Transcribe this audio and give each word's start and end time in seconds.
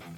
Hallo 0.00 0.10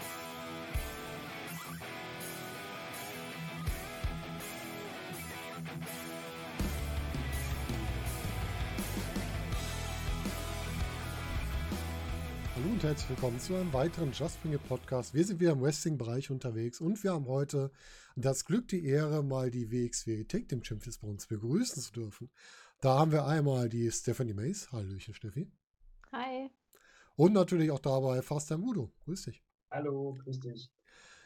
und 12.73 12.83
herzlich 12.83 13.09
willkommen 13.09 13.41
zu 13.41 13.55
einem 13.55 13.73
weiteren 13.73 14.13
Just 14.13 14.43
Bring 14.43 14.53
It 14.53 14.63
Podcast. 14.69 15.15
Wir 15.15 15.25
sind 15.25 15.41
wieder 15.41 15.53
im 15.53 15.63
Wrestling-Bereich 15.63 16.31
unterwegs 16.31 16.81
und 16.81 17.03
wir 17.03 17.13
haben 17.13 17.27
heute 17.27 17.71
das 18.17 18.45
Glück, 18.45 18.69
die 18.69 18.85
Ehre, 18.85 19.23
mal 19.23 19.51
die 19.51 19.71
WXW 19.71 20.25
Take 20.25 20.47
Team 20.47 20.63
Champions 20.63 20.99
bei 20.99 21.09
uns 21.09 21.27
begrüßen 21.27 21.83
zu 21.83 21.93
dürfen. 21.93 22.31
Da 22.83 22.99
haben 22.99 23.13
wir 23.13 23.25
einmal 23.27 23.71
die 23.71 23.91
Stephanie 23.91 24.35
Mays. 24.35 24.71
Hallöchen, 24.73 25.15
Steffi. 25.15 25.51
Hi. 26.13 26.51
Und 27.17 27.33
natürlich 27.33 27.71
auch 27.71 27.79
dabei 27.79 28.21
Faster 28.23 28.59
Mudo. 28.59 28.93
Grüß 29.05 29.23
dich. 29.23 29.43
Hallo, 29.71 30.19
grüß 30.25 30.41
dich. 30.41 30.69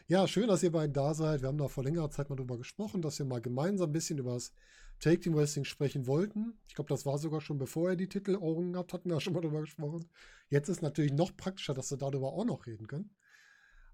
Ja, 0.07 0.29
schön, 0.29 0.49
dass 0.49 0.63
ihr 0.63 0.71
beiden 0.71 0.93
da 0.93 1.15
seid. 1.15 1.41
Wir 1.41 1.49
haben 1.49 1.57
da 1.57 1.69
vor 1.69 1.83
längerer 1.83 2.11
Zeit 2.11 2.29
mal 2.29 2.37
drüber 2.37 2.59
gesprochen, 2.59 3.01
dass 3.01 3.19
wir 3.19 3.25
mal 3.25 3.41
gemeinsam 3.41 3.89
ein 3.89 3.93
bisschen 3.93 4.19
über 4.19 4.35
das 4.35 4.53
Take 5.01 5.21
Team 5.21 5.35
Wrestling 5.35 5.65
sprechen 5.65 6.07
wollten. 6.07 6.53
Ich 6.69 6.75
glaube, 6.75 6.89
das 6.89 7.07
war 7.07 7.17
sogar 7.17 7.41
schon 7.41 7.57
bevor 7.57 7.91
ihr 7.91 7.97
die 7.97 8.09
Titel 8.09 8.37
Ohren 8.37 8.75
gehabt 8.75 8.93
hatten 8.93 9.09
wir 9.09 9.15
ja 9.15 9.21
schon 9.21 9.33
mal 9.33 9.41
drüber 9.41 9.63
gesprochen. 9.63 10.05
Jetzt 10.51 10.69
ist 10.69 10.83
natürlich 10.83 11.13
noch 11.13 11.35
praktischer, 11.35 11.73
dass 11.73 11.91
wir 11.91 11.97
darüber 11.97 12.35
auch 12.35 12.45
noch 12.45 12.67
reden 12.67 12.87
können. 12.87 13.17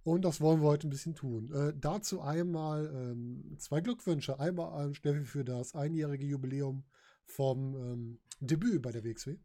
Und 0.02 0.24
das 0.24 0.40
wollen 0.40 0.62
wir 0.62 0.68
heute 0.68 0.88
ein 0.88 0.90
bisschen 0.90 1.14
tun. 1.14 1.52
Äh, 1.52 1.74
dazu 1.78 2.20
einmal 2.20 2.87
ähm, 2.92 3.56
zwei 3.59 3.80
Glückwünsche. 3.80 4.40
Einmal 4.40 4.82
an 4.82 4.95
Steffi 4.95 5.24
für 5.24 5.45
das 5.45 5.76
einjährige 5.76 6.26
Jubiläum 6.26 6.82
vom 7.24 7.76
ähm, 7.76 8.20
Debüt 8.40 8.82
bei 8.82 8.90
der 8.90 9.04
WXW. 9.04 9.37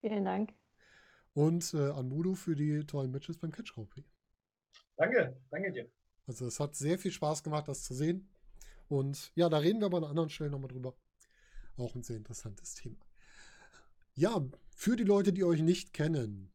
Vielen 0.00 0.24
Dank. 0.24 0.54
Und 1.34 1.74
äh, 1.74 1.90
an 1.90 2.08
Mudo 2.08 2.34
für 2.34 2.56
die 2.56 2.86
tollen 2.86 3.10
Matches 3.10 3.36
beim 3.36 3.50
Catch 3.52 3.74
Grand 3.74 3.90
Prix. 3.90 4.15
Danke, 4.96 5.36
danke 5.50 5.72
dir. 5.72 5.90
Also 6.26 6.46
es 6.46 6.58
hat 6.58 6.74
sehr 6.74 6.98
viel 6.98 7.12
Spaß 7.12 7.42
gemacht, 7.42 7.68
das 7.68 7.82
zu 7.82 7.94
sehen. 7.94 8.28
Und 8.88 9.32
ja, 9.34 9.48
da 9.48 9.58
reden 9.58 9.80
wir 9.80 9.86
aber 9.86 9.98
an 9.98 10.04
anderen 10.04 10.30
Stellen 10.30 10.52
nochmal 10.52 10.68
drüber. 10.68 10.94
Auch 11.76 11.94
ein 11.94 12.02
sehr 12.02 12.16
interessantes 12.16 12.74
Thema. 12.74 13.04
Ja, 14.14 14.42
für 14.74 14.96
die 14.96 15.04
Leute, 15.04 15.32
die 15.32 15.44
euch 15.44 15.60
nicht 15.60 15.92
kennen, 15.92 16.50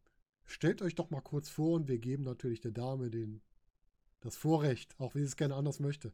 stellt 0.45 0.81
euch 0.81 0.95
doch 0.95 1.09
mal 1.09 1.21
kurz 1.21 1.49
vor 1.49 1.75
und 1.75 1.87
wir 1.87 1.99
geben 1.99 2.23
natürlich 2.23 2.61
der 2.61 2.71
Dame 2.71 3.09
den, 3.09 3.41
das 4.21 4.35
Vorrecht, 4.35 4.99
auch 4.99 5.13
wenn 5.13 5.21
sie 5.21 5.27
es 5.27 5.35
gerne 5.35 5.55
anders 5.55 5.79
möchte. 5.79 6.11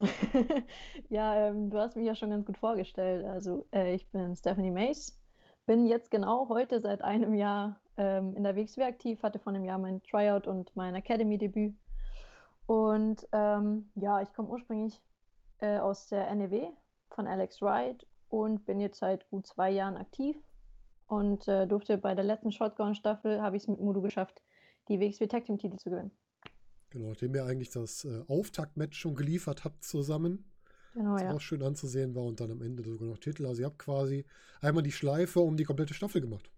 ja, 1.08 1.48
ähm, 1.48 1.70
du 1.70 1.78
hast 1.78 1.96
mich 1.96 2.06
ja 2.06 2.14
schon 2.14 2.30
ganz 2.30 2.46
gut 2.46 2.58
vorgestellt. 2.58 3.24
Also 3.24 3.66
äh, 3.72 3.94
ich 3.94 4.08
bin 4.10 4.36
Stephanie 4.36 4.70
Mace, 4.70 5.17
bin 5.68 5.86
jetzt 5.86 6.10
genau 6.10 6.48
heute 6.48 6.80
seit 6.80 7.02
einem 7.02 7.34
Jahr 7.34 7.78
ähm, 7.98 8.34
in 8.34 8.42
der 8.42 8.56
WXW 8.56 8.84
aktiv, 8.84 9.22
hatte 9.22 9.38
vor 9.38 9.52
einem 9.52 9.66
Jahr 9.66 9.78
mein 9.78 10.02
Tryout 10.02 10.46
und 10.46 10.74
mein 10.74 10.94
Academy-Debüt 10.94 11.76
und 12.64 13.28
ähm, 13.32 13.90
ja, 13.94 14.22
ich 14.22 14.32
komme 14.32 14.48
ursprünglich 14.48 14.98
äh, 15.58 15.76
aus 15.76 16.08
der 16.08 16.34
NEW 16.34 16.70
von 17.10 17.26
Alex 17.26 17.60
Wright 17.60 18.06
und 18.30 18.64
bin 18.64 18.80
jetzt 18.80 18.98
seit 18.98 19.28
gut 19.28 19.46
zwei 19.46 19.70
Jahren 19.70 19.98
aktiv 19.98 20.38
und 21.06 21.46
äh, 21.48 21.66
durfte 21.66 21.98
bei 21.98 22.14
der 22.14 22.24
letzten 22.24 22.50
Shotgun-Staffel, 22.50 23.42
habe 23.42 23.56
ich 23.56 23.64
es 23.64 23.68
mit 23.68 23.78
Mudo 23.78 24.00
geschafft, 24.00 24.42
die 24.88 24.98
WXW 24.98 25.26
Tag 25.26 25.44
Team-Titel 25.44 25.76
zu 25.76 25.90
gewinnen. 25.90 26.12
Genau, 26.88 27.10
nachdem 27.10 27.34
ihr 27.34 27.44
eigentlich 27.44 27.70
das 27.70 28.06
äh, 28.06 28.22
Auftaktmatch 28.26 28.98
schon 28.98 29.14
geliefert 29.14 29.64
habt 29.64 29.84
zusammen. 29.84 30.50
Genau, 30.94 31.14
das 31.14 31.22
ja. 31.22 31.34
auch 31.34 31.40
schön 31.40 31.62
anzusehen 31.62 32.14
war 32.14 32.24
und 32.24 32.40
dann 32.40 32.50
am 32.50 32.62
Ende 32.62 32.82
sogar 32.82 33.08
noch 33.08 33.18
Titel. 33.18 33.46
Also 33.46 33.62
ihr 33.62 33.66
habt 33.66 33.78
quasi 33.78 34.24
einmal 34.60 34.82
die 34.82 34.92
Schleife 34.92 35.40
um 35.40 35.56
die 35.56 35.64
komplette 35.64 35.94
Staffel 35.94 36.20
gemacht. 36.20 36.50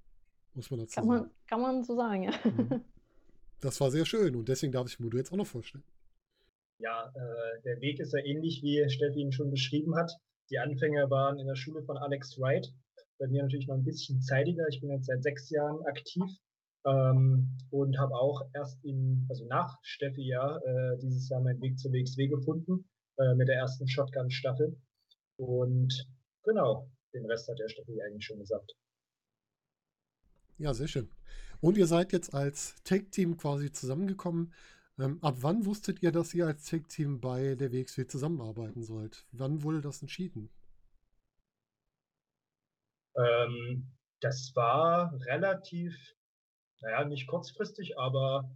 Muss 0.54 0.70
man 0.70 0.80
dazu 0.80 0.94
kann 0.94 1.06
sagen. 1.06 1.20
Man, 1.22 1.30
kann 1.46 1.60
man 1.60 1.84
so 1.84 1.96
sagen, 1.96 2.24
ja. 2.24 2.32
Mhm. 2.44 2.82
Das 3.62 3.78
war 3.78 3.90
sehr 3.90 4.06
schön 4.06 4.34
und 4.36 4.48
deswegen 4.48 4.72
darf 4.72 4.86
ich 4.86 4.98
Mudo 4.98 5.18
jetzt 5.18 5.30
auch 5.30 5.36
noch 5.36 5.46
vorstellen 5.46 5.84
ja, 6.80 7.12
äh, 7.14 7.62
der 7.62 7.80
Weg 7.80 8.00
ist 8.00 8.12
ja 8.12 8.24
ähnlich, 8.24 8.62
wie 8.62 8.88
Steffi 8.88 9.20
ihn 9.20 9.32
schon 9.32 9.50
beschrieben 9.50 9.94
hat. 9.96 10.12
Die 10.50 10.58
Anfänge 10.58 11.08
waren 11.10 11.38
in 11.38 11.46
der 11.46 11.54
Schule 11.54 11.82
von 11.82 11.96
Alex 11.96 12.38
Wright. 12.38 12.72
Bei 13.18 13.28
mir 13.28 13.42
natürlich 13.42 13.68
noch 13.68 13.76
ein 13.76 13.84
bisschen 13.84 14.20
zeitiger. 14.22 14.66
Ich 14.68 14.80
bin 14.80 14.90
jetzt 14.90 15.06
seit 15.06 15.22
sechs 15.22 15.50
Jahren 15.50 15.84
aktiv 15.84 16.24
ähm, 16.86 17.58
und 17.70 17.98
habe 17.98 18.14
auch 18.14 18.42
erst 18.54 18.82
in, 18.84 19.26
also 19.28 19.46
nach 19.46 19.78
Steffi 19.82 20.22
ja, 20.22 20.56
äh, 20.56 20.98
dieses 20.98 21.28
Jahr 21.28 21.42
meinen 21.42 21.60
Weg 21.60 21.78
zur 21.78 21.92
WXW 21.92 22.28
gefunden 22.28 22.88
äh, 23.18 23.34
mit 23.34 23.48
der 23.48 23.56
ersten 23.56 23.88
Shotgun-Staffel. 23.88 24.80
Und 25.36 26.06
genau, 26.44 26.90
den 27.14 27.26
Rest 27.26 27.48
hat 27.48 27.58
der 27.58 27.68
Steffi 27.68 28.00
eigentlich 28.02 28.24
schon 28.24 28.38
gesagt. 28.38 28.72
Ja, 30.58 30.74
sehr 30.74 30.88
schön. 30.88 31.10
Und 31.60 31.78
ihr 31.78 31.86
seid 31.86 32.12
jetzt 32.12 32.34
als 32.34 32.82
Tag-Team 32.84 33.36
quasi 33.36 33.72
zusammengekommen. 33.72 34.52
Ähm, 34.98 35.18
ab 35.22 35.36
wann 35.40 35.64
wusstet 35.64 36.02
ihr, 36.02 36.12
dass 36.12 36.34
ihr 36.34 36.46
als 36.46 36.64
Tech-Team 36.64 37.20
bei 37.20 37.54
der 37.54 37.72
WXW 37.72 38.06
zusammenarbeiten 38.06 38.82
sollt? 38.82 39.26
Wann 39.32 39.62
wurde 39.62 39.80
das 39.80 40.02
entschieden? 40.02 40.50
Ähm, 43.16 43.90
das 44.20 44.52
war 44.54 45.12
relativ, 45.26 45.94
naja, 46.80 47.04
nicht 47.04 47.26
kurzfristig, 47.26 47.98
aber 47.98 48.50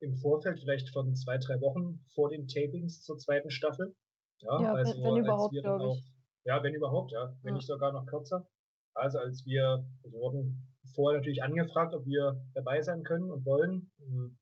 im 0.00 0.14
Vorfeld 0.16 0.60
vielleicht 0.60 0.90
von 0.90 1.14
zwei, 1.14 1.38
drei 1.38 1.60
Wochen 1.60 2.04
vor 2.14 2.28
den 2.28 2.46
Tapings 2.46 3.02
zur 3.02 3.18
zweiten 3.18 3.50
Staffel. 3.50 3.94
Ja, 4.40 4.62
ja 4.62 4.74
also 4.74 4.92
wenn, 4.92 5.14
wenn 5.14 5.24
überhaupt, 5.24 5.54
glaube 5.54 5.94
ich. 5.94 6.12
ja, 6.44 6.62
wenn 6.62 6.74
überhaupt, 6.74 7.12
ja. 7.12 7.34
Wenn 7.42 7.54
ja. 7.54 7.56
nicht 7.56 7.66
sogar 7.66 7.92
noch 7.92 8.06
kürzer. 8.06 8.46
Also 8.94 9.18
als 9.18 9.44
wir, 9.44 9.84
wir 10.02 10.12
wurden 10.12 10.68
vorher 10.94 11.18
natürlich 11.18 11.42
angefragt, 11.42 11.94
ob 11.94 12.06
wir 12.06 12.42
dabei 12.54 12.82
sein 12.82 13.02
können 13.02 13.30
und 13.30 13.44
wollen. 13.44 13.90
Hm, 13.98 14.38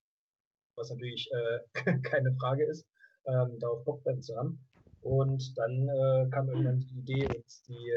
was 0.76 0.90
natürlich 0.90 1.30
äh, 1.32 1.60
keine 2.02 2.34
Frage 2.34 2.64
ist, 2.64 2.86
ähm, 3.26 3.58
darauf 3.60 3.84
Bock 3.84 4.02
zu 4.20 4.36
haben. 4.36 4.64
Und 5.00 5.56
dann 5.56 5.88
äh, 5.88 6.30
kam 6.30 6.48
irgendwann 6.48 6.80
die 6.80 6.98
Idee, 6.98 7.28
jetzt 7.32 7.68
die 7.68 7.90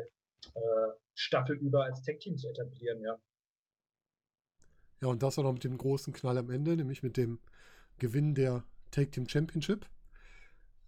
äh, 0.53 0.91
Staffel 1.15 1.55
über 1.57 1.85
als 1.85 2.01
Tech-Team 2.01 2.37
zu 2.37 2.49
etablieren, 2.49 3.01
ja. 3.01 3.17
Ja, 5.01 5.09
und 5.09 5.21
das 5.21 5.37
auch 5.37 5.43
noch 5.43 5.53
mit 5.53 5.63
dem 5.63 5.77
großen 5.77 6.13
Knall 6.13 6.37
am 6.37 6.49
Ende, 6.49 6.75
nämlich 6.75 7.03
mit 7.03 7.17
dem 7.17 7.39
Gewinn 7.99 8.33
der 8.35 8.63
Tag 8.91 9.11
Team 9.11 9.27
Championship. 9.27 9.85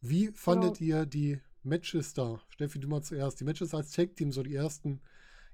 Wie 0.02 0.28
fandet 0.28 0.80
genau. 0.80 1.00
ihr 1.00 1.06
die 1.06 1.40
Matches 1.64 2.14
da? 2.14 2.40
Steffi, 2.50 2.80
du 2.80 2.88
mal 2.88 3.02
zuerst. 3.02 3.40
Die 3.40 3.44
Matches 3.44 3.74
als 3.74 3.92
Tag 3.92 4.16
Team, 4.16 4.32
so 4.32 4.44
die 4.44 4.56
ersten, 4.56 5.02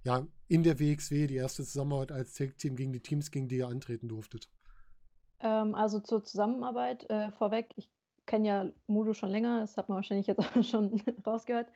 ja, 0.03 0.25
in 0.47 0.63
der 0.63 0.79
WXW, 0.79 1.27
die 1.27 1.35
erste 1.35 1.63
Zusammenarbeit 1.63 2.11
als 2.11 2.33
Tag 2.33 2.57
Team 2.57 2.75
gegen 2.75 2.93
die 2.93 3.01
Teams, 3.01 3.31
gegen 3.31 3.47
die 3.47 3.57
ihr 3.57 3.67
antreten 3.67 4.07
durftet. 4.07 4.49
Ähm, 5.39 5.75
also 5.75 5.99
zur 5.99 6.23
Zusammenarbeit 6.23 7.09
äh, 7.09 7.31
vorweg, 7.31 7.71
ich 7.75 7.89
kenne 8.25 8.47
ja 8.47 8.71
Mudo 8.87 9.13
schon 9.13 9.29
länger, 9.29 9.59
das 9.61 9.77
hat 9.77 9.89
man 9.89 9.97
wahrscheinlich 9.97 10.27
jetzt 10.27 10.39
auch 10.39 10.63
schon 10.63 11.01
rausgehört. 11.25 11.67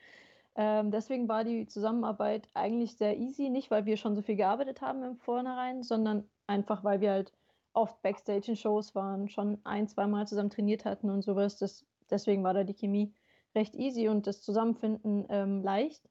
Ähm, 0.55 0.91
deswegen 0.91 1.27
war 1.27 1.43
die 1.43 1.67
Zusammenarbeit 1.67 2.49
eigentlich 2.53 2.95
sehr 2.95 3.17
easy, 3.17 3.49
nicht 3.49 3.71
weil 3.71 3.85
wir 3.85 3.97
schon 3.97 4.15
so 4.15 4.21
viel 4.21 4.35
gearbeitet 4.35 4.81
haben 4.81 5.03
im 5.03 5.17
Vornherein, 5.17 5.83
sondern 5.83 6.27
einfach, 6.49 6.83
weil 6.83 7.01
wir 7.01 7.11
halt 7.11 7.33
oft 7.73 8.01
Backstage 8.01 8.51
in 8.51 8.55
Shows 8.57 8.95
waren, 8.95 9.29
schon 9.29 9.59
ein, 9.63 9.87
zweimal 9.87 10.27
zusammen 10.27 10.49
trainiert 10.49 10.85
hatten 10.85 11.09
und 11.09 11.21
sowas. 11.21 11.57
Das, 11.57 11.85
deswegen 12.09 12.43
war 12.43 12.53
da 12.53 12.63
die 12.63 12.73
Chemie 12.73 13.13
recht 13.55 13.75
easy 13.75 14.09
und 14.09 14.27
das 14.27 14.41
Zusammenfinden 14.41 15.25
ähm, 15.29 15.63
leicht. 15.63 16.09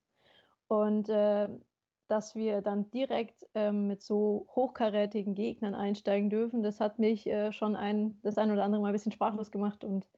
Und 0.68 1.08
äh, 1.08 1.48
dass 2.08 2.34
wir 2.34 2.62
dann 2.62 2.90
direkt 2.90 3.46
ähm, 3.54 3.86
mit 3.86 4.02
so 4.02 4.46
hochkarätigen 4.54 5.34
Gegnern 5.34 5.74
einsteigen 5.74 6.30
dürfen, 6.30 6.62
das 6.62 6.80
hat 6.80 6.98
mich 6.98 7.26
äh, 7.26 7.52
schon 7.52 7.76
ein, 7.76 8.18
das 8.22 8.38
ein 8.38 8.50
oder 8.50 8.64
andere 8.64 8.80
Mal 8.80 8.88
ein 8.88 8.94
bisschen 8.94 9.12
sprachlos 9.12 9.50
gemacht. 9.50 9.84
Und 9.84 10.08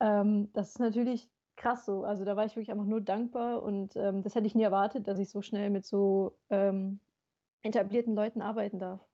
ähm, 0.00 0.50
das 0.54 0.70
ist 0.70 0.80
natürlich 0.80 1.30
krass 1.56 1.84
so. 1.84 2.04
Also 2.04 2.24
da 2.24 2.36
war 2.36 2.46
ich 2.46 2.56
wirklich 2.56 2.70
einfach 2.70 2.86
nur 2.86 3.02
dankbar 3.02 3.62
und 3.62 3.96
ähm, 3.96 4.22
das 4.22 4.34
hätte 4.34 4.46
ich 4.46 4.54
nie 4.54 4.62
erwartet, 4.62 5.06
dass 5.08 5.18
ich 5.18 5.28
so 5.28 5.42
schnell 5.42 5.70
mit 5.70 5.84
so 5.84 6.38
ähm, 6.48 7.00
etablierten 7.62 8.14
Leuten 8.14 8.40
arbeiten 8.40 8.78
darf. 8.78 9.09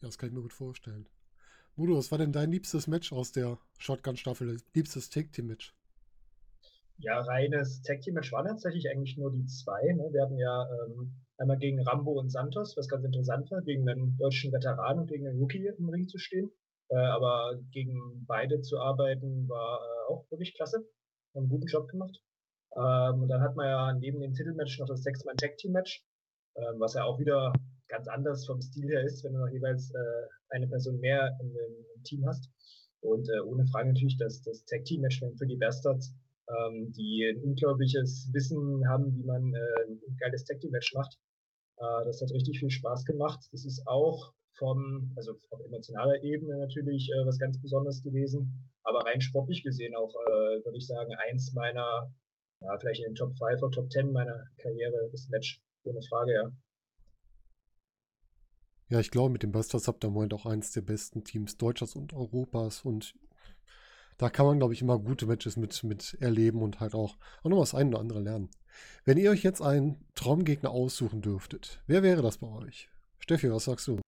Ja, 0.00 0.08
das 0.08 0.18
kann 0.18 0.28
ich 0.28 0.34
mir 0.34 0.42
gut 0.42 0.52
vorstellen. 0.52 1.08
Mudo, 1.74 1.96
was 1.96 2.10
war 2.10 2.18
denn 2.18 2.32
dein 2.32 2.50
liebstes 2.50 2.86
Match 2.86 3.12
aus 3.12 3.32
der 3.32 3.58
Shotgun-Staffel? 3.78 4.58
Liebstes 4.74 5.10
Take-Team-Match? 5.10 5.74
Ja, 6.98 7.20
reines 7.20 7.82
Tag 7.82 8.00
Team 8.00 8.14
Match 8.14 8.32
waren 8.32 8.46
tatsächlich 8.46 8.88
eigentlich 8.88 9.18
nur 9.18 9.30
die 9.30 9.44
zwei. 9.44 9.82
Ne? 9.92 10.08
Wir 10.12 10.22
hatten 10.22 10.38
ja 10.38 10.66
ähm, 10.86 11.12
einmal 11.36 11.58
gegen 11.58 11.82
Rambo 11.82 12.12
und 12.18 12.30
Santos, 12.30 12.76
was 12.76 12.88
ganz 12.88 13.04
interessant 13.04 13.50
war, 13.50 13.60
gegen 13.60 13.86
einen 13.88 14.16
deutschen 14.16 14.50
Veteran 14.50 15.00
und 15.00 15.06
gegen 15.08 15.26
einen 15.26 15.38
Rookie 15.38 15.66
im 15.66 15.90
Ring 15.90 16.08
zu 16.08 16.16
stehen. 16.16 16.50
Äh, 16.88 16.96
aber 16.96 17.60
gegen 17.70 18.24
beide 18.26 18.62
zu 18.62 18.78
arbeiten 18.78 19.46
war 19.48 19.80
äh, 19.80 20.12
auch 20.12 20.30
wirklich 20.30 20.54
klasse. 20.54 20.78
Haben 21.34 21.42
einen 21.42 21.48
guten 21.50 21.66
Job 21.66 21.88
gemacht. 21.88 22.22
Ähm, 22.74 23.22
und 23.22 23.28
dann 23.28 23.42
hat 23.42 23.56
man 23.56 23.66
ja 23.66 23.92
neben 23.92 24.20
dem 24.20 24.32
Titelmatch 24.32 24.78
noch 24.78 24.86
das 24.86 25.02
Sechs-Mann 25.02 25.36
Tag 25.36 25.58
Team 25.58 25.72
Match, 25.72 26.02
äh, 26.54 26.62
was 26.78 26.94
ja 26.94 27.04
auch 27.04 27.18
wieder 27.18 27.52
ganz 27.88 28.08
anders 28.08 28.46
vom 28.46 28.60
Stil 28.60 28.88
her 28.88 29.04
ist, 29.04 29.24
wenn 29.24 29.34
du 29.34 29.40
noch 29.40 29.52
jeweils 29.52 29.90
äh, 29.90 30.26
eine 30.50 30.68
Person 30.68 30.98
mehr 31.00 31.36
im, 31.40 31.50
im 31.94 32.02
Team 32.04 32.26
hast. 32.26 32.50
Und 33.00 33.28
äh, 33.28 33.40
ohne 33.40 33.66
Frage 33.66 33.88
natürlich, 33.88 34.16
dass 34.16 34.42
das 34.42 34.64
Tag 34.64 34.84
Team 34.84 35.02
Match 35.02 35.20
für 35.20 35.46
die 35.46 35.56
Bastards 35.56 36.14
ähm, 36.48 36.92
die 36.92 37.24
ein 37.24 37.42
unglaubliches 37.42 38.30
Wissen 38.32 38.88
haben, 38.88 39.14
wie 39.16 39.24
man 39.24 39.54
äh, 39.54 39.84
ein 39.88 40.16
geiles 40.18 40.44
Tag 40.44 40.60
Team 40.60 40.70
Match 40.70 40.94
macht. 40.94 41.18
Äh, 41.78 42.04
das 42.04 42.20
hat 42.20 42.30
richtig 42.32 42.58
viel 42.58 42.70
Spaß 42.70 43.04
gemacht. 43.04 43.40
Das 43.52 43.64
ist 43.64 43.86
auch 43.86 44.32
vom, 44.54 45.12
also 45.16 45.32
auf 45.50 45.60
emotionaler 45.64 46.22
Ebene 46.22 46.56
natürlich 46.58 47.10
äh, 47.10 47.26
was 47.26 47.38
ganz 47.38 47.60
Besonderes 47.60 48.02
gewesen, 48.02 48.70
aber 48.84 49.00
rein 49.00 49.20
sportlich 49.20 49.62
gesehen 49.62 49.94
auch, 49.94 50.14
äh, 50.14 50.64
würde 50.64 50.78
ich 50.78 50.86
sagen, 50.86 51.12
eins 51.28 51.52
meiner, 51.52 52.10
ja, 52.62 52.78
vielleicht 52.78 53.00
in 53.00 53.10
den 53.10 53.14
Top 53.16 53.36
5 53.36 53.62
oder 53.62 53.70
Top 53.70 53.90
10 53.90 54.12
meiner 54.12 54.46
Karriere, 54.58 55.08
das 55.10 55.28
Match, 55.28 55.60
ohne 55.84 56.00
Frage, 56.08 56.32
ja. 56.32 56.52
Ja, 58.88 59.00
ich 59.00 59.10
glaube, 59.10 59.30
mit 59.30 59.42
dem 59.42 59.52
Busters 59.52 59.88
habt 59.88 60.04
ihr 60.04 60.08
im 60.08 60.14
Moment 60.14 60.32
auch 60.32 60.46
eins 60.46 60.70
der 60.70 60.82
besten 60.82 61.24
Teams 61.24 61.56
Deutschlands 61.56 61.96
und 61.96 62.12
Europas 62.12 62.82
und 62.82 63.14
da 64.18 64.30
kann 64.30 64.46
man, 64.46 64.58
glaube 64.58 64.72
ich, 64.72 64.80
immer 64.80 64.98
gute 64.98 65.26
Matches 65.26 65.56
mit, 65.56 65.82
mit 65.84 66.16
erleben 66.20 66.62
und 66.62 66.80
halt 66.80 66.94
auch, 66.94 67.16
auch 67.42 67.50
noch 67.50 67.58
was 67.58 67.74
ein 67.74 67.88
oder 67.88 67.98
andere 67.98 68.20
lernen. 68.20 68.48
Wenn 69.04 69.18
ihr 69.18 69.30
euch 69.30 69.42
jetzt 69.42 69.60
einen 69.60 70.04
Traumgegner 70.14 70.70
aussuchen 70.70 71.20
dürftet, 71.20 71.82
wer 71.86 72.02
wäre 72.02 72.22
das 72.22 72.38
bei 72.38 72.48
euch? 72.48 72.88
Steffi, 73.18 73.50
was 73.50 73.64
sagst 73.64 73.88
du? 73.88 74.00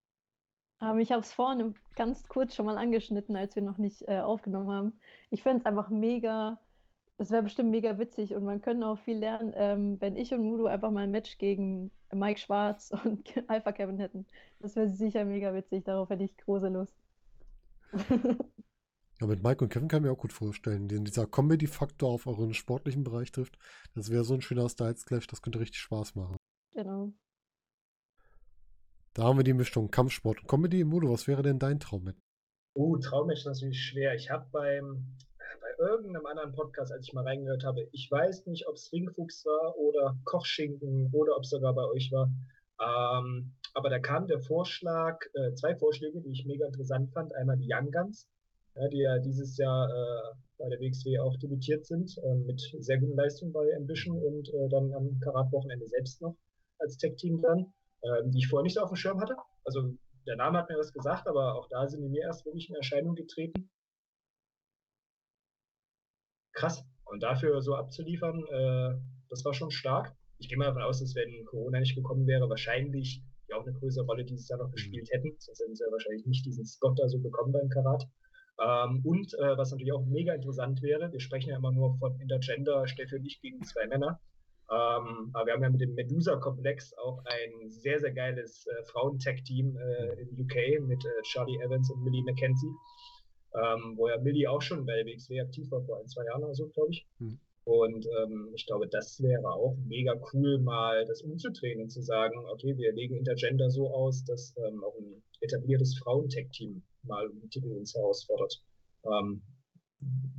Ähm, 0.80 0.98
ich 0.98 1.12
habe 1.12 1.22
es 1.22 1.32
vorhin 1.32 1.74
ganz 1.96 2.26
kurz 2.28 2.54
schon 2.54 2.66
mal 2.66 2.78
angeschnitten, 2.78 3.36
als 3.36 3.54
wir 3.56 3.62
noch 3.62 3.78
nicht 3.78 4.06
äh, 4.08 4.20
aufgenommen 4.20 4.70
haben. 4.70 5.00
Ich 5.30 5.42
finde 5.42 5.58
es 5.58 5.66
einfach 5.66 5.90
mega, 5.90 6.58
es 7.18 7.32
wäre 7.32 7.42
bestimmt 7.42 7.70
mega 7.70 7.98
witzig 7.98 8.34
und 8.34 8.44
man 8.44 8.62
könnte 8.62 8.86
auch 8.86 8.98
viel 8.98 9.18
lernen, 9.18 9.52
ähm, 9.56 10.00
wenn 10.00 10.16
ich 10.16 10.32
und 10.32 10.44
Mudo 10.44 10.66
einfach 10.66 10.92
mal 10.92 11.02
ein 11.02 11.10
Match 11.10 11.36
gegen 11.38 11.90
Mike 12.12 12.38
Schwarz 12.38 12.92
und 13.04 13.28
Alpha 13.48 13.72
Kevin 13.72 13.98
hätten. 13.98 14.26
Das 14.60 14.76
wäre 14.76 14.88
sicher 14.88 15.24
mega 15.24 15.52
witzig, 15.52 15.84
darauf 15.84 16.08
hätte 16.10 16.24
ich 16.24 16.36
große 16.36 16.68
Lust. 16.68 16.94
Ja, 19.20 19.26
mit 19.26 19.42
Mike 19.42 19.64
und 19.64 19.70
Kevin 19.70 19.88
kann 19.88 20.02
ich 20.02 20.06
mir 20.06 20.12
auch 20.12 20.18
gut 20.18 20.32
vorstellen, 20.32 20.86
den 20.86 21.04
dieser 21.04 21.26
Comedy-Faktor 21.26 22.08
auf 22.08 22.28
euren 22.28 22.54
sportlichen 22.54 23.02
Bereich 23.02 23.32
trifft. 23.32 23.58
Das 23.96 24.10
wäre 24.10 24.22
so 24.22 24.34
ein 24.34 24.42
schöner 24.42 24.68
Styles-Clash, 24.68 25.26
das 25.26 25.42
könnte 25.42 25.58
richtig 25.58 25.80
Spaß 25.80 26.14
machen. 26.14 26.36
Genau. 26.72 27.12
Da 29.14 29.24
haben 29.24 29.38
wir 29.38 29.42
die 29.42 29.54
Mischung 29.54 29.90
Kampfsport 29.90 30.42
und 30.42 30.46
Comedy. 30.46 30.84
Mudo, 30.84 31.10
was 31.10 31.26
wäre 31.26 31.42
denn 31.42 31.58
dein 31.58 31.80
Traum 31.80 32.04
mit? 32.04 32.16
Oh, 32.74 32.96
Traum 32.98 33.28
ist 33.30 33.44
natürlich 33.44 33.82
schwer. 33.82 34.14
Ich 34.14 34.30
habe 34.30 34.46
beim 34.52 35.16
bei 35.26 35.27
irgendeinem 35.78 36.26
anderen 36.26 36.52
Podcast, 36.52 36.92
als 36.92 37.06
ich 37.06 37.12
mal 37.12 37.24
reingehört 37.24 37.64
habe, 37.64 37.88
ich 37.92 38.10
weiß 38.10 38.46
nicht, 38.46 38.66
ob 38.66 38.74
es 38.74 38.92
Ringfuchs 38.92 39.44
war 39.46 39.76
oder 39.76 40.16
Kochschinken 40.24 41.10
oder 41.12 41.36
ob 41.36 41.44
es 41.44 41.50
sogar 41.50 41.74
bei 41.74 41.84
euch 41.84 42.10
war. 42.12 42.30
Ähm, 42.80 43.52
aber 43.74 43.90
da 43.90 43.98
kam 43.98 44.26
der 44.26 44.40
Vorschlag, 44.40 45.18
äh, 45.34 45.52
zwei 45.54 45.76
Vorschläge, 45.76 46.20
die 46.20 46.30
ich 46.30 46.46
mega 46.46 46.66
interessant 46.66 47.12
fand. 47.12 47.34
Einmal 47.34 47.56
die 47.56 47.68
Young 47.70 47.90
Guns, 47.90 48.28
ja, 48.74 48.88
die 48.88 48.98
ja 48.98 49.18
dieses 49.18 49.56
Jahr 49.56 49.88
äh, 49.88 50.34
bei 50.58 50.68
der 50.68 50.80
WXW 50.80 51.18
auch 51.20 51.36
debütiert 51.36 51.86
sind, 51.86 52.16
äh, 52.18 52.34
mit 52.34 52.60
sehr 52.78 52.98
guten 52.98 53.16
Leistungen 53.16 53.52
bei 53.52 53.74
Ambition 53.76 54.20
und 54.22 54.48
äh, 54.48 54.68
dann 54.68 54.92
am 54.92 55.18
Karat-Wochenende 55.20 55.86
selbst 55.86 56.20
noch 56.22 56.36
als 56.78 56.96
Tech-Team 56.96 57.40
dann, 57.40 57.72
ähm, 58.02 58.30
die 58.30 58.38
ich 58.38 58.48
vorher 58.48 58.64
nicht 58.64 58.78
auf 58.78 58.90
dem 58.90 58.96
Schirm 58.96 59.20
hatte. 59.20 59.36
Also 59.64 59.92
der 60.26 60.36
Name 60.36 60.58
hat 60.58 60.68
mir 60.68 60.78
was 60.78 60.92
gesagt, 60.92 61.26
aber 61.26 61.54
auch 61.54 61.68
da 61.68 61.86
sind 61.88 62.02
die 62.02 62.08
mir 62.08 62.22
erst 62.22 62.44
wirklich 62.44 62.68
in 62.68 62.76
Erscheinung 62.76 63.14
getreten. 63.14 63.70
Krass. 66.58 66.84
Und 67.04 67.22
dafür 67.22 67.62
so 67.62 67.74
abzuliefern, 67.76 68.44
äh, 68.50 68.98
das 69.30 69.44
war 69.44 69.54
schon 69.54 69.70
stark. 69.70 70.12
Ich 70.38 70.48
gehe 70.48 70.58
mal 70.58 70.66
davon 70.66 70.82
aus, 70.82 71.00
dass 71.00 71.14
wenn 71.14 71.44
Corona 71.44 71.78
nicht 71.78 71.94
gekommen 71.94 72.26
wäre, 72.26 72.48
wahrscheinlich 72.50 73.22
die 73.48 73.54
auch 73.54 73.64
eine 73.64 73.72
größere 73.72 74.04
Rolle 74.04 74.24
dieses 74.24 74.48
Jahr 74.48 74.58
noch 74.58 74.70
gespielt 74.70 75.08
hätten. 75.12 75.34
Sonst 75.38 75.60
hätten 75.60 75.74
sie 75.74 75.84
ja 75.84 75.92
wahrscheinlich 75.92 76.26
nicht 76.26 76.44
diesen 76.44 76.66
Spot 76.66 76.94
da 76.96 77.08
so 77.08 77.18
bekommen 77.20 77.52
beim 77.52 77.68
Karat. 77.68 78.04
Ähm, 78.60 79.00
und 79.04 79.32
äh, 79.34 79.56
was 79.56 79.70
natürlich 79.70 79.92
auch 79.92 80.04
mega 80.04 80.34
interessant 80.34 80.82
wäre, 80.82 81.12
wir 81.12 81.20
sprechen 81.20 81.50
ja 81.50 81.56
immer 81.56 81.70
nur 81.70 81.96
von 81.98 82.20
Intergender, 82.20 82.86
Steffi 82.88 83.16
und 83.16 83.24
ich 83.24 83.40
gegen 83.40 83.62
zwei 83.62 83.86
Männer. 83.86 84.20
Ähm, 84.70 85.30
aber 85.32 85.46
wir 85.46 85.52
haben 85.54 85.62
ja 85.62 85.70
mit 85.70 85.80
dem 85.80 85.94
Medusa-Komplex 85.94 86.92
auch 86.98 87.24
ein 87.24 87.70
sehr, 87.70 88.00
sehr 88.00 88.12
geiles 88.12 88.66
äh, 88.66 88.84
Frauen-Tech-Team 88.84 89.76
äh, 89.76 90.20
in 90.20 90.28
UK 90.42 90.86
mit 90.86 91.02
äh, 91.04 91.22
Charlie 91.22 91.58
Evans 91.62 91.90
und 91.90 92.02
Millie 92.02 92.22
McKenzie, 92.22 92.68
ähm, 93.54 93.94
wo 93.96 94.08
ja 94.08 94.18
Millie 94.18 94.50
auch 94.50 94.62
schon 94.62 94.84
bei 94.84 95.04
WXW 95.04 95.40
aktiv 95.40 95.70
war 95.70 95.82
vor 95.82 96.00
ein, 96.00 96.08
zwei 96.08 96.24
Jahren 96.24 96.44
oder 96.44 96.54
so, 96.54 96.68
glaube 96.68 96.90
ich. 96.90 97.06
Hm. 97.18 97.38
Und 97.64 98.06
ähm, 98.22 98.50
ich 98.54 98.64
glaube, 98.66 98.88
das 98.88 99.22
wäre 99.22 99.52
auch 99.52 99.76
mega 99.86 100.14
cool, 100.32 100.58
mal 100.58 101.04
das 101.04 101.20
umzudrehen 101.20 101.82
und 101.82 101.90
zu 101.90 102.00
sagen, 102.00 102.38
okay, 102.46 102.76
wir 102.78 102.92
legen 102.94 103.16
Intergender 103.16 103.68
so 103.68 103.90
aus, 103.92 104.24
dass 104.24 104.54
ähm, 104.56 104.82
auch 104.82 104.96
ein 104.98 105.22
etabliertes 105.40 105.98
Frauen-Tech-Team 105.98 106.82
mal 107.02 107.28
um 107.28 107.40
den 107.40 107.50
Titel 107.50 107.70
uns 107.72 107.94
herausfordert. 107.94 108.62
Ähm, 109.04 109.42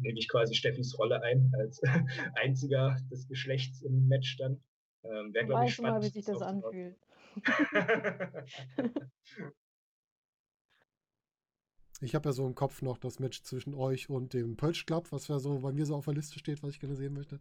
nehme 0.02 0.18
ich 0.18 0.28
quasi 0.28 0.56
Steffis 0.56 0.98
Rolle 0.98 1.22
ein 1.22 1.54
als 1.60 1.82
einziger 2.36 2.98
des 3.12 3.28
Geschlechts 3.28 3.84
im 3.84 4.08
Match 4.08 4.38
dann. 4.38 4.60
Ähm, 5.04 5.34
Wäre, 5.34 5.46
glaube 5.46 5.66
ich, 5.66 5.76
spannend. 5.76 6.00
mal, 6.00 6.04
wie 6.04 6.10
sich 6.10 6.26
das 6.26 6.42
anfühlt. 6.42 6.98
ich 12.02 12.16
habe 12.16 12.30
ja 12.30 12.34
so 12.34 12.46
im 12.46 12.56
Kopf 12.56 12.82
noch 12.82 12.98
das 12.98 13.20
Match 13.20 13.42
zwischen 13.44 13.74
euch 13.74 14.10
und 14.10 14.34
dem 14.34 14.56
Pölsch 14.56 14.86
Club, 14.86 15.12
was 15.12 15.28
ja 15.28 15.40
so 15.40 15.60
bei 15.60 15.72
mir 15.72 15.86
so 15.86 15.96
auf 15.96 16.06
der 16.06 16.14
Liste 16.14 16.40
steht, 16.40 16.64
was 16.64 16.72
ich 16.72 16.80
gerne 16.80 16.96
sehen 16.96 17.14
möchte. 17.14 17.40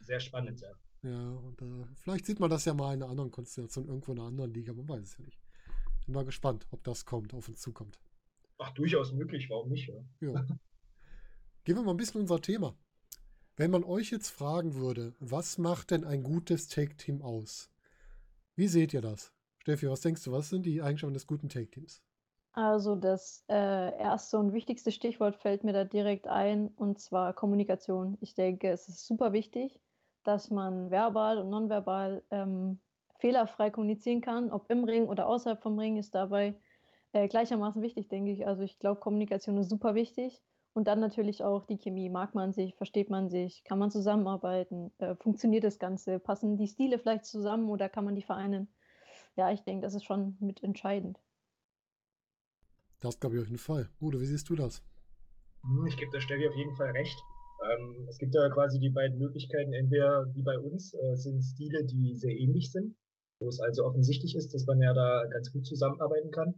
Sehr 0.00 0.20
spannend, 0.20 0.60
ja. 0.60 0.70
Ja, 1.02 1.30
und 1.30 1.60
äh, 1.60 1.84
vielleicht 1.96 2.26
sieht 2.26 2.40
man 2.40 2.50
das 2.50 2.64
ja 2.64 2.74
mal 2.74 2.94
in 2.94 3.02
einer 3.02 3.10
anderen 3.10 3.30
Konstellation, 3.30 3.86
irgendwo 3.86 4.12
in 4.12 4.18
einer 4.18 4.28
anderen 4.28 4.52
Liga, 4.52 4.72
man 4.72 4.88
weiß 4.88 5.02
es 5.02 5.18
ja 5.18 5.24
nicht. 5.24 5.38
Bin 6.06 6.14
mal 6.14 6.24
gespannt, 6.24 6.66
ob 6.70 6.82
das 6.84 7.04
kommt, 7.04 7.34
auf 7.34 7.48
uns 7.48 7.60
zukommt. 7.60 7.98
Ach, 8.58 8.70
durchaus 8.70 9.12
möglich, 9.12 9.48
warum 9.50 9.68
nicht? 9.68 9.88
Ja. 9.88 9.94
ja. 10.20 10.46
Gehen 11.64 11.76
wir 11.76 11.82
mal 11.82 11.92
ein 11.92 11.96
bisschen 11.96 12.20
unser 12.20 12.40
Thema. 12.40 12.76
Wenn 13.56 13.70
man 13.70 13.84
euch 13.84 14.10
jetzt 14.10 14.30
fragen 14.30 14.74
würde, 14.74 15.14
was 15.20 15.58
macht 15.58 15.90
denn 15.90 16.04
ein 16.04 16.22
gutes 16.22 16.68
Take-Team 16.68 17.22
aus? 17.22 17.70
Wie 18.56 18.68
seht 18.68 18.92
ihr 18.92 19.00
das? 19.00 19.32
Steffi, 19.58 19.88
was 19.88 20.02
denkst 20.02 20.22
du, 20.24 20.32
was 20.32 20.50
sind 20.50 20.66
die 20.66 20.82
Eigenschaften 20.82 21.14
des 21.14 21.26
guten 21.26 21.48
Take-Teams? 21.48 22.02
Also 22.56 22.94
das 22.94 23.44
äh, 23.48 23.98
erste 23.98 24.38
und 24.38 24.52
wichtigste 24.52 24.92
Stichwort 24.92 25.36
fällt 25.36 25.64
mir 25.64 25.72
da 25.72 25.84
direkt 25.84 26.28
ein, 26.28 26.68
und 26.68 27.00
zwar 27.00 27.32
Kommunikation. 27.34 28.16
Ich 28.20 28.34
denke, 28.34 28.70
es 28.70 28.88
ist 28.88 29.06
super 29.06 29.32
wichtig, 29.32 29.80
dass 30.22 30.50
man 30.50 30.90
verbal 30.90 31.38
und 31.38 31.50
nonverbal 31.50 32.22
ähm, 32.30 32.80
fehlerfrei 33.18 33.70
kommunizieren 33.70 34.20
kann, 34.20 34.52
ob 34.52 34.70
im 34.70 34.84
Ring 34.84 35.08
oder 35.08 35.26
außerhalb 35.28 35.60
vom 35.62 35.78
Ring 35.78 35.96
ist 35.96 36.14
dabei 36.14 36.54
äh, 37.12 37.28
gleichermaßen 37.28 37.82
wichtig, 37.82 38.08
denke 38.08 38.32
ich. 38.32 38.46
Also 38.46 38.62
ich 38.64 38.78
glaube, 38.78 39.00
Kommunikation 39.00 39.58
ist 39.58 39.70
super 39.70 39.94
wichtig. 39.96 40.42
Und 40.74 40.88
dann 40.88 41.00
natürlich 41.00 41.44
auch 41.44 41.66
die 41.66 41.78
Chemie. 41.78 42.10
Mag 42.10 42.34
man 42.34 42.52
sich, 42.52 42.76
versteht 42.76 43.10
man 43.10 43.30
sich, 43.30 43.64
kann 43.64 43.78
man 43.80 43.90
zusammenarbeiten, 43.92 44.92
äh, 44.98 45.16
funktioniert 45.16 45.64
das 45.64 45.78
Ganze, 45.80 46.20
passen 46.20 46.58
die 46.58 46.68
Stile 46.68 46.98
vielleicht 47.00 47.26
zusammen 47.26 47.70
oder 47.70 47.88
kann 47.88 48.04
man 48.04 48.16
die 48.16 48.22
vereinen? 48.22 48.68
Ja, 49.36 49.52
ich 49.52 49.62
denke, 49.64 49.82
das 49.84 49.94
ist 49.94 50.04
schon 50.04 50.36
mit 50.40 50.62
entscheidend. 50.64 51.23
Das 53.04 53.20
glaube 53.20 53.36
ich 53.36 53.42
auf 53.42 53.48
jeden 53.48 53.58
Fall. 53.58 53.90
Udo, 54.00 54.18
wie 54.18 54.24
siehst 54.24 54.48
du 54.48 54.56
das? 54.56 54.82
Hm, 55.62 55.86
ich 55.86 55.98
gebe 55.98 56.10
der 56.10 56.20
Steffi 56.20 56.48
auf 56.48 56.56
jeden 56.56 56.74
Fall 56.74 56.90
recht. 56.92 57.18
Ähm, 57.70 58.06
es 58.08 58.16
gibt 58.16 58.34
ja 58.34 58.48
quasi 58.48 58.78
die 58.78 58.88
beiden 58.88 59.18
Möglichkeiten. 59.18 59.74
Entweder 59.74 60.34
wie 60.34 60.40
bei 60.40 60.58
uns 60.58 60.94
äh, 60.94 61.14
sind 61.14 61.42
Stile, 61.42 61.84
die 61.84 62.16
sehr 62.16 62.34
ähnlich 62.34 62.72
sind, 62.72 62.96
wo 63.40 63.48
es 63.48 63.60
also 63.60 63.84
offensichtlich 63.84 64.34
ist, 64.34 64.54
dass 64.54 64.64
man 64.64 64.80
ja 64.80 64.94
da 64.94 65.26
ganz 65.26 65.52
gut 65.52 65.66
zusammenarbeiten 65.66 66.30
kann. 66.30 66.54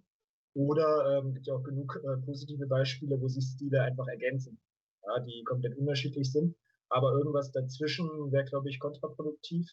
Oder 0.55 1.19
ähm, 1.19 1.35
gibt 1.35 1.49
ja 1.49 1.55
auch 1.55 1.65
genug 1.65 2.01
äh, 2.05 2.17
positive 2.25 2.69
Beispiele, 2.69 3.21
wo 3.21 3.27
sich 3.27 3.45
Stile 3.45 3.83
einfach 3.83 4.07
ergänzen, 4.07 4.61
ja, 5.05 5.19
die 5.25 5.43
komplett 5.43 5.77
unterschiedlich 5.77 6.31
sind. 6.31 6.55
Aber 6.89 7.11
irgendwas 7.11 7.51
dazwischen 7.51 8.09
wäre, 8.31 8.45
glaube 8.45 8.71
ich, 8.71 8.79
kontraproduktiv. 8.79 9.67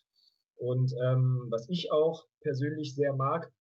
Und 0.55 0.91
ähm, 1.03 1.45
was 1.51 1.69
ich 1.69 1.91
auch 1.91 2.25
persönlich 2.41 2.95
sehr 2.95 3.13
mag, 3.13 3.53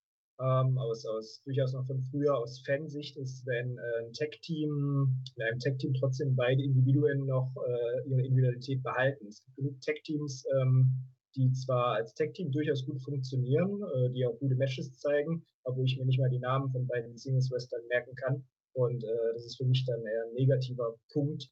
ähm, 0.43 0.77
aus, 0.79 1.07
aus 1.07 1.41
durchaus 1.45 1.73
noch 1.73 1.87
von 1.87 2.03
früher 2.11 2.37
aus 2.37 2.61
Fansicht, 2.67 3.17
ist, 3.17 3.47
wenn 3.47 3.79
äh, 3.79 4.07
ein 4.07 4.13
Tech-Team, 4.13 5.23
in 5.37 5.43
einem 5.43 5.59
Tech-Team 5.61 5.95
trotzdem 5.95 6.35
beide 6.35 6.63
Individuen 6.63 7.27
noch 7.27 7.55
äh, 7.57 8.09
ihre 8.09 8.23
Individualität 8.23 8.83
behalten. 8.83 9.27
Es 9.29 9.43
gibt 9.45 9.57
genug 9.57 9.81
Tech-Teams, 9.81 10.45
ähm, 10.61 10.91
die 11.37 11.53
zwar 11.53 11.95
als 11.95 12.15
Tech-Team 12.15 12.51
durchaus 12.51 12.85
gut 12.85 13.01
funktionieren, 13.03 13.83
äh, 13.83 14.11
die 14.11 14.27
auch 14.27 14.39
gute 14.39 14.57
Matches 14.57 14.99
zeigen, 14.99 15.45
aber 15.65 15.77
wo 15.77 15.85
ich 15.85 15.97
mir 15.97 16.07
nicht 16.07 16.19
mal 16.19 16.31
die 16.31 16.41
Namen 16.41 16.71
von 16.71 16.87
beiden 16.87 17.17
Singles-Western 17.17 17.87
merken 17.89 18.15
kann. 18.17 18.45
Und 18.75 19.05
äh, 19.05 19.33
das 19.35 19.47
ist 19.47 19.57
für 19.57 19.67
mich 19.67 19.85
dann 19.87 20.01
eher 20.05 20.25
ein 20.25 20.35
negativer 20.35 20.97
Punkt. 21.13 21.51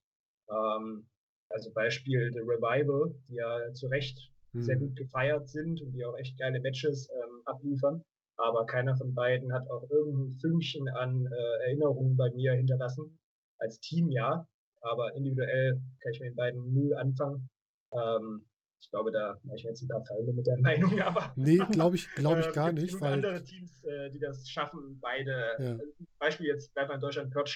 Ähm, 0.50 1.06
also 1.50 1.70
Beispiel 1.72 2.30
The 2.32 2.40
Revival, 2.40 3.14
die 3.28 3.34
ja 3.34 3.72
zu 3.72 3.86
Recht 3.88 4.30
sehr 4.52 4.76
gut 4.76 4.96
gefeiert 4.96 5.48
sind 5.48 5.80
und 5.80 5.92
die 5.92 6.04
auch 6.04 6.16
echt 6.18 6.36
geile 6.38 6.60
Matches 6.60 7.08
ähm, 7.10 7.42
abliefern. 7.44 8.02
Aber 8.42 8.64
keiner 8.66 8.96
von 8.96 9.14
beiden 9.14 9.52
hat 9.52 9.68
auch 9.70 9.88
irgendein 9.90 10.38
Fünkchen 10.40 10.88
an 10.88 11.26
äh, 11.26 11.64
Erinnerungen 11.66 12.16
bei 12.16 12.30
mir 12.30 12.54
hinterlassen. 12.54 13.18
Als 13.58 13.80
Team 13.80 14.10
ja, 14.10 14.46
aber 14.80 15.14
individuell 15.14 15.80
kann 16.02 16.12
ich 16.12 16.20
mit 16.20 16.30
den 16.30 16.36
beiden 16.36 16.72
null 16.72 16.94
anfangen. 16.94 17.50
Ähm, 17.92 18.46
ich 18.82 18.88
glaube, 18.88 19.12
da 19.12 19.38
mache 19.42 19.56
ich 19.56 19.64
jetzt 19.64 19.82
ein 19.82 19.88
paar 19.88 20.04
Feinde 20.04 20.32
mit 20.32 20.46
der 20.46 20.56
Meinung, 20.60 21.00
aber. 21.00 21.32
Nee, 21.36 21.58
glaube 21.70 21.96
ich, 21.96 22.08
glaube 22.14 22.40
ich 22.40 22.46
äh, 22.50 22.52
gar 22.52 22.72
nicht. 22.72 23.00
Weil 23.00 23.12
andere 23.12 23.44
Teams, 23.44 23.84
äh, 23.84 24.10
die 24.10 24.18
das 24.18 24.48
schaffen, 24.48 24.98
beide. 25.00 25.30
Ja. 25.58 25.74
Äh, 25.74 25.78
Beispiel 26.18 26.46
jetzt 26.46 26.72
bleibt 26.72 26.92
in 26.92 27.00
Deutschland 27.00 27.32
Club 27.32 27.46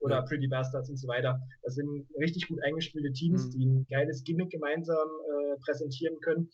oder 0.00 0.16
ja. 0.16 0.22
Pretty 0.22 0.48
Bastards 0.48 0.90
und 0.90 0.96
so 0.96 1.08
weiter. 1.08 1.40
Das 1.62 1.74
sind 1.74 2.06
richtig 2.20 2.48
gut 2.48 2.58
eingespielte 2.64 3.12
Teams, 3.12 3.46
mhm. 3.46 3.50
die 3.50 3.66
ein 3.66 3.86
geiles 3.88 4.24
Gimmick 4.24 4.50
gemeinsam 4.50 5.08
äh, 5.08 5.56
präsentieren 5.64 6.18
können. 6.20 6.50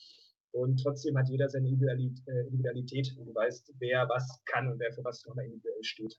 Und 0.53 0.83
trotzdem 0.83 1.17
hat 1.17 1.29
jeder 1.29 1.49
seine 1.49 1.69
äh, 1.69 1.71
Individualität 1.71 3.15
und 3.19 3.27
du 3.27 3.35
weißt, 3.35 3.73
wer 3.79 4.09
was 4.09 4.43
kann 4.45 4.69
und 4.69 4.79
wer 4.79 4.93
für 4.93 5.03
was 5.03 5.25
nochmal 5.27 5.47
individuell 5.47 5.83
steht. 5.83 6.19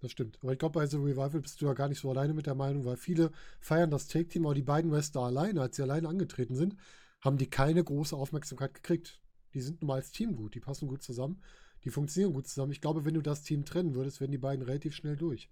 Das 0.00 0.10
stimmt. 0.12 0.38
Aber 0.42 0.52
ich 0.52 0.58
glaube, 0.58 0.78
bei 0.78 0.86
The 0.86 0.96
Revival 0.96 1.40
bist 1.40 1.60
du 1.60 1.66
ja 1.66 1.74
gar 1.74 1.88
nicht 1.88 2.00
so 2.00 2.10
alleine 2.10 2.32
mit 2.32 2.46
der 2.46 2.54
Meinung, 2.54 2.84
weil 2.84 2.96
viele 2.96 3.30
feiern 3.60 3.90
das 3.90 4.08
Take-Team, 4.08 4.46
aber 4.46 4.54
die 4.54 4.62
beiden 4.62 4.90
Wrestler 4.92 5.22
alleine, 5.22 5.60
als 5.60 5.76
sie 5.76 5.82
alleine 5.82 6.08
angetreten 6.08 6.54
sind, 6.54 6.76
haben 7.20 7.38
die 7.38 7.48
keine 7.48 7.82
große 7.82 8.16
Aufmerksamkeit 8.16 8.74
gekriegt. 8.74 9.20
Die 9.52 9.60
sind 9.60 9.80
nun 9.80 9.88
mal 9.88 9.94
als 9.94 10.10
Team 10.10 10.36
gut, 10.36 10.54
die 10.54 10.60
passen 10.60 10.88
gut 10.88 11.02
zusammen, 11.02 11.42
die 11.84 11.90
funktionieren 11.90 12.34
gut 12.34 12.46
zusammen. 12.46 12.72
Ich 12.72 12.80
glaube, 12.80 13.04
wenn 13.04 13.14
du 13.14 13.22
das 13.22 13.42
Team 13.42 13.64
trennen 13.64 13.94
würdest, 13.94 14.20
wären 14.20 14.32
die 14.32 14.38
beiden 14.38 14.64
relativ 14.64 14.94
schnell 14.94 15.16
durch. 15.16 15.50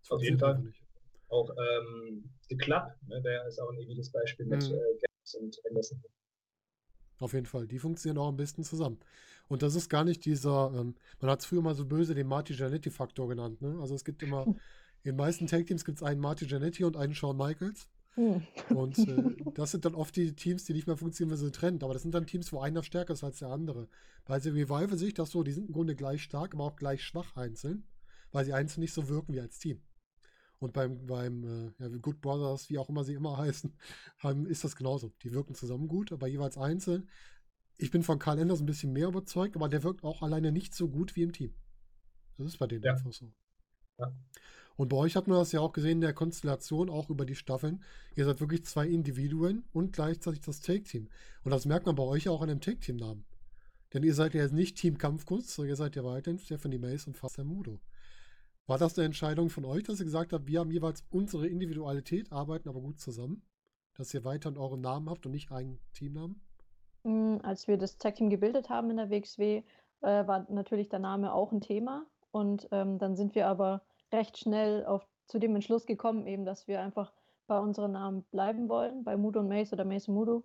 Das 0.00 0.10
Auf 0.10 0.22
jeden 0.22 0.38
Fall. 0.38 0.72
Auch 1.28 1.50
ähm, 1.50 2.24
The 2.48 2.56
Club, 2.56 2.84
ne, 3.08 3.20
der 3.20 3.46
ist 3.46 3.58
auch 3.60 3.70
ein 3.70 3.78
ähnliches 3.78 4.10
Beispiel 4.10 4.46
mit 4.46 4.62
mhm. 4.68 4.74
äh, 4.74 5.38
und 5.38 5.60
Anderson. 5.68 6.02
Auf 7.18 7.32
jeden 7.32 7.46
Fall. 7.46 7.66
Die 7.66 7.78
funktionieren 7.78 8.18
auch 8.18 8.28
am 8.28 8.36
besten 8.36 8.62
zusammen. 8.62 8.98
Und 9.48 9.62
das 9.62 9.74
ist 9.74 9.88
gar 9.88 10.04
nicht 10.04 10.24
dieser, 10.24 10.72
ähm, 10.74 10.94
man 11.20 11.30
hat 11.30 11.40
es 11.40 11.46
früher 11.46 11.62
mal 11.62 11.74
so 11.74 11.84
böse 11.84 12.14
den 12.14 12.26
Marty 12.26 12.54
Janetti-Faktor 12.54 13.28
genannt. 13.28 13.62
Ne? 13.62 13.78
Also 13.80 13.94
es 13.94 14.04
gibt 14.04 14.22
immer, 14.22 14.46
in 15.02 15.12
den 15.12 15.16
meisten 15.16 15.46
Tag-Teams 15.46 15.84
gibt 15.84 15.98
es 15.98 16.02
einen 16.02 16.20
Marty 16.20 16.46
Janetti 16.46 16.84
und 16.84 16.96
einen 16.96 17.14
Shawn 17.14 17.36
Michaels. 17.36 17.88
Hm. 18.14 18.42
Und 18.70 18.98
äh, 18.98 19.36
das 19.54 19.70
sind 19.70 19.84
dann 19.84 19.94
oft 19.94 20.16
die 20.16 20.34
Teams, 20.34 20.64
die 20.64 20.72
nicht 20.72 20.86
mehr 20.86 20.96
funktionieren, 20.96 21.38
wenn 21.38 21.44
sie 21.44 21.52
trennt. 21.52 21.84
Aber 21.84 21.92
das 21.92 22.02
sind 22.02 22.14
dann 22.14 22.26
Teams, 22.26 22.52
wo 22.52 22.60
einer 22.60 22.82
stärker 22.82 23.12
ist 23.12 23.24
als 23.24 23.38
der 23.38 23.48
andere. 23.48 23.88
Bei 24.24 24.40
The 24.40 24.50
Revival 24.50 24.98
sehe 24.98 25.08
ich 25.08 25.14
das 25.14 25.30
so, 25.30 25.42
die 25.42 25.52
sind 25.52 25.68
im 25.68 25.72
Grunde 25.72 25.94
gleich 25.94 26.22
stark, 26.22 26.54
aber 26.54 26.64
auch 26.64 26.76
gleich 26.76 27.04
schwach 27.04 27.36
einzeln, 27.36 27.84
weil 28.32 28.44
sie 28.44 28.52
einzeln 28.52 28.80
nicht 28.80 28.94
so 28.94 29.08
wirken 29.08 29.32
wie 29.32 29.40
als 29.40 29.58
Team. 29.58 29.80
Und 30.58 30.72
beim, 30.72 31.06
beim 31.06 31.44
äh, 31.44 31.72
ja, 31.78 31.88
Good 31.98 32.20
Brothers, 32.20 32.70
wie 32.70 32.78
auch 32.78 32.88
immer 32.88 33.04
sie 33.04 33.14
immer 33.14 33.36
heißen, 33.38 33.74
haben, 34.18 34.46
ist 34.46 34.64
das 34.64 34.76
genauso. 34.76 35.12
Die 35.22 35.32
wirken 35.32 35.54
zusammen 35.54 35.88
gut, 35.88 36.12
aber 36.12 36.26
jeweils 36.26 36.56
einzeln. 36.56 37.08
Ich 37.78 37.90
bin 37.90 38.02
von 38.02 38.18
Karl 38.18 38.38
Enders 38.38 38.60
ein 38.60 38.66
bisschen 38.66 38.92
mehr 38.92 39.08
überzeugt, 39.08 39.54
aber 39.56 39.68
der 39.68 39.82
wirkt 39.82 40.02
auch 40.02 40.22
alleine 40.22 40.50
nicht 40.50 40.74
so 40.74 40.88
gut 40.88 41.14
wie 41.14 41.22
im 41.22 41.32
Team. 41.32 41.54
Das 42.38 42.46
ist 42.46 42.58
bei 42.58 42.66
denen 42.66 42.84
ja. 42.84 42.92
einfach 42.92 43.12
so. 43.12 43.30
Ja. 43.98 44.12
Und 44.76 44.88
bei 44.88 44.96
euch 44.96 45.16
hat 45.16 45.26
man 45.26 45.38
das 45.38 45.52
ja 45.52 45.60
auch 45.60 45.72
gesehen 45.72 45.92
in 45.92 46.00
der 46.02 46.12
Konstellation, 46.12 46.90
auch 46.90 47.08
über 47.08 47.24
die 47.24 47.34
Staffeln. 47.34 47.82
Ihr 48.14 48.26
seid 48.26 48.40
wirklich 48.40 48.64
zwei 48.64 48.86
Individuen 48.86 49.64
und 49.72 49.92
gleichzeitig 49.92 50.42
das 50.42 50.60
Take-Team. 50.60 51.08
Und 51.44 51.50
das 51.50 51.64
merkt 51.64 51.86
man 51.86 51.94
bei 51.94 52.02
euch 52.02 52.24
ja 52.24 52.32
auch 52.32 52.42
an 52.42 52.48
dem 52.48 52.60
Take-Team-Namen. 52.60 53.24
Denn 53.94 54.02
ihr 54.02 54.14
seid 54.14 54.34
ja 54.34 54.42
jetzt 54.42 54.52
nicht 54.52 54.76
Team 54.76 54.98
Kampfkunst, 54.98 55.50
sondern 55.50 55.70
ihr 55.70 55.76
seid 55.76 55.96
ja 55.96 56.04
weiterhin 56.04 56.38
Stephanie 56.38 56.78
Mace 56.78 57.06
und 57.06 57.16
Fast 57.16 57.38
Mudo. 57.38 57.80
War 58.68 58.78
das 58.78 58.98
eine 58.98 59.06
Entscheidung 59.06 59.48
von 59.48 59.64
euch, 59.64 59.84
dass 59.84 60.00
ihr 60.00 60.06
gesagt 60.06 60.32
habt, 60.32 60.48
wir 60.48 60.58
haben 60.58 60.72
jeweils 60.72 61.04
unsere 61.10 61.46
Individualität, 61.46 62.32
arbeiten 62.32 62.68
aber 62.68 62.80
gut 62.80 62.98
zusammen? 62.98 63.42
Dass 63.94 64.12
ihr 64.12 64.24
weiterhin 64.24 64.58
euren 64.58 64.80
Namen 64.80 65.08
habt 65.08 65.24
und 65.24 65.32
nicht 65.32 65.52
einen 65.52 65.78
Teamnamen? 65.92 66.40
Hm, 67.04 67.38
als 67.44 67.68
wir 67.68 67.78
das 67.78 67.96
Tag-Team 67.98 68.28
gebildet 68.28 68.68
haben 68.68 68.90
in 68.90 68.96
der 68.96 69.08
WXW, 69.08 69.62
äh, 70.00 70.26
war 70.26 70.50
natürlich 70.50 70.88
der 70.88 70.98
Name 70.98 71.32
auch 71.32 71.52
ein 71.52 71.60
Thema. 71.60 72.06
Und 72.32 72.66
ähm, 72.72 72.98
dann 72.98 73.14
sind 73.14 73.36
wir 73.36 73.46
aber 73.46 73.82
recht 74.12 74.36
schnell 74.36 74.84
auf, 74.84 75.06
zu 75.26 75.38
dem 75.38 75.54
Entschluss 75.54 75.86
gekommen, 75.86 76.26
eben, 76.26 76.44
dass 76.44 76.66
wir 76.66 76.80
einfach 76.80 77.12
bei 77.46 77.60
unseren 77.60 77.92
Namen 77.92 78.24
bleiben 78.32 78.68
wollen, 78.68 79.04
bei 79.04 79.16
Mudo 79.16 79.38
und 79.38 79.48
Mace 79.48 79.72
oder 79.72 79.84
Mace 79.84 80.08
und 80.08 80.14
Mudo. 80.14 80.44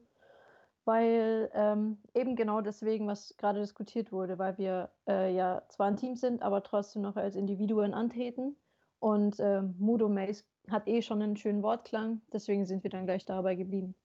Weil 0.83 1.51
ähm, 1.53 1.97
eben 2.15 2.35
genau 2.35 2.61
deswegen, 2.61 3.07
was 3.07 3.35
gerade 3.37 3.59
diskutiert 3.59 4.11
wurde, 4.11 4.39
weil 4.39 4.57
wir 4.57 4.89
äh, 5.07 5.33
ja 5.33 5.61
zwar 5.69 5.87
ein 5.87 5.97
Team 5.97 6.15
sind, 6.15 6.41
aber 6.41 6.63
trotzdem 6.63 7.03
noch 7.03 7.15
als 7.15 7.35
Individuen 7.35 7.93
antreten. 7.93 8.55
Und 8.99 9.39
äh, 9.39 9.61
Mudo 9.61 10.09
Mace 10.09 10.43
hat 10.69 10.87
eh 10.87 11.01
schon 11.01 11.21
einen 11.21 11.37
schönen 11.37 11.63
Wortklang, 11.63 12.21
deswegen 12.31 12.65
sind 12.65 12.83
wir 12.83 12.89
dann 12.89 13.05
gleich 13.05 13.25
dabei 13.25 13.55
geblieben. 13.55 13.95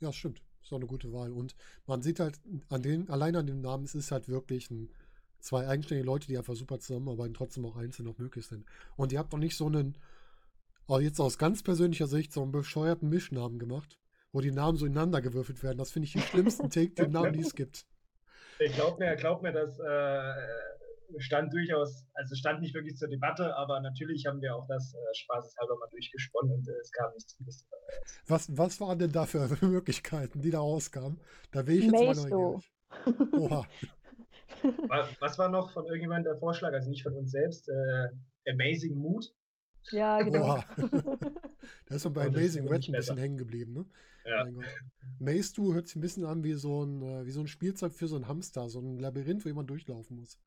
Ja, 0.00 0.12
stimmt. 0.12 0.42
Ist 0.62 0.72
auch 0.72 0.76
eine 0.76 0.86
gute 0.86 1.12
Wahl. 1.12 1.32
Und 1.32 1.56
man 1.86 2.02
sieht 2.02 2.20
halt 2.20 2.40
an 2.68 2.82
den, 2.82 3.08
allein 3.10 3.36
an 3.36 3.46
dem 3.46 3.60
Namen, 3.60 3.84
es 3.84 3.94
ist 3.94 4.12
halt 4.12 4.28
wirklich 4.28 4.70
ein, 4.70 4.90
zwei 5.40 5.66
eigenständige 5.66 6.06
Leute, 6.06 6.26
die 6.26 6.36
einfach 6.36 6.54
super 6.54 6.78
zusammenarbeiten, 6.78 7.34
trotzdem 7.34 7.64
auch 7.64 7.76
einzeln 7.76 8.06
noch 8.06 8.18
möglich 8.18 8.46
sind. 8.46 8.64
Und 8.96 9.12
ihr 9.12 9.18
habt 9.18 9.32
doch 9.32 9.38
nicht 9.38 9.56
so 9.56 9.66
einen, 9.66 9.96
aber 10.86 11.00
jetzt 11.00 11.20
aus 11.20 11.38
ganz 11.38 11.62
persönlicher 11.62 12.06
Sicht, 12.06 12.32
so 12.32 12.42
einen 12.42 12.52
bescheuerten 12.52 13.08
Mischnamen 13.08 13.58
gemacht, 13.58 13.98
wo 14.32 14.40
die 14.40 14.52
Namen 14.52 14.76
so 14.76 14.86
ineinander 14.86 15.20
gewürfelt 15.20 15.62
werden. 15.62 15.78
Das 15.78 15.90
finde 15.90 16.06
ich 16.06 16.12
die 16.12 16.20
schlimmsten 16.20 16.70
Take-Team-Namen, 16.70 17.32
die 17.32 17.40
es 17.40 17.54
gibt. 17.54 17.86
Ich 18.58 18.72
glaube 18.74 18.98
mir, 18.98 19.14
glaub 19.16 19.42
mir, 19.42 19.52
das 19.52 19.78
äh, 19.78 21.18
stand 21.18 21.52
durchaus, 21.52 22.04
also 22.14 22.34
stand 22.34 22.60
nicht 22.60 22.74
wirklich 22.74 22.96
zur 22.96 23.08
Debatte, 23.08 23.54
aber 23.56 23.80
natürlich 23.80 24.26
haben 24.26 24.40
wir 24.42 24.54
auch 24.54 24.66
das 24.66 24.94
äh, 24.94 25.14
spaßeshalber 25.14 25.76
mal 25.78 25.88
durchgesponnen 25.90 26.52
und 26.52 26.68
äh, 26.68 26.72
es 26.72 26.90
kam 26.92 27.12
nichts 27.14 27.38
Was, 28.26 28.56
was 28.56 28.80
waren 28.80 28.98
denn 28.98 29.12
da 29.12 29.26
für 29.26 29.48
Möglichkeiten, 29.64 30.40
die 30.40 30.50
da 30.50 30.58
rauskamen? 30.58 31.20
Da 31.52 31.66
will 31.66 31.78
ich 31.78 31.84
jetzt 31.84 31.92
Mesto. 31.92 32.62
mal 33.04 33.12
neugierig. 33.12 33.32
Oha. 33.32 33.66
Was 35.20 35.38
war 35.38 35.48
noch 35.50 35.72
von 35.72 35.84
irgendjemandem 35.84 36.32
der 36.32 36.40
Vorschlag, 36.40 36.72
also 36.72 36.90
nicht 36.90 37.02
von 37.02 37.14
uns 37.14 37.30
selbst? 37.30 37.68
Äh, 37.68 38.50
Amazing 38.50 38.96
Mood. 38.96 39.32
Ja, 39.90 40.20
genau. 40.22 40.40
Boah. 40.40 40.64
da 41.86 41.94
ist 41.94 42.12
bei 42.12 42.26
Amazing 42.26 42.66
Red 42.66 42.88
ein 42.88 42.92
bisschen 42.92 43.18
hängen 43.18 43.36
geblieben, 43.36 43.72
ne? 43.72 43.86
Ja. 44.28 44.46
Maze 45.18 45.54
Du 45.54 45.74
hört 45.74 45.86
sich 45.86 45.96
ein 45.96 46.00
bisschen 46.00 46.24
an 46.24 46.44
wie 46.44 46.54
so, 46.54 46.84
ein, 46.84 47.02
äh, 47.02 47.26
wie 47.26 47.30
so 47.30 47.40
ein 47.40 47.48
Spielzeug 47.48 47.92
für 47.92 48.08
so 48.08 48.16
ein 48.16 48.28
Hamster, 48.28 48.68
so 48.68 48.80
ein 48.80 48.98
Labyrinth, 48.98 49.44
wo 49.44 49.48
jemand 49.48 49.70
durchlaufen 49.70 50.16
muss. 50.16 50.38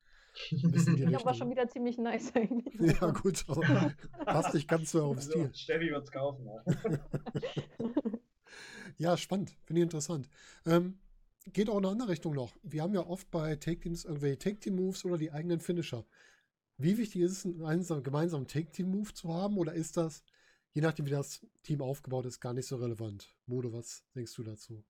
Das 0.50 0.86
war 1.24 1.34
schon 1.34 1.50
wieder 1.50 1.68
ziemlich 1.68 1.98
nice 1.98 2.32
eigentlich. 2.34 2.74
Ja, 3.00 3.10
gut, 3.10 3.44
aber 3.48 3.92
passt 4.24 4.54
nicht 4.54 4.68
ganz 4.68 4.90
so 4.90 5.04
aufs 5.04 5.26
Stil. 5.26 5.50
Steffi 5.54 5.90
wird's 5.90 6.10
kaufen. 6.10 6.46
Ja, 6.46 6.64
ja 8.98 9.16
spannend. 9.16 9.54
Finde 9.64 9.80
ich 9.80 9.84
interessant. 9.84 10.28
Ähm, 10.66 10.98
geht 11.52 11.68
auch 11.68 11.78
in 11.78 11.84
eine 11.84 11.92
andere 11.92 12.08
Richtung 12.10 12.34
noch. 12.34 12.54
Wir 12.62 12.82
haben 12.82 12.94
ja 12.94 13.06
oft 13.06 13.30
bei 13.30 13.56
Take-Teams 13.56 14.04
irgendwelche 14.04 14.38
Take-Team-Moves 14.38 15.04
oder 15.04 15.18
die 15.18 15.32
eigenen 15.32 15.60
Finisher. 15.60 16.04
Wie 16.78 16.96
wichtig 16.96 17.22
ist 17.22 17.44
es, 17.44 17.62
einen 17.62 18.02
gemeinsamen 18.02 18.46
Take-Team-Move 18.46 19.12
zu 19.12 19.32
haben 19.32 19.58
oder 19.58 19.74
ist 19.74 19.96
das, 19.96 20.24
je 20.74 20.82
nachdem 20.82 21.06
wie 21.06 21.10
das 21.10 21.46
Team 21.62 21.82
aufgebaut 21.82 22.26
ist, 22.26 22.40
gar 22.40 22.54
nicht 22.54 22.66
so 22.66 22.76
relevant? 22.76 23.34
Mode, 23.46 23.72
was 23.72 24.04
denkst 24.14 24.34
du 24.34 24.42
dazu? 24.42 24.84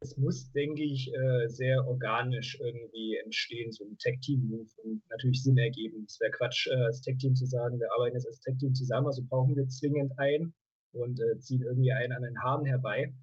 Es 0.00 0.16
muss, 0.16 0.50
denke 0.50 0.82
ich, 0.82 1.12
äh, 1.14 1.48
sehr 1.48 1.86
organisch 1.86 2.58
irgendwie 2.58 3.16
entstehen, 3.24 3.70
so 3.70 3.84
ein 3.84 3.96
Tag-Team-Move 3.98 4.68
und 4.82 5.02
natürlich 5.10 5.44
Sinn 5.44 5.56
ergeben. 5.56 6.04
Es 6.08 6.18
wäre 6.18 6.32
Quatsch, 6.32 6.66
äh, 6.66 6.74
als 6.74 7.02
Tag-Team 7.02 7.36
zu 7.36 7.46
sagen, 7.46 7.78
wir 7.78 7.92
arbeiten 7.92 8.16
jetzt 8.16 8.26
als 8.26 8.40
Tag-Team 8.40 8.74
zusammen, 8.74 9.06
also 9.06 9.22
brauchen 9.22 9.54
wir 9.54 9.68
zwingend 9.68 10.18
einen 10.18 10.54
und 10.90 11.20
äh, 11.20 11.38
ziehen 11.38 11.62
irgendwie 11.62 11.92
einen 11.92 12.12
an 12.12 12.22
den 12.22 12.42
Haaren 12.42 12.64
herbei. 12.64 13.14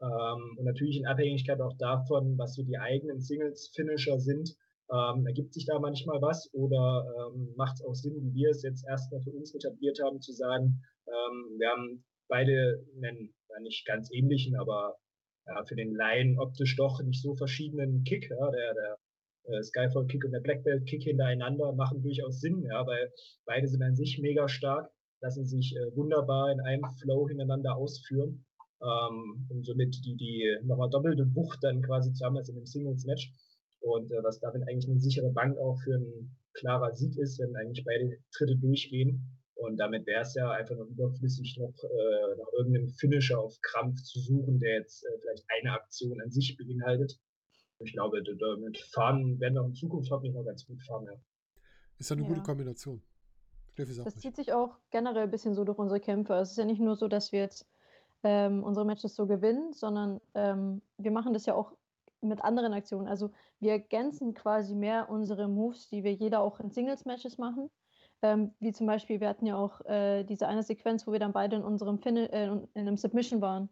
Ähm, 0.00 0.56
und 0.56 0.64
natürlich 0.64 0.98
in 0.98 1.06
Abhängigkeit 1.06 1.60
auch 1.60 1.76
davon, 1.78 2.38
was 2.38 2.54
so 2.54 2.62
die 2.62 2.78
eigenen 2.78 3.20
Singles-Finisher 3.20 4.20
sind, 4.20 4.56
ähm, 4.92 5.26
ergibt 5.26 5.54
sich 5.54 5.66
da 5.66 5.78
manchmal 5.78 6.20
was 6.20 6.52
oder 6.52 7.06
ähm, 7.18 7.54
macht 7.56 7.74
es 7.74 7.84
auch 7.84 7.94
Sinn, 7.94 8.14
wie 8.20 8.34
wir 8.34 8.50
es 8.50 8.62
jetzt 8.62 8.86
erstmal 8.88 9.20
für 9.22 9.30
uns 9.30 9.54
etabliert 9.54 10.00
haben, 10.02 10.20
zu 10.20 10.32
sagen, 10.32 10.82
ähm, 11.06 11.58
wir 11.58 11.68
haben 11.68 12.04
beide 12.28 12.84
einen 12.96 13.34
ja, 13.48 13.60
nicht 13.60 13.86
ganz 13.86 14.10
ähnlichen, 14.12 14.56
aber 14.56 14.96
ja, 15.46 15.64
für 15.64 15.76
den 15.76 15.94
Laien 15.94 16.38
optisch 16.38 16.76
doch 16.76 17.02
nicht 17.02 17.22
so 17.22 17.34
verschiedenen 17.34 18.04
Kick. 18.04 18.30
Ja, 18.30 18.50
der, 18.50 18.74
der 18.74 18.98
äh, 19.44 19.62
Skyfall 19.62 20.06
Kick 20.06 20.24
und 20.24 20.32
der 20.32 20.40
Black 20.40 20.64
Belt 20.64 20.86
Kick 20.86 21.02
hintereinander 21.02 21.72
machen 21.72 22.02
durchaus 22.02 22.40
Sinn, 22.40 22.62
ja, 22.62 22.86
weil 22.86 23.12
beide 23.46 23.68
sind 23.68 23.82
an 23.82 23.96
sich 23.96 24.18
mega 24.20 24.48
stark, 24.48 24.90
lassen 25.20 25.46
sich 25.46 25.76
äh, 25.76 25.96
wunderbar 25.96 26.52
in 26.52 26.60
einem 26.60 26.84
Flow 27.00 27.28
hintereinander 27.28 27.76
ausführen 27.76 28.44
ähm, 28.82 29.46
und 29.50 29.64
somit 29.64 29.96
die, 30.04 30.16
die 30.16 30.58
nochmal 30.62 30.90
doppelte 30.90 31.34
Wucht 31.34 31.58
dann 31.62 31.82
quasi 31.82 32.12
zu 32.12 32.24
haben 32.24 32.36
als 32.36 32.48
in 32.48 32.56
einem 32.56 32.66
Singles-Match. 32.66 33.32
Und 33.80 34.10
äh, 34.12 34.22
was 34.22 34.40
damit 34.40 34.62
eigentlich 34.68 34.88
eine 34.88 35.00
sichere 35.00 35.30
Bank 35.30 35.58
auch 35.58 35.78
für 35.82 35.94
ein 35.94 36.36
klarer 36.54 36.94
Sieg 36.94 37.16
ist, 37.18 37.38
wenn 37.38 37.54
eigentlich 37.56 37.84
beide 37.84 38.18
Tritte 38.32 38.56
durchgehen. 38.56 39.22
Und 39.54 39.76
damit 39.76 40.06
wäre 40.06 40.22
es 40.22 40.34
ja 40.34 40.50
einfach 40.50 40.76
noch 40.76 40.86
überflüssig, 40.86 41.58
noch 41.58 41.74
äh, 41.84 42.36
nach 42.38 42.52
irgendeinem 42.56 42.88
Finisher 42.88 43.38
auf 43.38 43.60
Krampf 43.60 44.02
zu 44.02 44.18
suchen, 44.18 44.58
der 44.58 44.76
jetzt 44.76 45.04
äh, 45.04 45.18
vielleicht 45.20 45.44
eine 45.60 45.74
Aktion 45.74 46.20
an 46.20 46.30
sich 46.30 46.56
beinhaltet. 46.56 47.18
Ich 47.78 47.92
glaube, 47.92 48.22
damit 48.22 48.78
fahren 48.78 49.40
werden 49.40 49.54
wir 49.54 49.64
in 49.64 49.74
Zukunft 49.74 50.10
hoffentlich 50.10 50.34
noch 50.34 50.44
ganz 50.44 50.66
gut 50.66 50.82
fahren. 50.82 51.06
Ja. 51.06 51.12
Ist 51.98 52.10
ja 52.10 52.16
eine 52.16 52.22
ja. 52.22 52.28
gute 52.28 52.42
Kombination. 52.42 53.02
Das 53.76 54.16
zieht 54.16 54.36
sich 54.36 54.52
auch 54.52 54.76
generell 54.90 55.22
ein 55.22 55.30
bisschen 55.30 55.54
so 55.54 55.64
durch 55.64 55.78
unsere 55.78 56.00
Kämpfe. 56.00 56.34
Es 56.34 56.50
ist 56.50 56.58
ja 56.58 56.64
nicht 56.64 56.80
nur 56.80 56.96
so, 56.96 57.08
dass 57.08 57.32
wir 57.32 57.40
jetzt 57.40 57.66
ähm, 58.22 58.62
unsere 58.62 58.84
Matches 58.84 59.14
so 59.14 59.26
gewinnen, 59.26 59.72
sondern 59.72 60.20
ähm, 60.34 60.82
wir 60.98 61.10
machen 61.10 61.32
das 61.32 61.46
ja 61.46 61.54
auch 61.54 61.72
mit 62.20 62.42
anderen 62.42 62.72
Aktionen. 62.72 63.08
Also 63.08 63.30
wir 63.60 63.72
ergänzen 63.72 64.34
quasi 64.34 64.74
mehr 64.74 65.08
unsere 65.10 65.48
Moves, 65.48 65.88
die 65.88 66.04
wir 66.04 66.12
jeder 66.12 66.40
auch 66.40 66.60
in 66.60 66.70
Singles-Matches 66.70 67.38
machen. 67.38 67.70
Ähm, 68.22 68.54
wie 68.60 68.72
zum 68.72 68.86
Beispiel, 68.86 69.20
wir 69.20 69.28
hatten 69.28 69.46
ja 69.46 69.56
auch 69.56 69.80
äh, 69.86 70.24
diese 70.24 70.46
eine 70.46 70.62
Sequenz, 70.62 71.06
wo 71.06 71.12
wir 71.12 71.18
dann 71.18 71.32
beide 71.32 71.56
in 71.56 71.64
unserem 71.64 71.98
fin 71.98 72.16
äh, 72.16 72.46
in 72.46 72.68
einem 72.74 72.96
Submission 72.96 73.40
waren. 73.40 73.70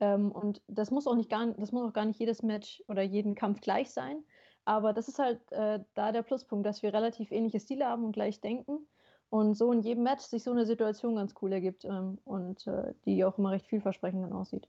Ähm, 0.00 0.32
und 0.32 0.62
das 0.66 0.90
muss 0.90 1.06
auch 1.06 1.14
nicht 1.14 1.30
gar, 1.30 1.46
das 1.46 1.72
muss 1.72 1.88
auch 1.88 1.92
gar 1.92 2.04
nicht 2.04 2.18
jedes 2.18 2.42
Match 2.42 2.82
oder 2.88 3.02
jeden 3.02 3.34
Kampf 3.34 3.60
gleich 3.60 3.90
sein. 3.90 4.24
Aber 4.64 4.92
das 4.92 5.08
ist 5.08 5.18
halt 5.18 5.40
äh, 5.52 5.80
da 5.94 6.10
der 6.10 6.22
Pluspunkt, 6.22 6.66
dass 6.66 6.82
wir 6.82 6.92
relativ 6.92 7.30
ähnliche 7.30 7.60
Stile 7.60 7.86
haben 7.86 8.04
und 8.04 8.12
gleich 8.12 8.40
denken 8.40 8.86
und 9.34 9.54
so 9.54 9.72
in 9.72 9.80
jedem 9.80 10.04
Match 10.04 10.22
sich 10.22 10.44
so 10.44 10.52
eine 10.52 10.64
Situation 10.64 11.16
ganz 11.16 11.34
cool 11.42 11.52
ergibt 11.52 11.84
ähm, 11.84 12.18
und 12.24 12.66
äh, 12.66 12.94
die 13.04 13.24
auch 13.24 13.36
immer 13.36 13.50
recht 13.50 13.66
vielversprechend 13.66 14.22
dann 14.22 14.32
aussieht. 14.32 14.68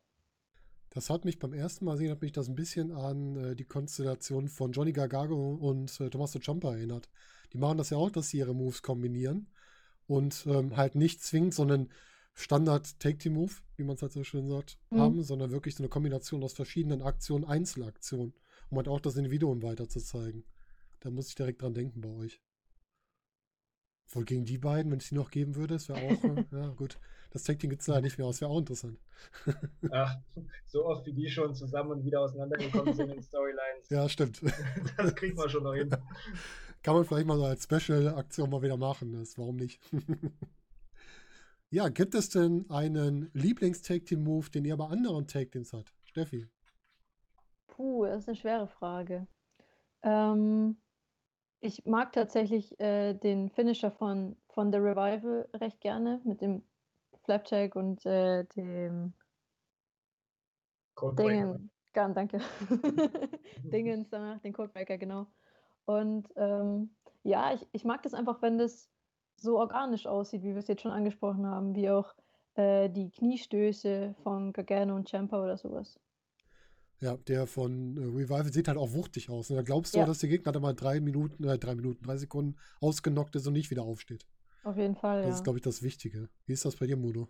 Das 0.95 1.09
hat 1.09 1.25
mich 1.25 1.39
beim 1.39 1.51
ersten 1.51 1.83
Mal 1.83 1.97
sehen, 1.97 2.09
hat 2.09 2.21
mich 2.21 2.31
das 2.31 2.47
ein 2.47 2.55
bisschen 2.55 2.93
an 2.93 3.35
äh, 3.35 3.55
die 3.55 3.65
Konstellation 3.65 4.47
von 4.47 4.71
Johnny 4.71 4.93
Gargano 4.93 5.55
und 5.55 5.99
äh, 5.99 6.09
Tommaso 6.09 6.39
Ciampa 6.39 6.73
erinnert. 6.73 7.09
Die 7.51 7.57
machen 7.57 7.77
das 7.77 7.89
ja 7.89 7.97
auch, 7.97 8.09
dass 8.09 8.29
sie 8.29 8.37
ihre 8.37 8.55
Moves 8.55 8.81
kombinieren 8.81 9.47
und 10.07 10.45
ähm, 10.47 10.77
halt 10.77 10.95
nicht 10.95 11.21
zwingend, 11.21 11.53
sondern 11.53 11.89
Standard 12.33 12.97
Take-Team-Move, 13.01 13.51
wie 13.75 13.83
man 13.83 13.97
es 13.97 14.03
halt 14.03 14.13
so 14.13 14.23
schön 14.23 14.47
sagt, 14.47 14.77
mhm. 14.89 14.99
haben, 14.99 15.23
sondern 15.23 15.51
wirklich 15.51 15.75
so 15.75 15.83
eine 15.83 15.89
Kombination 15.89 16.41
aus 16.43 16.53
verschiedenen 16.53 17.01
Aktionen, 17.01 17.43
Einzelaktionen, 17.43 18.33
um 18.69 18.77
halt 18.77 18.87
auch 18.87 19.01
das 19.01 19.17
Individuum 19.17 19.63
weiter 19.63 19.89
zu 19.89 19.99
zeigen. 19.99 20.45
Da 21.01 21.11
muss 21.11 21.27
ich 21.27 21.35
direkt 21.35 21.61
dran 21.61 21.73
denken 21.73 21.99
bei 21.99 22.09
euch. 22.09 22.41
Wohl 24.11 24.23
gegen 24.23 24.45
die 24.45 24.59
beiden, 24.59 24.93
wenn 24.93 24.99
es 24.99 25.09
die 25.09 25.15
noch 25.15 25.29
geben 25.29 25.55
würde, 25.55 25.73
das 25.73 25.89
wäre 25.89 25.99
auch, 25.99 26.23
äh, 26.23 26.45
ja 26.53 26.67
gut. 26.69 26.99
Das 27.35 27.43
Tag-Team 27.43 27.69
gibt 27.69 27.81
es 27.81 27.87
leider 27.89 27.99
nicht 27.99 28.17
mehr 28.17 28.27
aus, 28.27 28.39
wäre 28.39 28.49
auch 28.49 28.59
interessant. 28.59 28.97
Ach, 29.91 30.15
so 30.67 30.85
oft 30.85 31.05
wie 31.05 31.11
die 31.11 31.29
schon 31.29 31.53
zusammen 31.53 31.91
und 31.91 32.05
wieder 32.05 32.21
auseinandergekommen 32.21 32.93
sind 32.93 33.09
in 33.09 33.21
Storylines. 33.21 33.89
Ja, 33.89 34.07
stimmt. 34.07 34.41
Das 34.97 35.13
kriegt 35.15 35.35
man 35.35 35.49
schon 35.49 35.63
noch 35.63 35.73
hin. 35.73 35.89
Kann 36.81 36.95
man 36.95 37.03
vielleicht 37.03 37.27
mal 37.27 37.37
so 37.37 37.43
als 37.43 37.65
Special-Aktion 37.65 38.49
mal 38.49 38.61
wieder 38.61 38.77
machen, 38.77 39.11
das, 39.11 39.37
warum 39.37 39.57
nicht? 39.57 39.81
Ja, 41.71 41.89
gibt 41.89 42.15
es 42.15 42.29
denn 42.29 42.69
einen 42.69 43.29
Lieblings-Take-Team-Move, 43.33 44.49
den 44.51 44.63
ihr 44.63 44.77
bei 44.77 44.87
anderen 44.87 45.27
Take-Teams 45.27 45.73
habt? 45.73 45.93
Steffi? 46.05 46.47
Puh, 47.67 48.05
das 48.05 48.19
ist 48.19 48.29
eine 48.29 48.37
schwere 48.37 48.67
Frage. 48.67 49.27
Ähm, 50.03 50.77
ich 51.59 51.83
mag 51.85 52.13
tatsächlich 52.13 52.79
äh, 52.79 53.13
den 53.13 53.49
Finisher 53.49 53.91
von, 53.91 54.37
von 54.47 54.71
The 54.71 54.77
Revival 54.77 55.49
recht 55.53 55.81
gerne 55.81 56.21
mit 56.23 56.39
dem 56.39 56.63
Flapjack 57.25 57.75
und 57.75 58.05
äh, 58.05 58.45
dem 58.55 59.13
Dingen. 61.17 61.69
Ja, 61.95 62.09
danke. 62.09 62.39
Dingens 63.63 64.09
danach, 64.09 64.39
den 64.41 64.53
Codebreaker, 64.53 64.97
genau. 64.97 65.27
Und 65.85 66.27
ähm, 66.35 66.95
ja, 67.23 67.53
ich, 67.53 67.67
ich 67.71 67.83
mag 67.83 68.03
das 68.03 68.13
einfach, 68.13 68.41
wenn 68.41 68.57
das 68.57 68.89
so 69.37 69.59
organisch 69.59 70.07
aussieht, 70.07 70.43
wie 70.43 70.53
wir 70.53 70.57
es 70.57 70.67
jetzt 70.67 70.81
schon 70.81 70.91
angesprochen 70.91 71.45
haben, 71.45 71.75
wie 71.75 71.89
auch 71.89 72.13
äh, 72.55 72.89
die 72.89 73.09
Kniestöße 73.11 74.15
von 74.23 74.53
Gargano 74.53 74.95
und 74.95 75.09
Champa 75.09 75.41
oder 75.43 75.57
sowas. 75.57 75.99
Ja, 77.01 77.17
der 77.17 77.45
von 77.45 77.97
äh, 77.97 78.01
Revival 78.01 78.51
sieht 78.51 78.67
halt 78.67 78.77
auch 78.77 78.93
wuchtig 78.93 79.29
aus. 79.29 79.49
Ne? 79.49 79.57
Da 79.57 79.61
glaubst 79.63 79.93
du, 79.93 79.99
ja. 79.99 80.05
dass 80.05 80.19
der 80.19 80.29
Gegner 80.29 80.51
dann 80.51 80.61
mal 80.61 80.73
drei 80.73 80.99
Minuten, 81.01 81.43
äh, 81.43 81.57
drei 81.57 81.75
Minuten, 81.75 82.03
drei 82.03 82.17
Sekunden 82.17 82.55
ausgenockt 82.79 83.35
ist 83.35 83.45
und 83.47 83.53
nicht 83.53 83.69
wieder 83.69 83.83
aufsteht. 83.83 84.25
Auf 84.65 84.77
jeden 84.77 84.95
Fall, 84.95 85.21
Das 85.21 85.29
ja. 85.29 85.35
ist, 85.35 85.43
glaube 85.43 85.59
ich, 85.59 85.63
das 85.63 85.83
Wichtige. 85.83 86.27
Wie 86.47 86.53
ist 86.53 86.65
das 86.65 86.75
bei 86.75 86.87
dir, 86.87 86.97
Mudo? 86.97 87.29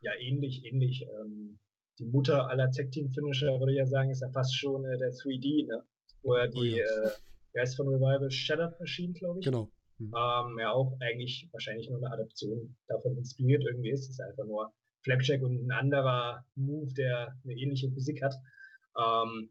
Ja, 0.00 0.12
ähnlich, 0.18 0.64
ähnlich. 0.64 1.06
Ähm, 1.20 1.58
die 1.98 2.06
Mutter 2.06 2.48
aller 2.48 2.70
Tech-Team-Finisher, 2.70 3.60
würde 3.60 3.72
ich 3.72 3.78
ja 3.78 3.86
sagen, 3.86 4.08
ist 4.10 4.22
ja 4.22 4.30
fast 4.30 4.56
schon 4.56 4.82
äh, 4.86 4.96
der 4.96 5.12
3D, 5.12 5.66
ne? 5.66 5.84
Wo 6.22 6.32
er 6.32 6.48
die, 6.48 6.58
oh, 6.58 6.64
ja. 6.64 6.84
äh, 6.84 7.10
wer 7.52 7.62
ist 7.62 7.76
von 7.76 7.86
Revival? 7.86 8.30
Shattered 8.30 8.80
Machine, 8.80 9.12
glaube 9.12 9.40
ich. 9.40 9.44
Genau. 9.44 9.70
Mhm. 9.98 10.06
Ähm, 10.16 10.58
ja, 10.58 10.72
auch 10.72 10.96
eigentlich 11.00 11.50
wahrscheinlich 11.52 11.90
nur 11.90 11.98
eine 11.98 12.10
Adaption 12.10 12.74
davon 12.88 13.14
inspiriert 13.18 13.64
irgendwie 13.66 13.90
ist. 13.90 14.04
Es 14.04 14.10
ist 14.12 14.20
einfach 14.20 14.46
nur 14.46 14.72
Flapjack 15.02 15.42
und 15.42 15.66
ein 15.66 15.70
anderer 15.70 16.46
Move, 16.54 16.94
der 16.94 17.38
eine 17.44 17.52
ähnliche 17.52 17.90
Physik 17.90 18.22
hat. 18.22 18.34
Ähm, 18.98 19.50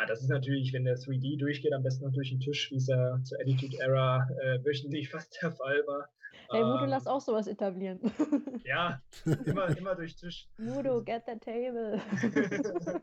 Ah, 0.00 0.06
das 0.06 0.22
ist 0.22 0.28
natürlich, 0.28 0.72
wenn 0.72 0.84
der 0.84 0.96
3D 0.96 1.38
durchgeht, 1.38 1.72
am 1.72 1.82
besten 1.82 2.04
noch 2.04 2.12
durch 2.12 2.30
den 2.30 2.38
Tisch, 2.38 2.70
wie 2.70 2.76
es 2.76 2.86
ja 2.86 3.20
zur 3.24 3.40
Attitude 3.40 3.78
Era 3.80 4.28
äh, 4.40 4.64
wöchentlich 4.64 5.08
fast 5.10 5.36
der 5.42 5.50
Fall 5.50 5.82
war. 5.88 6.08
Hey, 6.50 6.64
Mudo, 6.64 6.84
ähm, 6.84 6.90
lass 6.90 7.06
auch 7.06 7.20
sowas 7.20 7.46
etablieren. 7.46 8.00
Ja, 8.64 9.00
immer, 9.46 9.74
immer 9.78 9.94
durch 9.94 10.14
Tisch. 10.14 10.46
Mudo, 10.58 11.02
get 11.02 11.22
the 11.26 11.38
table. 11.38 12.00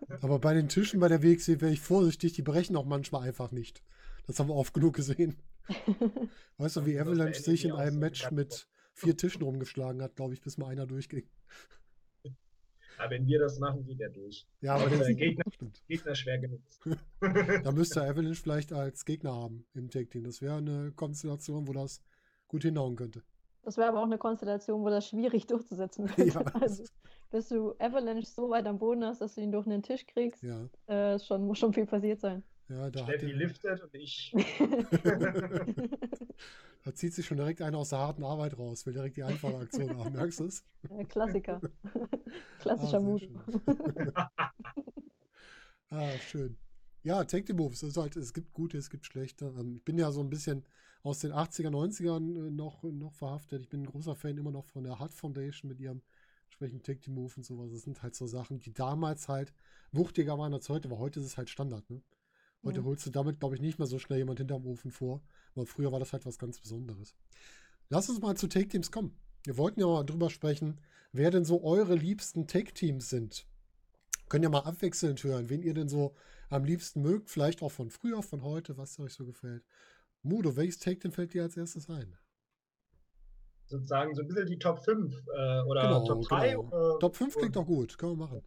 Aber 0.22 0.38
bei 0.38 0.54
den 0.54 0.70
Tischen 0.70 1.00
bei 1.00 1.08
der 1.08 1.24
WXW 1.24 1.60
wäre 1.60 1.72
ich 1.72 1.80
vorsichtig, 1.80 2.34
die 2.34 2.44
brechen 2.44 2.76
auch 2.76 2.86
manchmal 2.86 3.28
einfach 3.28 3.52
nicht. 3.52 3.82
Das 4.28 4.40
haben 4.40 4.50
wir 4.50 4.56
oft 4.56 4.74
genug 4.76 4.96
gesehen. 4.96 5.36
Weißt 6.58 6.76
du, 6.76 6.86
wie 6.86 7.00
Avalanche 7.00 7.42
sich 7.42 7.66
in 7.66 7.72
einem 7.72 7.98
Match 7.98 8.30
mit 8.30 8.68
vier 8.94 9.18
Tischen 9.18 9.42
rumgeschlagen 9.42 10.04
hat, 10.04 10.16
glaube 10.16 10.34
ich, 10.34 10.42
bis 10.42 10.58
mal 10.58 10.68
einer 10.68 10.86
durchging. 10.86 11.28
Aber 12.98 13.10
wenn 13.10 13.26
wir 13.26 13.40
das 13.40 13.58
machen, 13.58 13.84
geht 13.84 14.00
er 14.00 14.10
durch. 14.10 14.46
Ja, 14.62 14.76
aber 14.76 14.90
der 14.90 15.14
Gegner, 15.16 15.44
Gegner 15.88 16.16
schwer 16.16 16.38
genug. 16.38 16.62
da 17.64 17.72
müsste 17.72 18.04
Avalanche 18.04 18.42
vielleicht 18.42 18.72
als 18.72 19.04
Gegner 19.04 19.34
haben 19.34 19.66
im 19.74 19.90
Tag 19.90 20.12
Team. 20.12 20.26
Das 20.26 20.42
wäre 20.42 20.58
eine 20.58 20.92
Konstellation, 20.92 21.68
wo 21.68 21.74
das 21.74 22.02
gut 22.48 22.64
hinhauen 22.64 22.96
könnte. 22.96 23.24
Das 23.66 23.78
wäre 23.78 23.90
aber 23.90 24.00
auch 24.00 24.06
eine 24.06 24.20
Konstellation, 24.20 24.84
wo 24.84 24.90
das 24.90 25.10
schwierig 25.10 25.48
durchzusetzen 25.48 26.08
wird. 26.16 26.36
Ja. 26.36 26.42
Also, 26.54 26.84
bis 27.32 27.50
du 27.50 27.74
Avalanche 27.80 28.28
so 28.28 28.50
weit 28.52 28.68
am 28.68 28.78
Boden 28.78 29.04
hast, 29.04 29.22
dass 29.22 29.36
du 29.36 29.42
ihn 29.42 29.52
durch 29.52 29.66
einen 29.66 29.82
Tisch 29.82 30.06
kriegst, 30.06 30.44
ja. 30.44 30.70
äh, 30.86 31.20
schon, 31.20 31.46
muss 31.48 31.58
schon 31.58 31.74
viel 31.74 31.88
passiert 31.88 32.22
sein. 32.22 32.44
Ja, 32.70 32.90
da 32.90 33.04
Steffi 33.04 33.28
der... 33.28 33.36
liftet 33.36 33.82
und 33.82 33.94
ich. 33.94 34.34
da 36.84 36.94
zieht 36.94 37.14
sich 37.14 37.26
schon 37.26 37.38
direkt 37.38 37.62
einer 37.62 37.80
aus 37.80 37.90
der 37.90 38.00
harten 38.00 38.24
Arbeit 38.24 38.58
raus, 38.58 38.86
will 38.86 38.94
direkt 38.94 39.18
die 39.18 39.24
einfache 39.24 39.58
Aktion 39.58 39.98
haben. 39.98 40.14
Merkst 40.14 40.40
du 40.40 40.46
es? 40.46 40.64
Klassiker. 41.10 41.60
Klassischer 42.60 42.98
ah, 42.98 43.02
Mut. 43.02 43.28
ah, 45.90 46.10
schön. 46.20 46.58
Ja, 47.06 47.24
Take 47.24 47.46
the 47.46 47.54
Moves. 47.54 47.84
Also 47.84 48.02
halt, 48.02 48.16
es 48.16 48.34
gibt 48.34 48.52
gute, 48.54 48.80
es 48.80 48.90
gibt 48.90 49.06
schlechte. 49.06 49.54
Ähm, 49.60 49.76
ich 49.76 49.84
bin 49.84 50.00
ja 50.00 50.12
so 50.12 50.22
ein 50.22 50.30
bisschen 50.32 50.66
aus 51.04 51.20
den 51.20 51.32
80er, 51.32 51.70
90ern 51.70 52.48
äh, 52.48 52.50
noch, 52.50 52.82
noch 52.82 53.14
verhaftet. 53.14 53.62
Ich 53.62 53.70
bin 53.70 53.84
ein 53.84 53.86
großer 53.86 54.16
Fan 54.16 54.40
immer 54.40 54.50
noch 54.50 54.66
von 54.66 54.84
der 54.84 54.98
Hart 54.98 55.14
Foundation 55.14 55.70
mit 55.70 55.80
ihrem 55.80 56.02
entsprechenden 56.46 56.82
Take 56.82 57.02
the 57.06 57.12
Move 57.12 57.32
und 57.38 57.46
sowas. 57.46 57.72
Das 57.72 57.84
sind 57.84 58.02
halt 58.02 58.16
so 58.16 58.26
Sachen, 58.26 58.60
die 58.60 58.74
damals 58.74 59.28
halt 59.28 59.54
wuchtiger 59.92 60.40
waren 60.40 60.52
als 60.52 60.68
heute, 60.68 60.88
aber 60.88 60.98
heute 60.98 61.20
ist 61.20 61.28
es 61.28 61.38
halt 61.38 61.52
Standard. 61.52 61.88
Ne? 61.92 62.02
Heute 62.64 62.82
mhm. 62.82 62.86
holst 62.86 63.06
du 63.06 63.12
damit, 63.12 63.40
glaube 63.40 63.54
ich, 63.54 63.62
nicht 63.62 63.78
mehr 63.78 63.88
so 63.88 64.00
schnell 64.00 64.18
jemand 64.18 64.40
hinterm 64.40 64.66
Ofen 64.66 64.90
vor. 64.90 65.22
Aber 65.54 65.68
früher 65.68 65.92
war 65.92 66.00
das 66.00 66.12
halt 66.12 66.26
was 66.26 66.40
ganz 66.40 66.60
Besonderes. 66.60 67.14
Lass 67.90 68.10
uns 68.10 68.20
mal 68.20 68.36
zu 68.36 68.48
Take 68.48 68.70
Teams 68.70 68.90
kommen. 68.90 69.16
Wir 69.44 69.58
wollten 69.58 69.80
ja 69.80 69.86
mal 69.86 70.04
drüber 70.04 70.32
sprechen, 70.32 70.82
wer 71.12 71.30
denn 71.30 71.46
so 71.46 71.64
eure 71.64 71.94
liebsten 71.94 72.48
Take 72.48 72.74
Teams 72.74 73.10
sind. 73.10 73.46
Können 74.30 74.44
ja 74.44 74.50
mal 74.50 74.60
abwechselnd 74.60 75.24
hören, 75.24 75.50
wen 75.50 75.62
ihr 75.62 75.74
denn 75.74 75.90
so 75.90 76.16
am 76.50 76.64
liebsten 76.64 77.02
mögt. 77.02 77.30
Vielleicht 77.30 77.62
auch 77.62 77.72
von 77.72 77.90
früher, 77.90 78.24
von 78.24 78.44
heute, 78.44 78.78
was 78.78 79.00
euch 79.00 79.14
so 79.14 79.26
gefällt. 79.26 79.64
Mudo, 80.24 80.56
welches 80.56 80.80
Take 80.80 81.00
Team 81.00 81.12
fällt 81.12 81.34
dir 81.34 81.44
als 81.44 81.58
erstes 81.58 81.90
ein? 81.90 82.18
Sozusagen 83.68 84.14
so 84.14 84.22
ein 84.22 84.28
bisschen 84.28 84.46
die 84.46 84.60
Top 84.60 84.84
5 84.84 85.14
äh, 85.14 85.62
oder 85.64 85.82
genau, 85.82 86.06
Top 86.06 86.22
3. 86.24 86.50
Genau. 86.50 86.96
Äh, 86.96 87.00
Top 87.00 87.16
5 87.16 87.36
klingt 87.36 87.56
doch 87.56 87.66
gut, 87.66 87.98
können 87.98 88.14
wir 88.14 88.28
machen. 88.28 88.44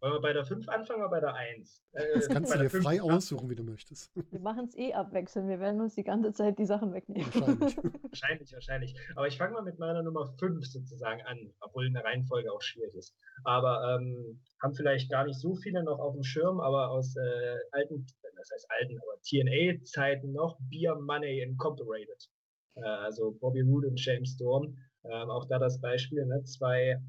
Wollen 0.00 0.12
wir 0.12 0.20
bei 0.20 0.32
der 0.32 0.44
5 0.44 0.68
anfangen 0.68 1.00
oder 1.00 1.10
bei 1.10 1.20
der 1.20 1.34
1? 1.34 1.82
Äh, 1.92 2.04
das 2.14 2.28
kannst 2.28 2.54
du 2.54 2.58
dir 2.58 2.70
frei 2.70 3.02
aussuchen, 3.02 3.50
wie 3.50 3.54
du 3.54 3.64
möchtest. 3.64 4.12
Wir 4.30 4.40
machen 4.40 4.66
es 4.66 4.76
eh 4.76 4.92
abwechseln, 4.92 5.48
wir 5.48 5.58
werden 5.58 5.80
uns 5.80 5.94
die 5.94 6.04
ganze 6.04 6.32
Zeit 6.32 6.58
die 6.58 6.66
Sachen 6.66 6.92
wegnehmen. 6.92 7.26
Wahrscheinlich. 7.34 7.76
wahrscheinlich, 8.02 8.52
wahrscheinlich. 8.52 8.96
Aber 9.16 9.26
ich 9.26 9.36
fange 9.36 9.54
mal 9.54 9.62
mit 9.62 9.78
meiner 9.78 10.02
Nummer 10.02 10.26
5 10.38 10.64
sozusagen 10.66 11.22
an, 11.22 11.52
obwohl 11.60 11.86
eine 11.86 12.04
Reihenfolge 12.04 12.52
auch 12.52 12.62
schwierig 12.62 12.94
ist. 12.94 13.14
Aber 13.44 13.98
ähm, 13.98 14.40
haben 14.62 14.74
vielleicht 14.74 15.10
gar 15.10 15.24
nicht 15.24 15.40
so 15.40 15.54
viele 15.56 15.82
noch 15.82 15.98
auf 15.98 16.14
dem 16.14 16.22
Schirm, 16.22 16.60
aber 16.60 16.90
aus 16.90 17.16
äh, 17.16 17.58
alten, 17.72 18.06
das 18.36 18.50
heißt 18.52 18.66
alten, 18.70 18.98
aber 18.98 19.20
TNA-Zeiten 19.22 20.32
noch, 20.32 20.58
Beer 20.70 20.94
Money 20.94 21.40
Incorporated. 21.40 22.28
Äh, 22.76 22.82
also 22.82 23.32
Bobby 23.40 23.62
Roode 23.62 23.88
und 23.88 24.04
James 24.04 24.30
Storm. 24.30 24.76
Ähm, 25.04 25.30
auch 25.30 25.46
da 25.46 25.58
das 25.58 25.80
Beispiel, 25.80 26.24
ne? 26.26 26.42
zwei 26.44 27.00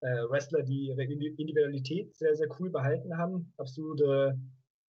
äh, 0.00 0.28
Wrestler, 0.28 0.62
die 0.62 0.88
ihre 0.88 1.02
Individualität 1.02 2.14
sehr, 2.14 2.34
sehr 2.34 2.48
cool 2.58 2.70
behalten 2.70 3.16
haben. 3.16 3.52
Absolute 3.56 4.38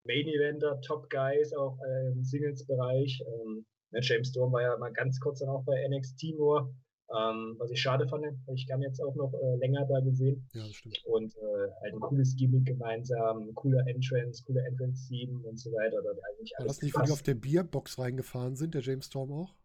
Main 0.05 0.27
Eventer, 0.27 0.79
Top 0.81 1.09
Guys, 1.09 1.53
auch 1.53 1.77
äh, 1.79 2.11
im 2.11 2.23
Singles-Bereich. 2.23 3.23
Ähm, 3.25 3.65
ne, 3.91 3.99
James 4.01 4.29
Storm 4.29 4.51
war 4.51 4.61
ja 4.61 4.77
mal 4.77 4.93
ganz 4.93 5.19
kurz 5.19 5.39
dann 5.39 5.49
auch 5.49 5.63
bei 5.63 5.87
NXT 5.87 6.35
nur, 6.37 6.73
ähm, 7.15 7.55
was 7.57 7.71
ich 7.71 7.81
schade 7.81 8.07
fand, 8.07 8.23
weil 8.23 8.55
ich 8.55 8.67
kam 8.67 8.81
jetzt 8.81 9.01
auch 9.01 9.15
noch 9.15 9.33
äh, 9.33 9.55
länger 9.57 9.85
da 9.85 9.99
gesehen. 10.01 10.47
Ja, 10.53 10.65
das 10.67 10.75
stimmt. 10.75 11.01
Und 11.05 11.35
äh, 11.35 11.71
halt 11.81 11.93
ein 11.93 11.99
cooles 11.99 12.35
Gimmick 12.35 12.65
gemeinsam, 12.65 13.53
cooler 13.55 13.87
Entrance, 13.87 14.43
cooler 14.45 14.65
Entrance-Team 14.65 15.43
und 15.43 15.59
so 15.59 15.71
weiter. 15.71 15.97
eigentlich 16.29 16.53
war 16.57 16.67
das 16.67 16.81
nicht, 16.81 16.95
wo 16.95 17.01
die 17.01 17.11
auf 17.11 17.23
der 17.23 17.35
Bierbox 17.35 17.97
reingefahren 17.97 18.55
sind, 18.55 18.75
der 18.75 18.81
James 18.81 19.07
Storm 19.07 19.31
auch? 19.31 19.55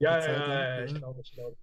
Ja, 0.00 0.18
ja, 0.18 0.32
ja, 0.32 0.78
ja, 0.78 0.84
ich 0.84 0.94
glaube, 0.94 1.20
ich 1.20 1.32
glaube. 1.32 1.56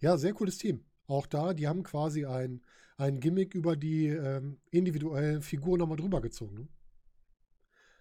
Ja, 0.00 0.16
sehr 0.16 0.32
cooles 0.32 0.56
Team. 0.58 0.84
Auch 1.06 1.26
da, 1.26 1.52
die 1.52 1.68
haben 1.68 1.82
quasi 1.82 2.24
ein, 2.24 2.62
ein 2.96 3.20
Gimmick 3.20 3.54
über 3.54 3.76
die 3.76 4.06
ähm, 4.06 4.58
individuellen 4.70 5.42
Figuren 5.42 5.78
nochmal 5.78 5.98
drüber 5.98 6.20
gezogen. 6.20 6.54
Ne? 6.54 6.68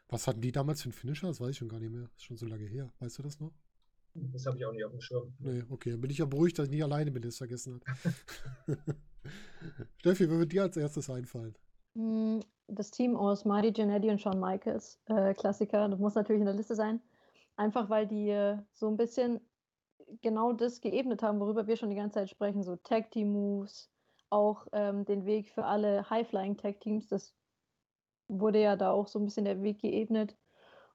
Was 0.10 0.28
hatten 0.28 0.42
die 0.42 0.52
damals 0.54 0.82
für 0.82 0.86
einen 0.86 0.94
Finisher? 0.94 1.28
Das 1.28 1.42
weiß 1.42 1.50
ich 1.50 1.58
schon 1.58 1.70
gar 1.70 1.80
nicht 1.80 1.92
mehr. 1.92 2.04
Das 2.04 2.16
ist 2.16 2.24
schon 2.24 2.38
so 2.38 2.46
lange 2.46 2.66
her. 2.66 2.92
Weißt 3.00 3.18
du 3.18 3.24
das 3.24 3.40
noch? 3.40 3.52
Das 4.14 4.46
habe 4.46 4.58
ich 4.58 4.66
auch 4.66 4.72
nicht 4.72 4.86
auf 4.86 4.92
dem 4.92 5.02
Schirm. 5.02 5.34
Nee, 5.40 5.64
okay. 5.70 5.92
Dann 5.92 6.02
bin 6.02 6.10
ich 6.10 6.20
ja 6.20 6.26
beruhigt, 6.26 6.58
dass 6.58 6.66
ich 6.66 6.72
nicht 6.72 6.84
alleine 6.84 7.12
bin, 7.12 7.22
der 7.22 7.30
es 7.30 7.38
vergessen 7.38 7.82
hat. 7.86 8.78
Steffi, 9.98 10.30
wer 10.30 10.40
wird 10.40 10.54
dir 10.54 10.64
als 10.64 10.78
erstes 10.78 11.10
einfallen? 11.10 11.56
Hm, 11.96 12.40
das 12.68 12.92
Team 12.92 13.16
aus 13.16 13.44
Marty 13.44 13.74
Jannetty 13.76 14.10
und 14.10 14.22
Shawn 14.22 14.40
Michaels, 14.40 15.00
äh, 15.08 15.34
Klassiker. 15.34 15.90
Das 15.90 16.00
muss 16.00 16.16
natürlich 16.16 16.40
in 16.40 16.46
der 16.46 16.56
Liste 16.56 16.76
sein. 16.76 17.02
Einfach 17.58 17.90
weil 17.90 18.08
die 18.08 18.30
äh, 18.30 18.60
so 18.72 18.88
ein 18.88 18.98
bisschen 18.98 19.42
genau 20.22 20.54
das 20.54 20.80
geebnet 20.80 21.22
haben, 21.24 21.40
worüber 21.40 21.68
wir 21.68 21.76
schon 21.76 21.90
die 21.90 21.96
ganze 21.96 22.20
Zeit 22.20 22.30
sprechen, 22.30 22.64
so 22.64 22.78
Tag 22.78 23.12
Team 23.12 23.34
Moves, 23.34 23.92
auch 24.30 24.68
ähm, 24.72 25.06
den 25.06 25.26
Weg 25.26 25.50
für 25.50 25.66
alle 25.66 26.10
High-Flying-Tag-Teams. 26.10 27.08
Das 27.08 27.36
wurde 28.28 28.62
ja 28.62 28.76
da 28.76 28.92
auch 28.92 29.08
so 29.08 29.20
ein 29.20 29.26
bisschen 29.26 29.46
der 29.46 29.62
Weg 29.64 29.82
geebnet. 29.82 30.38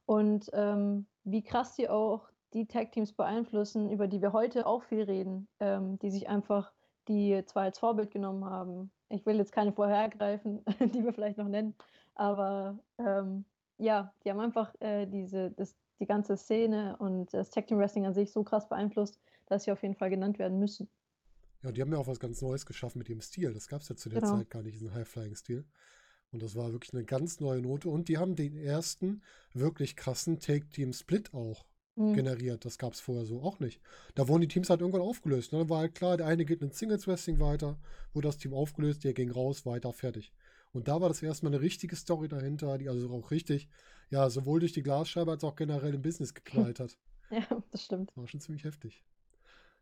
Und 0.07 0.51
ähm, 0.53 1.09
wie 1.25 1.42
krass 1.42 1.75
die 1.77 1.88
auch 1.88 2.31
die 2.53 2.66
Tag-Teams 2.66 3.14
beeinflussen, 3.14 3.90
über 3.90 4.09
die 4.09 4.20
wir 4.22 4.33
heute 4.33 4.66
auch 4.66 4.83
viel 4.83 5.03
reden, 5.03 5.48
ähm, 5.61 5.98
die 5.98 6.11
sich 6.11 6.29
einfach 6.29 6.72
die 7.09 7.44
zwar 7.46 7.64
als 7.64 7.79
Vorbild 7.79 8.11
genommen 8.11 8.44
haben. 8.44 8.92
Ich 9.09 9.27
will 9.27 9.37
jetzt 9.37 9.53
keine 9.53 9.72
vorhergreifen, 9.72 10.64
die 10.81 11.05
wir 11.05 11.12
vielleicht 11.12 11.38
noch 11.38 11.48
nennen, 11.48 11.77
aber 12.14 12.79
ähm, 12.98 13.46
ja, 13.79 14.14
die 14.25 14.31
haben 14.31 14.40
einfach 14.40 14.75
äh, 14.81 15.07
diese, 15.07 15.51
das, 15.51 15.77
die 16.03 16.07
ganze 16.07 16.37
Szene 16.37 16.97
und 16.99 17.33
das 17.33 17.51
Tag 17.51 17.69
Team 17.69 17.79
Wrestling 17.79 18.07
an 18.07 18.12
sich 18.12 18.33
so 18.33 18.43
krass 18.43 18.69
beeinflusst, 18.69 19.21
dass 19.47 19.65
sie 19.65 19.73
auf 19.73 19.83
jeden 19.83 19.95
Fall 19.95 20.11
genannt 20.11 20.38
werden 20.38 20.59
müssen. 20.59 20.88
Ja, 21.62 21.71
die 21.71 21.81
haben 21.81 21.93
ja 21.93 21.99
auch 21.99 22.09
was 22.09 22.19
ganz 22.19 22.43
Neues 22.43 22.67
geschaffen 22.67 22.99
mit 22.99 23.09
ihrem 23.09 23.21
Stil. 23.21 23.55
Das 23.55 23.69
gab 23.69 23.83
es 23.83 23.88
ja 23.88 23.95
zu 23.95 24.09
der 24.09 24.21
genau. 24.21 24.37
Zeit 24.37 24.51
gar 24.51 24.62
nicht, 24.62 24.75
diesen 24.75 24.93
High-Flying-Stil. 24.93 25.65
Und 26.33 26.43
das 26.43 26.57
war 26.57 26.73
wirklich 26.73 26.93
eine 26.93 27.05
ganz 27.05 27.38
neue 27.38 27.62
Note. 27.62 27.88
Und 27.88 28.09
die 28.09 28.19
haben 28.19 28.35
den 28.35 28.57
ersten 28.57 29.23
wirklich 29.53 29.95
krassen 29.95 30.41
Take-Team-Split 30.41 31.33
auch 31.35 31.65
mhm. 31.95 32.15
generiert. 32.15 32.65
Das 32.65 32.79
gab 32.79 32.95
es 32.95 33.01
vorher 33.01 33.25
so 33.25 33.43
auch 33.43 33.61
nicht. 33.61 33.81
Da 34.17 34.27
wurden 34.27 34.41
die 34.41 34.49
Teams 34.49 34.71
halt 34.71 34.81
irgendwann 34.81 35.03
aufgelöst. 35.03 35.53
Ne? 35.53 35.61
Dann 35.61 35.69
war 35.69 35.81
halt 35.81 35.95
klar, 35.95 36.17
der 36.17 36.27
eine 36.27 36.45
geht 36.45 36.62
in 36.62 36.73
Singles 36.73 37.07
Wrestling 37.07 37.38
weiter, 37.38 37.79
wurde 38.12 38.27
das 38.27 38.38
Team 38.38 38.55
aufgelöst, 38.55 39.05
der 39.05 39.12
ging 39.12 39.31
raus, 39.31 39.65
weiter, 39.65 39.93
fertig. 39.93 40.33
Und 40.73 40.89
da 40.89 41.01
war 41.01 41.09
das 41.09 41.23
erstmal 41.23 41.53
eine 41.53 41.63
richtige 41.63 41.97
Story 41.97 42.29
dahinter, 42.29 42.79
die 42.79 42.89
also 42.89 43.11
auch 43.11 43.31
richtig, 43.31 43.69
ja, 44.11 44.29
sowohl 44.31 44.61
durch 44.61 44.73
die 44.73 44.83
Glasscheibe 44.83 45.31
als 45.31 45.45
auch 45.45 45.55
generell 45.55 45.95
im 45.95 46.03
Business 46.03 46.35
geknallt 46.35 46.81
hat. 46.81 46.97
ja, 47.31 47.63
das 47.71 47.85
stimmt. 47.85 48.17
War 48.17 48.27
schon 48.27 48.41
ziemlich 48.41 48.65
heftig. 48.65 49.03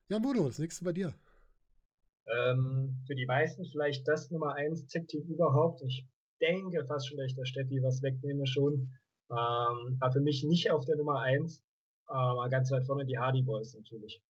Ja, 0.09 0.19
Bodo, 0.19 0.47
das 0.47 0.59
nächste 0.59 0.85
bei 0.85 0.93
dir. 0.93 1.15
Ähm, 2.27 2.97
für 3.07 3.15
die 3.15 3.27
meisten 3.27 3.65
vielleicht 3.65 4.07
das 4.07 4.31
Nummer 4.31 4.55
1 4.55 4.87
Tech-Team 4.89 5.23
überhaupt. 5.29 5.83
Ich 5.83 6.07
denke 6.41 6.85
fast 6.87 7.09
schon, 7.09 7.19
dass 7.19 7.29
ich 7.29 7.37
der 7.37 7.45
Steffi 7.45 7.83
was 7.83 8.03
wegnehme 8.03 8.47
schon. 8.47 8.93
Ähm, 9.31 9.97
aber 10.01 10.13
für 10.13 10.21
mich 10.21 10.43
nicht 10.43 10.71
auf 10.71 10.85
der 10.85 10.97
Nummer 10.97 11.21
1 11.21 11.63
aber 12.11 12.49
ganz 12.49 12.71
weit 12.71 12.85
vorne 12.85 13.07
die 13.07 13.19
Hardy 13.19 13.43
Boys 13.43 13.75
natürlich. 13.75 14.21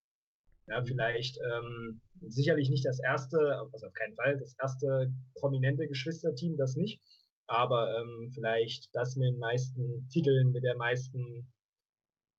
Ja, 0.70 0.84
vielleicht 0.84 1.36
ähm, 1.38 2.00
sicherlich 2.28 2.70
nicht 2.70 2.86
das 2.86 3.00
erste, 3.00 3.38
also 3.72 3.88
auf 3.88 3.92
keinen 3.92 4.14
Fall 4.14 4.38
das 4.38 4.54
erste 4.62 5.12
prominente 5.34 5.88
Geschwisterteam, 5.88 6.56
das 6.56 6.76
nicht, 6.76 7.02
aber 7.48 7.98
ähm, 7.98 8.30
vielleicht 8.32 8.88
das 8.94 9.16
mit 9.16 9.34
den 9.34 9.40
meisten 9.40 10.08
Titeln, 10.10 10.52
mit 10.52 10.62
der 10.62 10.76
meisten 10.76 11.50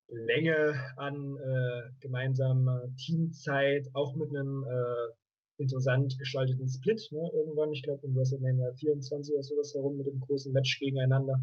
Länge 0.08 0.76
an 0.96 1.38
äh, 1.38 1.89
gemeinsamer 2.00 2.84
Teamzeit, 2.96 3.89
auch 3.94 4.15
mit 4.15 4.30
einem 4.30 4.63
äh, 4.63 5.62
interessant 5.62 6.17
gestalteten 6.17 6.70
Split, 6.70 7.06
ne, 7.12 7.30
irgendwann, 7.34 7.74
ich 7.74 7.84
glaube, 7.84 8.08
in 8.08 8.15
WrestleMania 8.15 8.72
24 8.76 9.34
oder 9.34 9.44
sowas 9.44 9.74
herum 9.74 9.98
mit 9.98 10.08
dem 10.08 10.22
großen 10.22 10.54
Match 10.54 10.80
gegeneinander, 10.80 11.36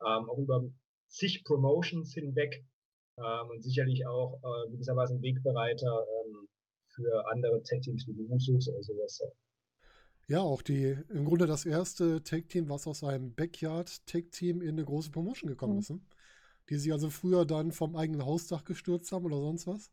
ähm, 0.00 0.28
auch 0.28 0.38
über 0.38 0.64
zig 1.06 1.44
Promotions 1.44 2.14
hinweg 2.14 2.64
ähm, 3.18 3.50
und 3.50 3.62
sicherlich 3.62 4.06
auch 4.06 4.40
äh, 4.42 4.70
gewisserweise 4.70 5.14
ein 5.14 5.22
Wegbereiter 5.22 6.06
ähm, 6.08 6.21
für 6.94 7.26
andere 7.30 7.62
Tech-Teams 7.62 8.06
wie 8.06 8.14
die 8.14 8.26
Usos 8.28 8.68
oder 8.68 8.82
sowas. 8.82 9.22
Ja, 10.28 10.40
auch 10.40 10.62
die, 10.62 10.96
im 11.08 11.24
Grunde 11.24 11.46
das 11.46 11.66
erste 11.66 12.22
Tech-Team, 12.22 12.68
was 12.68 12.86
aus 12.86 13.02
einem 13.04 13.34
Backyard-Tech-Team 13.34 14.62
in 14.62 14.70
eine 14.70 14.84
große 14.84 15.10
Promotion 15.10 15.48
gekommen 15.50 15.74
mhm. 15.74 15.80
ist. 15.80 15.90
Ne? 15.90 16.00
Die 16.70 16.76
sich 16.76 16.92
also 16.92 17.10
früher 17.10 17.44
dann 17.44 17.72
vom 17.72 17.96
eigenen 17.96 18.24
Hausdach 18.24 18.64
gestürzt 18.64 19.10
haben 19.12 19.24
oder 19.24 19.38
sonst 19.38 19.66
was. 19.66 19.90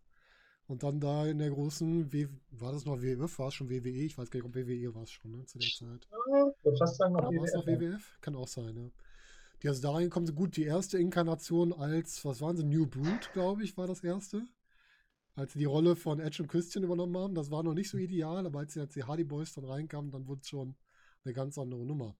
Und 0.67 0.83
dann 0.83 0.99
da 0.99 1.25
in 1.25 1.39
der 1.39 1.49
großen, 1.49 2.13
w 2.13 2.27
war 2.51 2.71
das 2.71 2.85
noch 2.85 3.01
WWF, 3.01 3.39
war 3.39 3.47
es 3.47 3.55
schon 3.55 3.71
WWE? 3.71 3.89
Ich 3.89 4.17
weiß 4.19 4.29
gar 4.29 4.39
nicht, 4.39 4.47
ob 4.47 4.55
WWE 4.55 4.93
war 4.93 5.01
es 5.01 5.12
schon, 5.12 5.31
ne, 5.31 5.43
zu 5.45 5.57
der 5.57 5.67
Zeit. 5.67 6.07
Ja, 6.12 6.53
ich 6.55 6.63
würde 6.63 6.77
fast 6.77 6.97
sagen, 6.97 7.13
noch 7.13 7.31
WWF. 7.31 7.39
War 7.39 7.45
es 7.45 7.53
noch 7.55 7.65
WWF? 7.65 8.17
Kann 8.21 8.35
auch 8.35 8.47
sein, 8.47 8.75
ja 8.75 8.91
die 9.62 9.67
also 9.67 9.81
da 9.81 9.91
reingekommen 9.91 10.27
sind. 10.27 10.35
Gut, 10.35 10.55
die 10.55 10.63
erste 10.63 10.97
Inkarnation 10.97 11.73
als, 11.73 12.23
was 12.25 12.41
waren 12.41 12.57
sie, 12.57 12.63
New 12.63 12.85
Brood, 12.85 13.31
glaube 13.33 13.63
ich, 13.63 13.77
war 13.77 13.88
das 13.88 14.03
erste. 14.03 14.43
Als 15.39 15.54
sie 15.54 15.60
die 15.60 15.65
Rolle 15.65 15.95
von 15.95 16.19
Edge 16.19 16.43
und 16.43 16.49
Christian 16.49 16.84
übernommen 16.84 17.15
haben. 17.17 17.34
Das 17.34 17.49
war 17.49 17.63
noch 17.63 17.73
nicht 17.73 17.89
so 17.89 17.97
ideal, 17.97 18.45
aber 18.45 18.60
als 18.60 18.73
sie 18.73 18.82
als 18.82 18.93
die 18.93 19.06
Hardy 19.06 19.23
Boys 19.23 19.54
dann 19.54 19.63
reinkamen, 19.63 20.12
dann 20.12 20.28
wurde 20.28 20.41
es 20.41 20.49
schon 20.49 20.75
eine 21.23 21.34
ganz 21.34 21.58
andere 21.58 21.86
Nummer. 21.86 22.17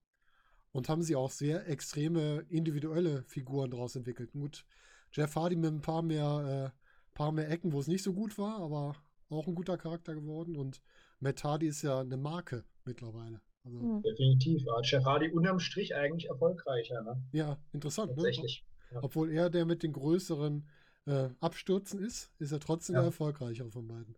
Und 0.72 0.88
haben 0.88 1.02
sie 1.02 1.16
auch 1.16 1.30
sehr 1.30 1.68
extreme 1.68 2.46
individuelle 2.48 3.22
Figuren 3.24 3.70
daraus 3.70 3.94
entwickelt. 3.94 4.32
Gut, 4.32 4.64
Jeff 5.12 5.36
Hardy 5.36 5.56
mit 5.56 5.70
ein 5.70 5.82
paar 5.82 6.00
mehr, 6.00 6.72
äh, 6.72 7.14
paar 7.14 7.30
mehr 7.30 7.50
Ecken, 7.50 7.72
wo 7.72 7.80
es 7.80 7.88
nicht 7.88 8.02
so 8.02 8.14
gut 8.14 8.38
war, 8.38 8.58
aber 8.60 8.96
auch 9.28 9.46
ein 9.46 9.54
guter 9.54 9.76
Charakter 9.76 10.14
geworden. 10.14 10.56
Und 10.56 10.80
Matt 11.18 11.44
Hardy 11.44 11.66
ist 11.66 11.82
ja 11.82 12.00
eine 12.00 12.16
Marke 12.16 12.64
mittlerweile. 12.86 13.42
Also, 13.64 13.78
mhm. 13.78 14.02
Definitiv. 14.02 14.64
War 14.64 14.80
Jeff 14.82 15.04
Hardy 15.04 15.30
unterm 15.30 15.60
Strich 15.60 15.94
eigentlich 15.94 16.30
erfolgreicher. 16.30 17.02
Ne? 17.02 17.22
Ja, 17.32 17.58
interessant. 17.74 18.12
Ne? 18.12 18.16
Tatsächlich. 18.16 18.64
Ne? 18.90 18.94
Ja. 18.94 19.02
Obwohl 19.02 19.30
er 19.30 19.50
der 19.50 19.66
mit 19.66 19.82
den 19.82 19.92
größeren 19.92 20.66
äh, 21.06 21.28
Abstürzen 21.40 22.00
ist, 22.00 22.32
ist 22.38 22.52
er 22.52 22.60
trotzdem 22.60 22.94
ja. 22.94 23.00
der 23.00 23.08
erfolgreichere 23.08 23.70
von 23.70 23.86
beiden. 23.86 24.16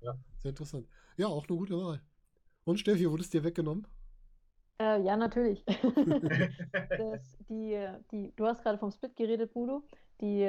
Ja. 0.00 0.14
Sehr 0.38 0.50
interessant. 0.50 0.88
Ja, 1.16 1.26
auch 1.26 1.46
eine 1.48 1.58
gute 1.58 1.76
Wahl. 1.76 2.00
Und 2.64 2.78
Steffi, 2.78 3.10
wurde 3.10 3.22
es 3.22 3.30
dir 3.30 3.44
weggenommen? 3.44 3.86
Äh, 4.80 5.02
ja, 5.02 5.16
natürlich. 5.16 5.64
das, 6.98 7.36
die, 7.48 7.86
die, 8.10 8.32
du 8.36 8.46
hast 8.46 8.62
gerade 8.62 8.78
vom 8.78 8.90
Split 8.90 9.16
geredet, 9.16 9.52
Budo. 9.52 9.82
Die, 10.20 10.42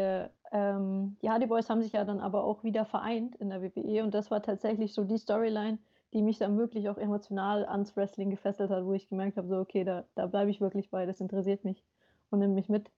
ähm, 0.51 1.17
die 1.21 1.29
Hardy 1.29 1.47
Boys 1.47 1.69
haben 1.69 1.81
sich 1.81 1.93
ja 1.93 2.05
dann 2.05 2.19
aber 2.19 2.43
auch 2.43 2.63
wieder 2.63 2.85
vereint 2.85 3.35
in 3.37 3.49
der 3.49 3.61
WWE 3.61 4.03
und 4.03 4.13
das 4.13 4.29
war 4.29 4.41
tatsächlich 4.41 4.93
so 4.93 5.05
die 5.05 5.17
Storyline, 5.17 5.79
die 6.13 6.21
mich 6.21 6.37
dann 6.37 6.57
wirklich 6.57 6.89
auch 6.89 6.97
emotional 6.97 7.65
ans 7.65 7.95
Wrestling 7.95 8.29
gefesselt 8.29 8.69
hat, 8.69 8.85
wo 8.85 8.93
ich 8.93 9.07
gemerkt 9.07 9.37
habe, 9.37 9.47
so, 9.47 9.57
okay, 9.57 9.85
da, 9.85 10.05
da 10.15 10.27
bleibe 10.27 10.51
ich 10.51 10.59
wirklich 10.59 10.89
bei, 10.89 11.05
das 11.05 11.21
interessiert 11.21 11.63
mich 11.63 11.83
und 12.29 12.39
nimmt 12.39 12.55
mich 12.55 12.67
mit. 12.67 12.91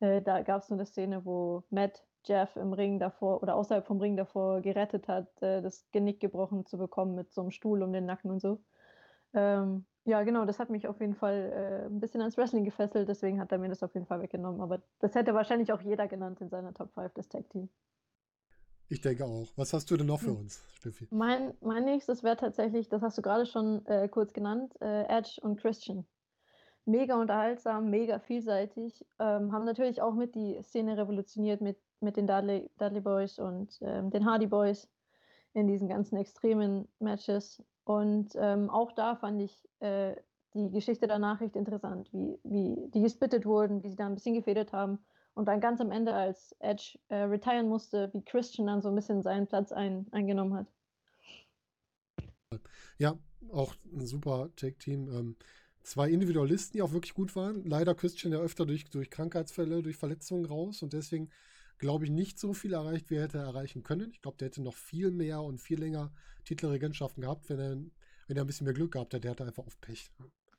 Äh, 0.00 0.22
da 0.22 0.42
gab 0.42 0.62
es 0.62 0.68
so 0.68 0.74
eine 0.74 0.86
Szene, 0.86 1.24
wo 1.24 1.62
Matt 1.70 2.04
Jeff 2.28 2.54
im 2.56 2.72
Ring 2.72 2.98
davor 2.98 3.42
oder 3.42 3.56
außerhalb 3.56 3.86
vom 3.86 4.00
Ring 4.00 4.16
davor 4.16 4.60
gerettet 4.60 5.08
hat, 5.08 5.42
äh, 5.42 5.62
das 5.62 5.90
Genick 5.90 6.20
gebrochen 6.20 6.66
zu 6.66 6.78
bekommen 6.78 7.14
mit 7.14 7.32
so 7.32 7.40
einem 7.40 7.50
Stuhl 7.50 7.82
um 7.82 7.92
den 7.92 8.06
Nacken 8.06 8.30
und 8.30 8.40
so. 8.40 8.60
Ähm, 9.34 9.86
ja, 10.04 10.22
genau, 10.22 10.44
das 10.44 10.58
hat 10.58 10.70
mich 10.70 10.88
auf 10.88 11.00
jeden 11.00 11.14
Fall 11.14 11.52
äh, 11.52 11.86
ein 11.86 12.00
bisschen 12.00 12.20
ans 12.20 12.36
Wrestling 12.36 12.64
gefesselt, 12.64 13.08
deswegen 13.08 13.40
hat 13.40 13.52
er 13.52 13.58
mir 13.58 13.68
das 13.68 13.82
auf 13.82 13.92
jeden 13.94 14.06
Fall 14.06 14.22
weggenommen. 14.22 14.60
Aber 14.60 14.80
das 15.00 15.14
hätte 15.14 15.34
wahrscheinlich 15.34 15.72
auch 15.72 15.82
jeder 15.82 16.08
genannt 16.08 16.40
in 16.40 16.48
seiner 16.48 16.72
Top 16.72 16.92
5 16.94 17.12
des 17.14 17.28
Tag 17.28 17.48
Team. 17.50 17.68
Ich 18.88 19.02
denke 19.02 19.24
auch. 19.24 19.48
Was 19.56 19.74
hast 19.74 19.90
du 19.90 19.96
denn 19.96 20.06
noch 20.06 20.20
für 20.20 20.30
hm. 20.30 20.38
uns, 20.38 20.64
Steffi? 20.72 21.08
Mein, 21.10 21.52
mein 21.60 21.84
nächstes 21.84 22.22
wäre 22.22 22.36
tatsächlich, 22.36 22.88
das 22.88 23.02
hast 23.02 23.18
du 23.18 23.22
gerade 23.22 23.44
schon 23.44 23.84
äh, 23.86 24.08
kurz 24.08 24.32
genannt, 24.32 24.74
äh, 24.80 25.04
Edge 25.04 25.40
und 25.42 25.60
Christian. 25.60 26.06
Mega 26.86 27.20
unterhaltsam, 27.20 27.90
mega 27.90 28.18
vielseitig. 28.18 29.04
Ähm, 29.18 29.52
haben 29.52 29.66
natürlich 29.66 30.00
auch 30.00 30.14
mit 30.14 30.34
die 30.34 30.58
Szene 30.62 30.96
revolutioniert 30.96 31.60
mit, 31.60 31.76
mit 32.00 32.16
den 32.16 32.26
Dudley, 32.26 32.70
Dudley 32.78 33.00
Boys 33.00 33.38
und 33.38 33.78
ähm, 33.82 34.10
den 34.10 34.24
Hardy 34.24 34.46
Boys 34.46 34.88
in 35.54 35.66
diesen 35.66 35.88
ganzen 35.88 36.16
extremen 36.16 36.88
Matches. 36.98 37.62
Und 37.84 38.34
ähm, 38.36 38.70
auch 38.70 38.92
da 38.92 39.16
fand 39.16 39.40
ich 39.40 39.68
äh, 39.80 40.14
die 40.54 40.70
Geschichte 40.70 41.06
der 41.06 41.18
Nachricht 41.18 41.56
interessant, 41.56 42.12
wie, 42.12 42.38
wie 42.44 42.90
die 42.90 43.02
gesplittet 43.02 43.46
wurden, 43.46 43.82
wie 43.82 43.88
sie 43.88 43.96
da 43.96 44.06
ein 44.06 44.14
bisschen 44.14 44.34
gefedert 44.34 44.72
haben 44.72 44.98
und 45.38 45.46
dann 45.46 45.60
ganz 45.60 45.80
am 45.80 45.92
Ende, 45.92 46.14
als 46.14 46.54
Edge 46.58 46.98
äh, 47.08 47.16
retiren 47.16 47.68
musste, 47.68 48.10
wie 48.12 48.24
Christian 48.24 48.66
dann 48.66 48.82
so 48.82 48.88
ein 48.88 48.94
bisschen 48.96 49.22
seinen 49.22 49.46
Platz 49.46 49.70
ein, 49.70 50.06
eingenommen 50.10 50.54
hat. 50.54 50.66
Ja, 52.98 53.16
auch 53.52 53.72
ein 53.92 54.04
super 54.04 54.50
Take-Team. 54.56 55.08
Ähm, 55.08 55.36
zwei 55.82 56.10
Individualisten, 56.10 56.72
die 56.76 56.82
auch 56.82 56.92
wirklich 56.92 57.14
gut 57.14 57.36
waren. 57.36 57.64
Leider 57.64 57.94
Christian 57.94 58.32
ja 58.32 58.40
öfter 58.40 58.66
durch, 58.66 58.90
durch 58.90 59.10
Krankheitsfälle, 59.10 59.80
durch 59.80 59.96
Verletzungen 59.96 60.44
raus 60.44 60.82
und 60.82 60.92
deswegen 60.92 61.30
glaube 61.78 62.04
ich 62.04 62.10
nicht 62.10 62.38
so 62.38 62.52
viel 62.52 62.72
erreicht, 62.72 63.10
wie 63.10 63.16
er 63.16 63.22
hätte 63.22 63.38
erreichen 63.38 63.82
können. 63.82 64.10
Ich 64.12 64.22
glaube, 64.22 64.36
der 64.36 64.48
hätte 64.48 64.62
noch 64.62 64.74
viel 64.74 65.10
mehr 65.10 65.42
und 65.42 65.60
viel 65.60 65.78
länger 65.78 66.12
Titelregentschaften 66.44 67.22
gehabt, 67.22 67.48
wenn 67.48 67.58
er, 67.58 67.76
wenn 68.26 68.36
er 68.36 68.44
ein 68.44 68.46
bisschen 68.46 68.64
mehr 68.64 68.74
Glück 68.74 68.92
gehabt 68.92 69.12
hätte. 69.12 69.22
Der 69.22 69.30
hatte 69.32 69.44
einfach 69.44 69.66
auf 69.66 69.80
Pech. 69.80 70.10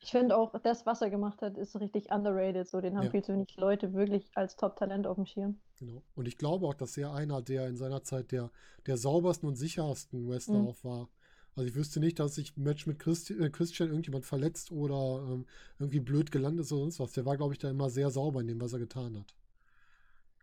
Ich 0.01 0.11
finde 0.11 0.37
auch, 0.37 0.53
das, 0.61 0.85
was 0.85 1.01
er 1.01 1.09
gemacht 1.09 1.41
hat, 1.41 1.57
ist 1.57 1.77
richtig 1.79 2.09
underrated. 2.09 2.67
So, 2.67 2.79
den 2.79 2.95
haben 2.95 3.05
ja. 3.05 3.11
viel 3.11 3.23
zu 3.23 3.33
wenig 3.33 3.55
Leute 3.57 3.93
wirklich 3.93 4.31
als 4.33 4.55
Top-Talent 4.55 5.05
auf 5.07 5.15
dem 5.15 5.25
Schirm. 5.25 5.59
Genau. 5.77 6.01
Und 6.15 6.27
ich 6.27 6.37
glaube 6.37 6.65
auch, 6.67 6.73
dass 6.73 6.95
er 6.95 7.13
einer 7.13 7.41
der 7.41 7.67
in 7.67 7.75
seiner 7.75 8.03
Zeit 8.03 8.31
der, 8.31 8.49
der 8.85 8.97
saubersten 8.97 9.49
und 9.49 9.55
sichersten 9.55 10.29
Wrestler 10.29 10.59
mhm. 10.59 10.67
auch 10.67 10.83
war. 10.83 11.09
Also 11.55 11.67
ich 11.67 11.75
wüsste 11.75 11.99
nicht, 11.99 12.19
dass 12.19 12.35
sich 12.35 12.55
ein 12.55 12.63
Match 12.63 12.87
mit 12.87 12.99
Christi 12.99 13.33
äh, 13.33 13.49
Christian 13.49 13.89
irgendjemand 13.89 14.25
verletzt 14.25 14.71
oder 14.71 15.25
ähm, 15.29 15.45
irgendwie 15.77 15.99
blöd 15.99 16.31
gelandet 16.31 16.65
ist 16.65 16.71
oder 16.71 16.83
sonst 16.83 16.99
was. 17.01 17.11
Der 17.11 17.25
war, 17.25 17.35
glaube 17.35 17.53
ich, 17.53 17.59
da 17.59 17.69
immer 17.69 17.89
sehr 17.89 18.09
sauber 18.09 18.39
in 18.39 18.47
dem, 18.47 18.61
was 18.61 18.71
er 18.71 18.79
getan 18.79 19.17
hat. 19.19 19.35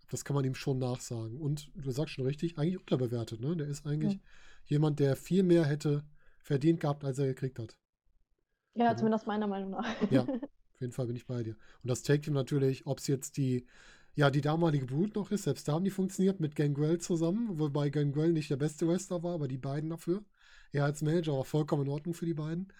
Das 0.09 0.25
kann 0.25 0.35
man 0.35 0.45
ihm 0.45 0.55
schon 0.55 0.79
nachsagen. 0.79 1.39
Und 1.39 1.71
du 1.75 1.91
sagst 1.91 2.15
schon 2.15 2.27
richtig, 2.27 2.59
eigentlich 2.59 2.79
unterbewertet. 2.79 3.41
Ne? 3.41 3.57
Der 3.57 3.67
ist 3.67 3.87
eigentlich 3.87 4.15
mhm. 4.15 4.21
jemand, 4.65 5.01
der 5.01 5.17
viel 5.17 5.43
mehr 5.43 5.65
hätte 5.65 6.05
verdient 6.41 6.81
gehabt, 6.81 7.05
als 7.05 7.19
er 7.19 7.27
gekriegt 7.27 7.59
hat. 7.59 7.77
Ja, 8.75 8.89
also, 8.89 9.01
zumindest 9.01 9.27
meiner 9.27 9.47
Meinung 9.47 9.71
nach. 9.71 10.11
Ja, 10.11 10.23
auf 10.75 10.81
jeden 10.81 10.93
Fall 10.93 11.07
bin 11.07 11.17
ich 11.17 11.27
bei 11.27 11.43
dir. 11.43 11.57
Und 11.83 11.91
das 11.91 12.03
Take 12.03 12.21
Team 12.21 12.35
natürlich, 12.35 12.87
ob 12.87 12.99
es 12.99 13.07
jetzt 13.07 13.37
die, 13.37 13.67
ja, 14.15 14.31
die 14.31 14.43
damalige 14.43 14.87
Brut 14.87 15.15
noch 15.17 15.31
ist, 15.31 15.45
selbst 15.45 15.67
da 15.67 15.73
haben 15.73 15.85
die 15.85 15.91
funktioniert 15.91 16.41
mit 16.41 16.55
Gangrel 16.55 16.99
zusammen, 16.99 17.59
wobei 17.59 17.91
Gangrel 17.91 18.33
nicht 18.33 18.51
der 18.51 18.57
beste 18.57 18.87
Wrestler 18.87 19.23
war, 19.23 19.35
aber 19.35 19.49
die 19.49 19.59
beiden 19.59 19.91
dafür. 19.91 20.25
er 20.73 20.85
als 20.85 21.03
Manager 21.03 21.33
war 21.33 21.45
vollkommen 21.45 21.85
in 21.85 21.93
Ordnung 21.93 22.15
für 22.15 22.27
die 22.27 22.35
beiden. 22.35 22.73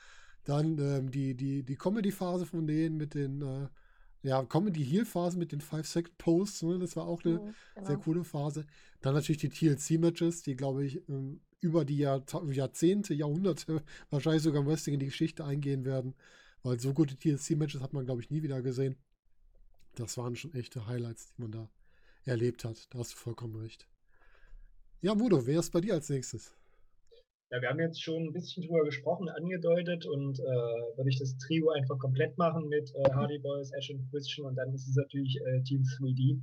Dann 0.45 0.79
ähm, 0.79 1.11
die, 1.11 1.35
die, 1.35 1.65
die 1.65 1.77
Comedy-Phase 1.77 2.47
von 2.47 2.67
denen 2.67 2.97
mit 2.97 3.15
den, 3.15 3.43
äh, 3.43 3.69
ja, 4.27 4.43
Comedy-Heal-Phase 4.45 5.39
mit 5.39 5.53
den 5.53 5.61
5-Second-Posts, 5.61 6.63
ne? 6.63 6.79
das 6.81 6.97
war 6.97 7.07
auch 7.07 7.25
eine 7.25 7.35
mhm, 7.35 7.55
genau. 7.75 7.87
sehr 7.87 7.97
coole 7.99 8.25
Phase. 8.25 8.67
Dann 9.01 9.15
natürlich 9.15 9.41
die 9.41 9.49
TLC-Matches, 9.49 10.43
die, 10.43 10.57
glaube 10.57 10.85
ich, 10.85 11.09
ähm, 11.09 11.41
über 11.61 11.85
die 11.85 11.99
Jahr, 11.99 12.25
Jahrzehnte, 12.51 13.15
Jahrhunderte 13.15 13.83
wahrscheinlich 14.11 14.43
sogar 14.43 14.63
im 14.63 14.69
Wrestling 14.69 14.95
in 14.95 15.01
die 15.01 15.07
Geschichte 15.07 15.45
eingehen 15.45 15.85
werden. 15.85 16.15
Weil 16.63 16.81
so 16.81 16.93
gute 16.93 17.17
TLC-Matches 17.17 17.81
hat 17.81 17.93
man, 17.93 18.05
glaube 18.05 18.21
ich, 18.21 18.31
nie 18.31 18.43
wieder 18.43 18.61
gesehen. 18.63 18.97
Das 19.95 20.19
waren 20.19 20.35
schon 20.35 20.55
echte 20.55 20.87
Highlights, 20.87 21.29
die 21.29 21.43
man 21.43 21.53
da 21.53 21.71
erlebt 22.25 22.65
hat. 22.65 22.89
Da 22.91 22.99
hast 22.99 23.13
du 23.13 23.17
vollkommen 23.17 23.55
recht. 23.57 23.87
Ja, 25.01 25.15
Mudo, 25.15 25.47
wer 25.47 25.61
ist 25.61 25.71
bei 25.71 25.81
dir 25.81 25.95
als 25.95 26.09
nächstes? 26.09 26.57
Ja, 27.51 27.63
wir 27.63 27.69
haben 27.69 27.79
jetzt 27.79 28.03
schon 28.03 28.25
ein 28.25 28.33
bisschen 28.33 28.65
drüber 28.65 28.85
gesprochen, 28.85 29.29
angedeutet 29.29 30.05
und 30.05 30.41
äh, 30.41 30.43
würde 30.97 31.09
ich 31.09 31.21
das 31.21 31.39
Trio 31.39 31.71
einfach 31.71 31.97
komplett 31.99 32.37
machen 32.37 32.69
mit 32.69 32.93
äh, 32.97 33.13
Hardy 33.13 33.39
Boys, 33.39 33.71
Ash 33.73 33.89
und 33.91 34.11
Christian 34.11 34.49
und 34.49 34.57
dann 34.57 34.75
ist 34.75 34.89
es 34.89 34.97
natürlich 34.97 35.39
äh, 35.47 35.63
Team 35.63 35.83
3D, 35.83 36.43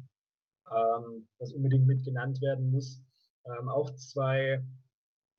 ähm, 0.72 1.28
was 1.40 1.52
unbedingt 1.52 1.88
mit 1.88 2.06
genannt 2.06 2.42
werden 2.42 2.72
muss. 2.72 3.04
Ähm, 3.46 3.68
auch 3.68 3.94
zwei, 3.96 4.64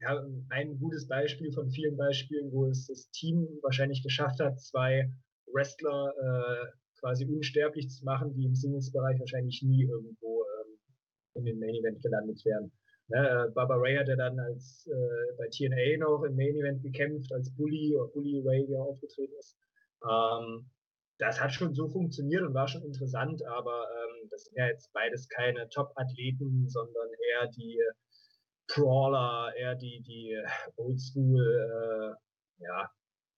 ja, 0.01 0.23
ein 0.51 0.79
gutes 0.79 1.09
Beispiel 1.09 1.51
von 1.51 1.71
vielen 1.71 1.97
Beispielen, 1.97 2.53
wo 2.53 2.67
es 2.67 2.87
das 2.87 3.11
Team 3.13 3.49
wahrscheinlich 3.63 4.03
geschafft 4.03 4.41
hat, 4.41 4.61
zwei 4.61 5.11
Wrestler 5.51 6.13
äh, 6.21 6.73
quasi 7.01 7.25
unsterblich 7.25 7.89
zu 7.89 8.05
machen, 8.05 8.35
die 8.35 8.45
im 8.45 8.55
Singles-Bereich 8.55 9.19
wahrscheinlich 9.19 9.63
nie 9.63 9.85
irgendwo 9.85 10.43
ähm, 10.43 10.79
in 11.37 11.45
den 11.47 11.59
Main 11.59 11.75
Event 11.75 12.03
gelandet 12.03 12.45
wären. 12.45 12.71
Ne, 13.09 13.19
äh, 13.19 13.51
Barbara 13.53 13.79
Ray 13.81 13.97
hat 13.97 14.09
ja 14.09 14.17
dann 14.17 14.39
als 14.39 14.87
äh, 14.87 15.37
bei 15.37 15.49
TNA 15.49 15.99
noch 15.99 16.23
im 16.23 16.37
Main 16.37 16.57
Event 16.57 16.83
gekämpft, 16.83 17.33
als 17.33 17.55
Bully 17.55 17.95
oder 17.95 18.09
Bully 18.09 18.43
Ray, 18.45 18.67
wie 18.67 18.75
er 18.75 18.83
aufgetreten 18.83 19.35
ist. 19.39 19.59
Ähm, 20.03 20.71
das 21.19 21.41
hat 21.41 21.53
schon 21.53 21.75
so 21.75 21.89
funktioniert 21.89 22.43
und 22.43 22.55
war 22.55 22.67
schon 22.67 22.83
interessant, 22.83 23.45
aber 23.45 23.87
ähm, 23.91 24.29
das 24.31 24.45
sind 24.45 24.57
ja 24.57 24.67
jetzt 24.69 24.93
beides 24.93 25.29
keine 25.29 25.69
Top-Athleten, 25.69 26.69
sondern 26.69 27.09
eher 27.31 27.49
die 27.49 27.79
Brawler, 28.69 29.55
eher 29.57 29.75
die, 29.75 30.03
die 30.03 30.37
Oldschool, 30.77 32.17
äh, 32.59 32.65
ja, 32.65 32.91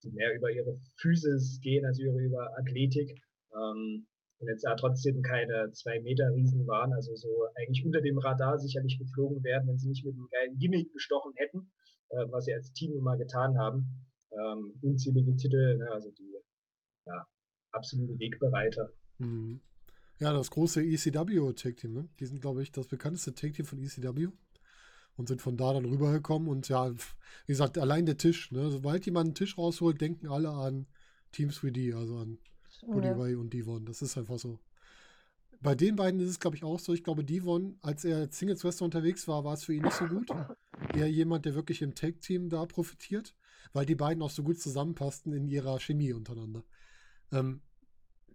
die 0.03 0.11
mehr 0.11 0.33
über 0.33 0.49
ihre 0.49 0.79
Physis 0.95 1.59
gehen 1.61 1.85
als 1.85 1.99
über, 1.99 2.17
über 2.19 2.57
Athletik. 2.57 3.21
Ähm, 3.53 4.07
und 4.39 4.47
jetzt 4.47 4.63
ja 4.63 4.75
trotzdem 4.75 5.21
keine 5.21 5.71
zwei 5.71 5.99
Meter 6.01 6.29
Riesen 6.33 6.67
waren, 6.67 6.93
also 6.93 7.15
so 7.15 7.47
eigentlich 7.55 7.85
unter 7.85 8.01
dem 8.01 8.17
Radar 8.19 8.59
sicherlich 8.59 8.99
geflogen 8.99 9.43
werden, 9.43 9.67
wenn 9.67 9.77
sie 9.77 9.89
nicht 9.89 10.05
mit 10.05 10.13
einem 10.13 10.27
geilen 10.29 10.57
Gimmick 10.59 10.91
gestochen 10.93 11.33
hätten, 11.35 11.71
äh, 12.09 12.25
was 12.29 12.45
sie 12.45 12.53
als 12.53 12.71
Team 12.73 12.93
immer 12.93 13.17
getan 13.17 13.57
haben. 13.57 14.05
Ähm, 14.31 14.73
unzählige 14.81 15.35
Titel, 15.35 15.77
ne, 15.77 15.89
also 15.91 16.11
die 16.11 16.35
ja, 17.05 17.25
absolute 17.71 18.19
Wegbereiter. 18.19 18.89
Mhm. 19.17 19.61
Ja, 20.19 20.33
das 20.33 20.51
große 20.51 20.83
ECW 20.83 21.53
Tag 21.53 21.77
Team, 21.77 21.93
ne? 21.93 22.09
Die 22.19 22.25
sind, 22.25 22.41
glaube 22.41 22.61
ich, 22.63 22.71
das 22.71 22.87
bekannteste 22.87 23.33
Tag 23.33 23.53
Team 23.53 23.65
von 23.65 23.79
ECW 23.79 24.27
und 25.15 25.27
sind 25.27 25.41
von 25.41 25.57
da 25.57 25.73
dann 25.73 25.85
rübergekommen 25.85 26.47
und 26.47 26.67
ja, 26.69 26.91
wie 26.91 26.97
gesagt, 27.53 27.77
allein 27.77 28.05
der 28.05 28.17
Tisch, 28.17 28.51
ne? 28.51 28.69
Sobald 28.69 29.05
jemand 29.05 29.27
einen 29.27 29.35
Tisch 29.35 29.57
rausholt, 29.57 30.01
denken 30.01 30.27
alle 30.27 30.49
an 30.49 30.87
Team 31.31 31.49
3D, 31.49 31.95
also 31.95 32.17
an 32.17 32.39
Buddy 32.85 33.09
Ray 33.09 33.35
und 33.35 33.53
Devon. 33.53 33.85
Das 33.85 34.01
ist 34.01 34.17
einfach 34.17 34.39
so. 34.39 34.59
Bei 35.61 35.73
den 35.73 35.95
beiden 35.95 36.19
ist 36.19 36.29
es, 36.29 36.39
glaube 36.39 36.55
ich, 36.55 36.63
auch 36.63 36.79
so. 36.79 36.93
Ich 36.93 37.03
glaube, 37.03 37.23
Devon, 37.23 37.77
als 37.81 38.05
er 38.05 38.17
als 38.17 38.37
Singles 38.37 38.63
Wrestler 38.63 38.85
unterwegs 38.85 39.27
war, 39.27 39.43
war 39.43 39.53
es 39.53 39.63
für 39.63 39.73
ihn 39.73 39.83
nicht 39.83 39.97
so 39.97 40.05
gut. 40.05 40.29
Eher 40.93 41.09
jemand, 41.09 41.45
der 41.45 41.55
wirklich 41.55 41.81
im 41.81 41.95
Tag-Team 41.95 42.49
da 42.49 42.65
profitiert, 42.65 43.33
weil 43.73 43.85
die 43.85 43.95
beiden 43.95 44.21
auch 44.21 44.29
so 44.29 44.43
gut 44.43 44.59
zusammenpassten 44.59 45.33
in 45.33 45.47
ihrer 45.47 45.79
Chemie 45.79 46.13
untereinander. 46.13 46.63
Ähm, 47.31 47.61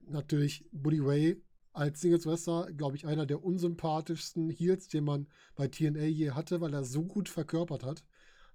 natürlich 0.09 0.69
Buddy 0.73 1.01
Ray 1.01 1.43
als 1.73 2.01
Singles 2.01 2.27
Wrestler, 2.27 2.71
glaube 2.73 2.97
ich, 2.97 3.07
einer 3.07 3.25
der 3.25 3.43
unsympathischsten 3.43 4.51
Heels, 4.51 4.89
den 4.89 5.05
man 5.05 5.27
bei 5.55 5.69
TNA 5.69 6.03
je 6.03 6.33
hatte, 6.33 6.61
weil 6.61 6.75
er 6.75 6.85
so 6.85 7.05
gut 7.05 7.29
verkörpert 7.29 7.85
hat. 7.85 8.05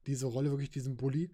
Diese 0.06 0.28
Rolle, 0.28 0.52
wirklich 0.52 0.72
diesen 0.72 0.98
Bully. 0.98 1.32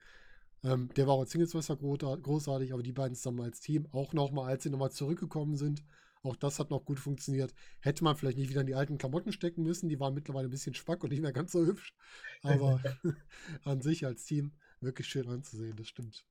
Ähm, 0.63 0.89
der 0.95 1.08
war 1.08 1.15
auch 1.15 1.21
als 1.21 1.32
Singleswrestler 1.32 1.76
großartig, 1.76 2.73
aber 2.73 2.84
die 2.84 2.93
beiden 2.93 3.15
zusammen 3.15 3.41
als 3.41 3.60
Team, 3.60 3.88
auch 3.91 4.13
nochmal, 4.13 4.49
als 4.49 4.63
sie 4.63 4.69
nochmal 4.69 4.91
zurückgekommen 4.91 5.58
sind, 5.58 5.84
auch 6.23 6.38
das 6.38 6.58
hat 6.58 6.69
noch 6.69 6.86
gut 6.86 6.99
funktioniert. 6.99 7.54
Hätte 7.82 8.04
man 8.04 8.15
vielleicht 8.15 8.38
nicht 8.38 8.49
wieder 8.49 8.62
in 8.62 8.67
die 8.67 8.76
alten 8.76 8.97
Klamotten 8.97 9.34
stecken 9.34 9.63
müssen, 9.63 9.89
die 9.89 9.99
waren 9.99 10.13
mittlerweile 10.13 10.47
ein 10.47 10.52
bisschen 10.52 10.73
spack 10.73 11.04
und 11.04 11.10
nicht 11.10 11.21
mehr 11.21 11.34
ganz 11.34 11.52
so 11.52 11.65
hübsch. 11.65 11.93
Aber 12.43 12.80
an 13.65 13.82
sich 13.82 14.06
als 14.06 14.23
Team 14.26 14.54
wirklich 14.80 15.08
schön 15.08 15.28
anzusehen, 15.28 15.76
das 15.76 15.88
stimmt. 15.88 16.26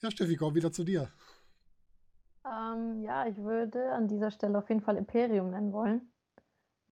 Ja, 0.00 0.10
Steffi, 0.10 0.36
komm 0.36 0.54
wieder 0.54 0.72
zu 0.72 0.84
dir. 0.84 1.08
Ähm, 2.44 3.02
ja, 3.02 3.26
ich 3.26 3.36
würde 3.36 3.92
an 3.92 4.08
dieser 4.08 4.30
Stelle 4.30 4.58
auf 4.58 4.68
jeden 4.68 4.82
Fall 4.82 4.96
Imperium 4.96 5.50
nennen 5.50 5.72
wollen, 5.72 6.12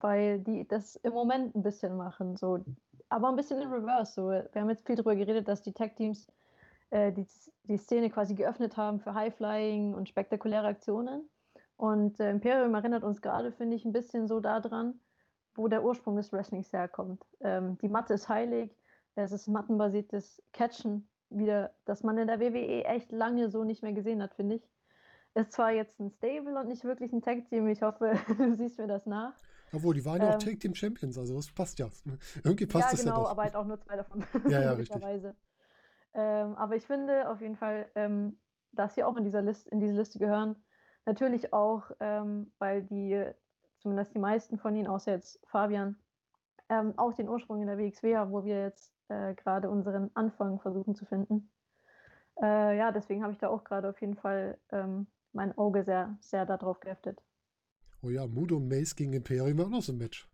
weil 0.00 0.40
die 0.40 0.66
das 0.66 0.96
im 0.96 1.12
Moment 1.12 1.54
ein 1.54 1.62
bisschen 1.62 1.96
machen, 1.96 2.36
so, 2.36 2.64
aber 3.08 3.28
ein 3.28 3.36
bisschen 3.36 3.60
in 3.60 3.68
Reverse. 3.68 4.12
So. 4.12 4.28
Wir 4.30 4.48
haben 4.54 4.70
jetzt 4.70 4.86
viel 4.86 4.96
darüber 4.96 5.14
geredet, 5.14 5.46
dass 5.46 5.62
die 5.62 5.72
Tech-Teams 5.72 6.28
äh, 6.94 7.12
die, 7.12 7.26
die 7.64 7.76
Szene 7.76 8.08
quasi 8.08 8.34
geöffnet 8.34 8.76
haben 8.76 9.00
für 9.00 9.14
High-Flying 9.14 9.94
und 9.94 10.08
spektakuläre 10.08 10.68
Aktionen. 10.68 11.28
Und 11.76 12.20
äh, 12.20 12.30
Imperium 12.30 12.72
erinnert 12.74 13.02
uns 13.02 13.20
gerade, 13.20 13.50
finde 13.50 13.74
ich, 13.74 13.84
ein 13.84 13.92
bisschen 13.92 14.28
so 14.28 14.38
daran, 14.38 15.00
wo 15.56 15.66
der 15.66 15.84
Ursprung 15.84 16.16
des 16.16 16.32
Wrestlings 16.32 16.72
herkommt. 16.72 17.20
Ähm, 17.40 17.78
die 17.78 17.88
Matte 17.88 18.14
ist 18.14 18.28
heilig, 18.28 18.76
es 19.16 19.32
ist 19.32 19.48
mattenbasiertes 19.48 20.40
Catchen, 20.52 21.08
wieder, 21.30 21.74
das 21.84 22.04
man 22.04 22.16
in 22.16 22.28
der 22.28 22.38
WWE 22.38 22.84
echt 22.84 23.10
lange 23.10 23.50
so 23.50 23.64
nicht 23.64 23.82
mehr 23.82 23.92
gesehen 23.92 24.22
hat, 24.22 24.34
finde 24.34 24.56
ich. 24.56 24.70
Ist 25.34 25.52
zwar 25.52 25.72
jetzt 25.72 25.98
ein 25.98 26.10
Stable 26.10 26.56
und 26.60 26.68
nicht 26.68 26.84
wirklich 26.84 27.12
ein 27.12 27.22
Tag-Team, 27.22 27.66
ich 27.66 27.82
hoffe, 27.82 28.12
du 28.38 28.54
siehst 28.54 28.78
mir 28.78 28.86
das 28.86 29.04
nach. 29.04 29.34
Obwohl, 29.72 29.94
die 29.94 30.04
waren 30.04 30.20
ja 30.20 30.28
ähm, 30.28 30.34
auch 30.34 30.38
Tag 30.38 30.60
Team 30.60 30.76
Champions, 30.76 31.18
also 31.18 31.34
das 31.34 31.50
passt 31.50 31.80
ja. 31.80 31.90
Irgendwie 32.44 32.66
passt 32.66 32.84
ja, 32.84 32.90
das 32.92 33.00
genau, 33.00 33.16
ja 33.16 33.22
doch. 33.22 33.30
aber 33.30 33.42
halt 33.42 33.56
auch 33.56 33.66
nur 33.66 33.80
zwei 33.80 33.96
davon. 33.96 34.24
Ja, 34.48 34.62
ja, 34.62 34.72
richtig. 34.74 35.02
Ähm, 36.14 36.54
aber 36.56 36.76
ich 36.76 36.86
finde 36.86 37.28
auf 37.28 37.40
jeden 37.40 37.56
Fall, 37.56 37.90
ähm, 37.94 38.38
dass 38.72 38.94
sie 38.94 39.04
auch 39.04 39.16
in, 39.16 39.24
dieser 39.24 39.42
List, 39.42 39.68
in 39.68 39.80
diese 39.80 39.94
Liste 39.94 40.18
gehören. 40.18 40.56
Natürlich 41.06 41.52
auch, 41.52 41.90
ähm, 42.00 42.52
weil 42.58 42.82
die, 42.82 43.24
zumindest 43.78 44.14
die 44.14 44.18
meisten 44.18 44.58
von 44.58 44.74
ihnen, 44.74 44.86
außer 44.86 45.12
jetzt 45.12 45.40
Fabian, 45.48 45.96
ähm, 46.68 46.94
auch 46.96 47.12
den 47.12 47.28
Ursprung 47.28 47.60
in 47.60 47.66
der 47.66 47.78
WXW 47.78 48.16
haben, 48.16 48.32
wo 48.32 48.44
wir 48.44 48.62
jetzt 48.62 48.92
äh, 49.08 49.34
gerade 49.34 49.68
unseren 49.68 50.10
Anfang 50.14 50.60
versuchen 50.60 50.94
zu 50.94 51.04
finden. 51.04 51.50
Äh, 52.40 52.78
ja, 52.78 52.90
deswegen 52.90 53.22
habe 53.22 53.32
ich 53.32 53.38
da 53.38 53.48
auch 53.48 53.64
gerade 53.64 53.88
auf 53.88 54.00
jeden 54.00 54.16
Fall 54.16 54.58
ähm, 54.70 55.06
mein 55.32 55.56
Auge 55.58 55.84
sehr, 55.84 56.16
sehr 56.20 56.46
darauf 56.46 56.80
geheftet. 56.80 57.22
Oh 58.02 58.10
ja, 58.10 58.26
Mudo 58.26 58.60
Mace 58.60 58.96
gegen 58.96 59.12
Imperium 59.12 59.60
auch 59.60 59.68
noch 59.68 59.82
so 59.82 59.92
ein 59.92 59.98
Match. 59.98 60.28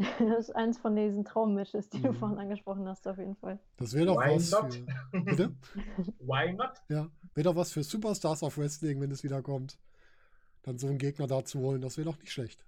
Das 0.18 0.48
ist 0.48 0.56
eins 0.56 0.78
von 0.78 0.96
diesen 0.96 1.24
Traummatches, 1.24 1.90
die 1.90 1.98
mhm. 1.98 2.02
du 2.02 2.12
vorhin 2.14 2.38
angesprochen 2.38 2.88
hast, 2.88 3.06
auf 3.06 3.18
jeden 3.18 3.36
Fall. 3.36 3.58
Das 3.76 3.92
wäre 3.94 4.06
doch 4.06 4.16
Why 4.16 4.36
was 4.36 4.50
not? 4.50 4.74
für. 4.74 5.20
Bitte? 5.24 5.54
Why 6.20 6.52
not? 6.52 6.82
Ja, 6.88 7.08
wäre 7.34 7.44
doch 7.44 7.56
was 7.56 7.72
für 7.72 7.82
Superstars 7.82 8.42
of 8.42 8.56
Wrestling, 8.58 9.00
wenn 9.00 9.10
es 9.10 9.22
wieder 9.22 9.42
kommt. 9.42 9.78
Dann 10.62 10.78
so 10.78 10.88
einen 10.88 10.98
Gegner 10.98 11.26
da 11.26 11.44
zu 11.44 11.60
holen, 11.60 11.80
das 11.80 11.96
wäre 11.96 12.06
doch 12.10 12.18
nicht 12.18 12.32
schlecht. 12.32 12.64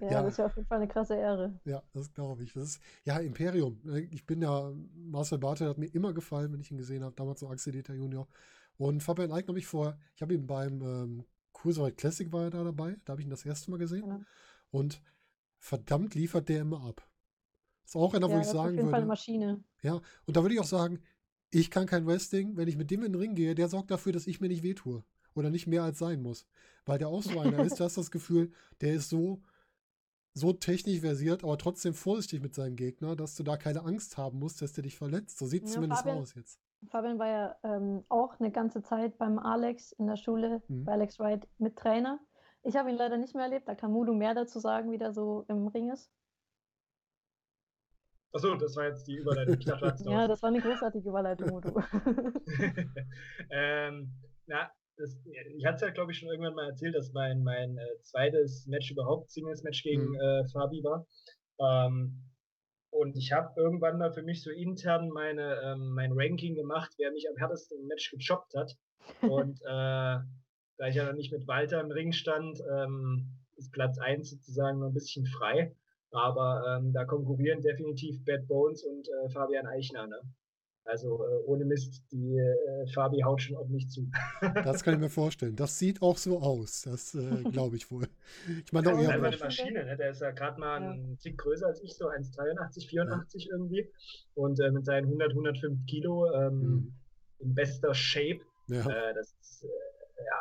Ja, 0.00 0.10
ja, 0.10 0.22
das 0.22 0.36
wäre 0.36 0.46
auf 0.48 0.56
jeden 0.56 0.68
Fall 0.68 0.78
eine 0.78 0.88
krasse 0.88 1.14
Ehre. 1.14 1.58
Ja, 1.64 1.82
das 1.94 2.12
glaube 2.12 2.42
ich. 2.42 2.52
Das 2.52 2.64
ist, 2.64 2.82
ja, 3.04 3.18
Imperium. 3.18 3.80
Ich 4.10 4.26
bin 4.26 4.42
ja, 4.42 4.70
Marcel 4.94 5.38
Bartel 5.38 5.68
hat 5.68 5.78
mir 5.78 5.86
immer 5.94 6.12
gefallen, 6.12 6.52
wenn 6.52 6.60
ich 6.60 6.70
ihn 6.70 6.76
gesehen 6.76 7.02
habe, 7.02 7.14
damals 7.14 7.40
so 7.40 7.48
Axel 7.48 7.72
Dieter 7.72 7.94
Junior. 7.94 8.28
Und 8.76 9.02
Fabian 9.02 9.32
Eick 9.32 9.48
habe 9.48 9.58
ich 9.58 9.66
vor, 9.66 9.96
ich 10.14 10.20
habe 10.20 10.34
ihn 10.34 10.46
beim 10.46 10.82
ähm, 10.82 11.24
Cruiserweight 11.54 11.96
Classic 11.96 12.30
war 12.30 12.44
er 12.44 12.50
da 12.50 12.64
dabei, 12.64 12.96
da 13.06 13.12
habe 13.12 13.22
ich 13.22 13.26
ihn 13.26 13.30
das 13.30 13.46
erste 13.46 13.70
Mal 13.70 13.78
gesehen. 13.78 14.02
Genau. 14.02 14.20
Und 14.70 15.00
verdammt 15.66 16.14
liefert 16.14 16.48
der 16.48 16.60
immer 16.62 16.82
ab. 16.84 17.06
Das 17.82 17.94
ist 17.94 17.96
auch 17.96 18.14
einer, 18.14 18.28
ja, 18.28 18.36
wo 18.36 18.40
ich 18.40 18.46
sagen 18.46 18.56
würde. 18.56 18.68
Auf 18.68 18.76
jeden 18.76 18.90
Fall 18.90 19.00
eine 19.00 19.06
Maschine. 19.06 19.64
Ja, 19.82 20.00
und 20.26 20.36
da 20.36 20.42
würde 20.42 20.54
ich 20.54 20.60
auch 20.60 20.64
sagen, 20.64 21.00
ich 21.50 21.70
kann 21.70 21.86
kein 21.86 22.06
Wrestling, 22.06 22.56
wenn 22.56 22.68
ich 22.68 22.76
mit 22.76 22.90
dem 22.90 23.02
in 23.02 23.12
den 23.12 23.20
Ring 23.20 23.34
gehe, 23.34 23.54
der 23.54 23.68
sorgt 23.68 23.90
dafür, 23.90 24.12
dass 24.12 24.26
ich 24.26 24.40
mir 24.40 24.48
nicht 24.48 24.62
wehtue. 24.62 25.04
Oder 25.34 25.50
nicht 25.50 25.66
mehr 25.66 25.82
als 25.82 25.98
sein 25.98 26.22
muss. 26.22 26.46
Weil 26.86 26.98
der 26.98 27.08
auch 27.08 27.22
so 27.22 27.38
einer 27.38 27.62
ist, 27.62 27.78
du 27.78 27.84
hast 27.84 27.98
das 27.98 28.10
Gefühl, 28.10 28.52
der 28.80 28.94
ist 28.94 29.10
so, 29.10 29.42
so 30.32 30.52
technisch 30.52 31.00
versiert, 31.00 31.44
aber 31.44 31.58
trotzdem 31.58 31.94
vorsichtig 31.94 32.40
mit 32.40 32.54
seinem 32.54 32.76
Gegner, 32.76 33.16
dass 33.16 33.34
du 33.34 33.42
da 33.42 33.56
keine 33.56 33.84
Angst 33.84 34.16
haben 34.16 34.38
musst, 34.38 34.62
dass 34.62 34.72
der 34.72 34.82
dich 34.82 34.96
verletzt. 34.96 35.38
So 35.38 35.46
sieht 35.46 35.64
es 35.64 35.70
ja, 35.70 35.74
zumindest 35.74 36.02
Fabian, 36.02 36.22
aus 36.22 36.34
jetzt. 36.34 36.60
Fabian 36.88 37.18
war 37.18 37.28
ja 37.28 37.56
ähm, 37.64 38.04
auch 38.08 38.40
eine 38.40 38.50
ganze 38.50 38.82
Zeit 38.82 39.18
beim 39.18 39.38
Alex 39.38 39.92
in 39.92 40.06
der 40.06 40.16
Schule, 40.16 40.62
mhm. 40.68 40.84
bei 40.84 40.92
Alex 40.92 41.18
Wright 41.18 41.46
mit 41.58 41.76
Trainer. 41.76 42.18
Ich 42.66 42.74
habe 42.74 42.90
ihn 42.90 42.96
leider 42.96 43.16
nicht 43.16 43.34
mehr 43.34 43.44
erlebt, 43.44 43.68
da 43.68 43.76
kann 43.76 43.92
Mudu 43.92 44.12
mehr 44.12 44.34
dazu 44.34 44.58
sagen, 44.58 44.90
wie 44.90 44.98
der 44.98 45.12
so 45.12 45.44
im 45.48 45.68
Ring 45.68 45.92
ist. 45.92 46.10
Achso, 48.32 48.56
das 48.56 48.74
war 48.74 48.86
jetzt 48.88 49.06
die 49.06 49.16
Überleitung. 49.16 49.56
ja, 49.60 50.26
das 50.26 50.42
war 50.42 50.48
eine 50.48 50.60
großartige 50.60 51.08
Überleitung, 51.08 51.48
Mudu. 51.50 51.80
ähm, 53.50 54.12
na, 54.46 54.70
das, 54.96 55.16
ich 55.24 55.64
hatte 55.64 55.76
es 55.76 55.80
ja, 55.82 55.90
glaube 55.90 56.10
ich, 56.10 56.18
schon 56.18 56.28
irgendwann 56.28 56.54
mal 56.54 56.68
erzählt, 56.68 56.96
dass 56.96 57.12
mein, 57.12 57.44
mein 57.44 57.78
äh, 57.78 58.00
zweites 58.02 58.66
Match 58.66 58.90
überhaupt, 58.90 59.30
Singles-Match 59.30 59.84
gegen 59.84 60.08
mhm. 60.08 60.20
äh, 60.20 60.48
Fabi 60.48 60.82
war. 60.82 61.06
Ähm, 61.60 62.24
und 62.90 63.16
ich 63.16 63.30
habe 63.30 63.58
irgendwann 63.60 63.98
mal 63.98 64.12
für 64.12 64.22
mich 64.22 64.42
so 64.42 64.50
intern 64.50 65.08
meine, 65.10 65.60
ähm, 65.62 65.90
mein 65.94 66.12
Ranking 66.12 66.56
gemacht, 66.56 66.94
wer 66.98 67.12
mich 67.12 67.28
am 67.28 67.36
härtesten 67.36 67.78
im 67.78 67.86
Match 67.86 68.10
gechoppt 68.10 68.54
hat. 68.56 68.76
Und 69.22 69.60
äh, 69.64 70.18
da 70.78 70.88
ich 70.88 70.96
ja 70.96 71.06
noch 71.06 71.14
nicht 71.14 71.32
mit 71.32 71.46
Walter 71.46 71.80
im 71.80 71.90
Ring 71.90 72.12
stand, 72.12 72.62
ähm, 72.70 73.32
ist 73.56 73.72
Platz 73.72 73.98
1 73.98 74.30
sozusagen 74.30 74.80
noch 74.80 74.88
ein 74.88 74.94
bisschen 74.94 75.26
frei. 75.26 75.74
Aber 76.10 76.78
ähm, 76.78 76.92
da 76.92 77.04
konkurrieren 77.04 77.62
definitiv 77.62 78.24
Bad 78.24 78.46
Bones 78.46 78.84
und 78.84 79.08
äh, 79.08 79.28
Fabian 79.30 79.66
Eichner. 79.66 80.06
Ne? 80.06 80.20
Also 80.86 81.24
äh, 81.24 81.42
ohne 81.46 81.64
Mist, 81.64 82.04
die 82.12 82.38
äh, 82.38 82.86
Fabi 82.94 83.20
haut 83.20 83.42
schon 83.42 83.56
ordentlich 83.56 83.88
zu. 83.88 84.08
Das 84.40 84.84
kann 84.84 84.94
ich 84.94 85.00
mir 85.00 85.10
vorstellen. 85.10 85.56
Das 85.56 85.78
sieht 85.78 86.00
auch 86.00 86.16
so 86.16 86.40
aus. 86.40 86.82
Das 86.82 87.14
äh, 87.14 87.42
glaube 87.50 87.76
ich 87.76 87.90
wohl. 87.90 88.06
Ich 88.64 88.72
meine, 88.72 88.90
ja, 88.90 89.08
einfach 89.10 89.26
eine 89.26 89.36
Maschine. 89.36 89.84
Ne? 89.84 89.96
Der 89.96 90.10
ist 90.10 90.22
ja 90.22 90.30
gerade 90.30 90.60
mal 90.60 90.80
ja. 90.80 90.90
ein 90.90 91.18
Tick 91.18 91.38
größer 91.38 91.66
als 91.66 91.82
ich, 91.82 91.96
so 91.96 92.08
1,83, 92.08 92.88
84 92.88 93.44
ja. 93.44 93.52
irgendwie. 93.52 93.90
Und 94.34 94.60
äh, 94.60 94.70
mit 94.70 94.84
seinen 94.84 95.06
100, 95.06 95.30
105 95.30 95.86
Kilo 95.86 96.32
ähm, 96.32 96.60
mhm. 96.60 96.94
in 97.40 97.54
bester 97.54 97.92
Shape. 97.92 98.40
Ja. 98.68 98.88
Äh, 98.88 99.14
das 99.14 99.34
ist, 99.40 99.64
äh, 99.64 100.24
ja. 100.24 100.40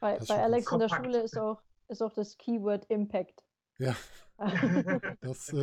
Bei, 0.00 0.18
bei 0.18 0.42
Alex 0.42 0.66
kompakt. 0.66 0.92
in 0.92 1.02
der 1.02 1.04
Schule 1.04 1.24
ist 1.24 1.38
auch, 1.38 1.62
ist 1.88 2.02
auch 2.02 2.12
das 2.12 2.36
Keyword 2.38 2.86
Impact. 2.86 3.44
Ja. 3.78 3.94
das, 5.20 5.54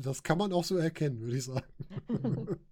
das 0.00 0.22
kann 0.22 0.38
man 0.38 0.52
auch 0.52 0.64
so 0.64 0.76
erkennen, 0.76 1.20
würde 1.20 1.36
ich 1.36 1.44
sagen. 1.44 1.66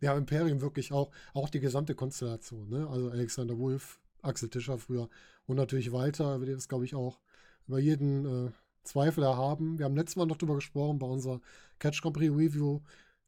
Ja, 0.00 0.16
Imperium 0.16 0.60
wirklich 0.60 0.92
auch, 0.92 1.10
auch 1.34 1.48
die 1.48 1.60
gesamte 1.60 1.94
Konstellation, 1.94 2.68
ne? 2.68 2.88
Also 2.88 3.10
Alexander 3.10 3.58
Wolf, 3.58 4.00
Axel 4.22 4.48
Tischer 4.48 4.78
früher 4.78 5.08
und 5.46 5.56
natürlich 5.56 5.92
Walter, 5.92 6.34
über 6.36 6.46
den 6.46 6.56
ist, 6.56 6.68
glaube 6.68 6.84
ich, 6.84 6.94
auch 6.94 7.20
über 7.66 7.78
jeden 7.78 8.48
äh, 8.48 8.50
Zweifel 8.82 9.22
erhaben. 9.22 9.78
Wir 9.78 9.84
haben 9.84 9.96
letztes 9.96 10.16
Mal 10.16 10.26
noch 10.26 10.38
drüber 10.38 10.56
gesprochen 10.56 10.98
bei 10.98 11.06
unserer 11.06 11.40
Catch 11.78 12.02
Prix 12.02 12.34
Review. 12.34 12.80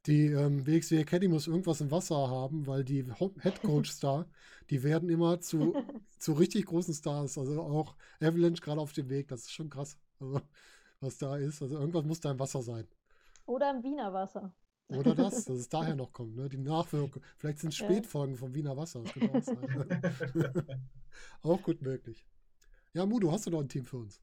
Die 0.05 0.27
ähm, 0.27 0.67
WXW 0.67 0.99
Academy 0.99 1.33
muss 1.33 1.47
irgendwas 1.47 1.79
im 1.79 1.89
Wasser 1.89 2.29
haben, 2.29 2.67
weil 2.67 2.83
die 2.83 3.05
Head 3.41 3.61
Coach 3.61 3.99
da, 4.01 4.25
die 4.69 4.83
werden 4.83 5.09
immer 5.09 5.39
zu, 5.39 5.73
zu 6.19 6.33
richtig 6.33 6.65
großen 6.65 6.93
Stars. 6.93 7.37
Also 7.37 7.61
auch 7.61 7.95
Avalanche 8.19 8.61
gerade 8.61 8.81
auf 8.81 8.91
dem 8.91 9.09
Weg, 9.09 9.29
das 9.29 9.41
ist 9.41 9.51
schon 9.51 9.69
krass, 9.69 9.97
also, 10.19 10.41
was 10.99 11.17
da 11.17 11.37
ist. 11.37 11.61
Also 11.61 11.77
irgendwas 11.77 12.03
muss 12.03 12.19
da 12.19 12.31
im 12.31 12.39
Wasser 12.39 12.61
sein. 12.61 12.85
Oder 13.45 13.71
im 13.71 13.83
Wiener 13.83 14.11
Wasser. 14.11 14.53
Oder 14.89 15.15
das, 15.15 15.33
dass 15.45 15.57
es 15.57 15.69
daher 15.69 15.95
noch 15.95 16.11
kommt, 16.11 16.35
ne? 16.35 16.49
Die 16.49 16.57
Nachwirkung. 16.57 17.23
Vielleicht 17.37 17.59
sind 17.59 17.69
es 17.69 17.77
Spätfolgen 17.77 18.35
vom 18.35 18.53
Wiener 18.53 18.75
Wasser. 18.75 19.03
Das 19.03 19.13
könnte 19.13 19.37
auch 19.37 19.41
sein. 19.41 20.89
auch 21.43 21.61
gut 21.61 21.81
möglich. 21.81 22.25
Ja, 22.93 23.05
Mudo, 23.05 23.31
hast 23.31 23.47
du 23.47 23.51
noch 23.51 23.61
ein 23.61 23.69
Team 23.69 23.85
für 23.85 23.97
uns? 23.97 24.21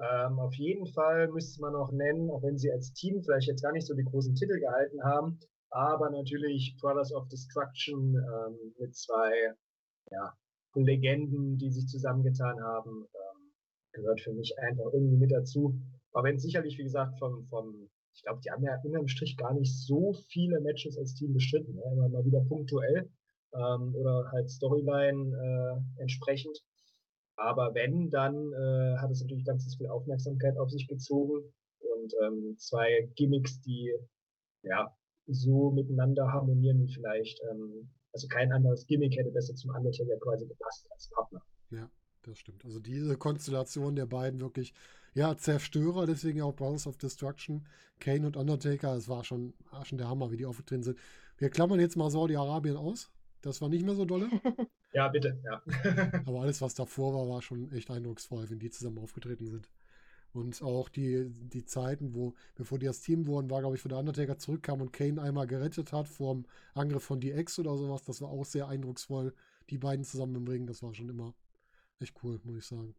Ähm, 0.00 0.38
auf 0.38 0.54
jeden 0.54 0.86
Fall 0.86 1.28
müsste 1.28 1.60
man 1.60 1.72
noch 1.72 1.92
nennen, 1.92 2.30
auch 2.30 2.42
wenn 2.42 2.58
sie 2.58 2.72
als 2.72 2.92
Team 2.92 3.22
vielleicht 3.22 3.48
jetzt 3.48 3.62
gar 3.62 3.72
nicht 3.72 3.86
so 3.86 3.94
die 3.94 4.04
großen 4.04 4.34
Titel 4.34 4.58
gehalten 4.58 5.02
haben, 5.04 5.38
aber 5.70 6.10
natürlich 6.10 6.76
Brothers 6.80 7.12
of 7.12 7.28
Destruction 7.28 8.16
ähm, 8.16 8.74
mit 8.78 8.94
zwei 8.96 9.54
ja, 10.10 10.32
Legenden, 10.74 11.58
die 11.58 11.70
sich 11.70 11.86
zusammengetan 11.86 12.60
haben, 12.60 13.06
ähm, 13.14 13.52
gehört 13.92 14.20
für 14.20 14.32
mich 14.32 14.58
einfach 14.58 14.92
irgendwie 14.92 15.16
mit 15.16 15.30
dazu. 15.30 15.78
Aber 16.12 16.28
wenn 16.28 16.38
sicherlich, 16.38 16.78
wie 16.78 16.84
gesagt, 16.84 17.18
vom, 17.18 17.46
vom 17.46 17.88
ich 18.14 18.22
glaube, 18.22 18.40
die 18.44 18.50
haben 18.50 18.62
ja 18.62 18.78
unterm 18.84 19.08
Strich 19.08 19.36
gar 19.36 19.54
nicht 19.54 19.76
so 19.76 20.12
viele 20.28 20.60
Matches 20.60 20.96
als 20.96 21.14
Team 21.14 21.32
bestritten. 21.32 21.74
Ne? 21.74 21.82
Immer 21.92 22.08
mal 22.08 22.24
wieder 22.24 22.40
punktuell 22.40 23.10
ähm, 23.52 23.94
oder 23.94 24.30
halt 24.30 24.48
Storyline 24.50 25.34
äh, 25.36 26.02
entsprechend. 26.02 26.62
Aber 27.36 27.74
wenn, 27.74 28.10
dann 28.10 28.52
äh, 28.52 28.96
hat 28.98 29.10
es 29.10 29.20
natürlich 29.20 29.44
ganz 29.44 29.74
viel 29.76 29.88
Aufmerksamkeit 29.88 30.56
auf 30.56 30.70
sich 30.70 30.86
gezogen 30.86 31.52
und 31.80 32.14
ähm, 32.22 32.56
zwei 32.58 33.10
Gimmicks, 33.16 33.60
die 33.60 33.92
ja 34.62 34.94
so 35.26 35.70
miteinander 35.70 36.32
harmonieren 36.32 36.80
wie 36.80 36.92
vielleicht, 36.92 37.40
ähm, 37.50 37.90
also 38.12 38.28
kein 38.28 38.52
anderes 38.52 38.86
Gimmick 38.86 39.16
hätte 39.16 39.30
besser 39.30 39.54
zum 39.54 39.74
Undertaker 39.74 40.16
quasi 40.20 40.46
gepasst 40.46 40.86
als 40.92 41.08
Partner. 41.10 41.42
Ja, 41.70 41.90
das 42.22 42.38
stimmt. 42.38 42.64
Also 42.64 42.78
diese 42.78 43.16
Konstellation 43.16 43.96
der 43.96 44.06
beiden 44.06 44.40
wirklich 44.40 44.72
ja, 45.14 45.36
Zerstörer, 45.36 46.06
deswegen 46.06 46.42
auch 46.42 46.54
Brothers 46.54 46.86
of 46.86 46.96
Destruction, 46.98 47.66
Kane 48.00 48.26
und 48.26 48.36
Undertaker, 48.36 48.96
es 48.96 49.08
war 49.08 49.24
schon, 49.24 49.54
war 49.70 49.84
schon 49.84 49.98
der 49.98 50.08
Hammer, 50.08 50.30
wie 50.30 50.36
die 50.36 50.46
aufgetreten 50.46 50.82
sind. 50.82 50.98
Wir 51.38 51.50
klammern 51.50 51.80
jetzt 51.80 51.96
mal 51.96 52.10
Saudi-Arabien 52.10 52.76
aus. 52.76 53.10
Das 53.40 53.60
war 53.60 53.68
nicht 53.68 53.84
mehr 53.84 53.94
so 53.94 54.04
dolle. 54.04 54.28
Ja, 54.94 55.08
bitte, 55.08 55.38
ja. 55.44 55.60
Aber 56.26 56.42
alles, 56.42 56.62
was 56.62 56.74
davor 56.74 57.12
war, 57.14 57.28
war 57.28 57.42
schon 57.42 57.70
echt 57.72 57.90
eindrucksvoll, 57.90 58.48
wenn 58.48 58.60
die 58.60 58.70
zusammen 58.70 58.98
aufgetreten 58.98 59.46
sind. 59.46 59.68
Und 60.32 60.62
auch 60.62 60.88
die, 60.88 61.30
die 61.30 61.64
Zeiten, 61.64 62.14
wo, 62.14 62.34
bevor 62.54 62.78
die 62.78 62.86
das 62.86 63.00
Team 63.00 63.26
wurden, 63.26 63.50
war, 63.50 63.60
glaube 63.60 63.76
ich, 63.76 63.84
wo 63.84 63.88
der 63.88 63.98
Undertaker 63.98 64.38
zurückkam 64.38 64.80
und 64.80 64.92
Kane 64.92 65.20
einmal 65.20 65.46
gerettet 65.46 65.92
hat 65.92 66.08
vor 66.08 66.34
dem 66.34 66.46
Angriff 66.74 67.04
von 67.04 67.20
DX 67.20 67.58
oder 67.58 67.76
sowas. 67.76 68.02
Das 68.02 68.20
war 68.20 68.30
auch 68.30 68.44
sehr 68.44 68.68
eindrucksvoll. 68.68 69.34
Die 69.70 69.78
beiden 69.78 70.04
zusammen 70.04 70.36
im 70.36 70.46
Ring, 70.46 70.66
das 70.66 70.82
war 70.82 70.94
schon 70.94 71.08
immer 71.08 71.34
echt 72.00 72.14
cool, 72.22 72.40
muss 72.44 72.56
ich 72.56 72.64
sagen. 72.64 72.94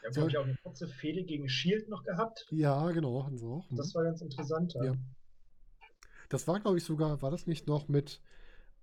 Wir 0.00 0.08
haben, 0.08 0.14
glaube 0.14 0.30
ich, 0.30 0.38
auch 0.38 0.44
eine 0.44 0.56
kurze 0.62 0.88
Fehde 0.88 1.24
gegen 1.24 1.48
Shield 1.48 1.88
noch 1.88 2.04
gehabt. 2.04 2.46
Ja, 2.50 2.90
genau, 2.90 3.24
hatten 3.24 3.38
sie 3.38 3.46
auch. 3.46 3.66
Das 3.70 3.94
war 3.94 4.04
ganz 4.04 4.20
interessant. 4.20 4.74
Ja. 4.74 4.84
ja. 4.84 4.94
Das 6.28 6.48
war, 6.48 6.58
glaube 6.60 6.78
ich, 6.78 6.84
sogar, 6.84 7.22
war 7.22 7.30
das 7.30 7.46
nicht 7.46 7.66
noch 7.66 7.88
mit 7.88 8.20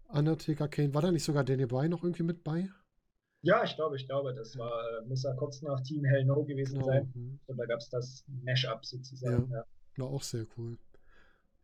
Undertaker 0.09 0.67
Kane? 0.67 0.93
War 0.93 1.01
da 1.01 1.11
nicht 1.11 1.23
sogar 1.23 1.43
Danny 1.43 1.65
Bryan 1.65 1.91
noch 1.91 2.03
irgendwie 2.03 2.23
mit 2.23 2.43
bei? 2.43 2.69
Ja, 3.41 3.63
ich 3.63 3.75
glaube, 3.75 3.95
ich 3.95 4.05
glaube, 4.05 4.33
das 4.33 4.57
war, 4.57 4.99
äh, 4.99 5.05
muss 5.05 5.23
ja 5.23 5.33
kurz 5.33 5.61
nach 5.61 5.79
Team 5.81 6.03
Hell 6.03 6.25
No 6.25 6.43
gewesen 6.43 6.79
genau. 6.79 6.87
sein. 6.87 7.11
Mhm. 7.15 7.39
Und 7.47 7.57
da 7.57 7.65
gab 7.65 7.79
es 7.79 7.89
das 7.89 8.25
Mash-up 8.43 8.85
sozusagen. 8.85 9.49
Ja, 9.49 9.59
ja. 9.59 9.65
War 9.97 10.07
auch 10.07 10.23
sehr 10.23 10.45
cool. 10.57 10.77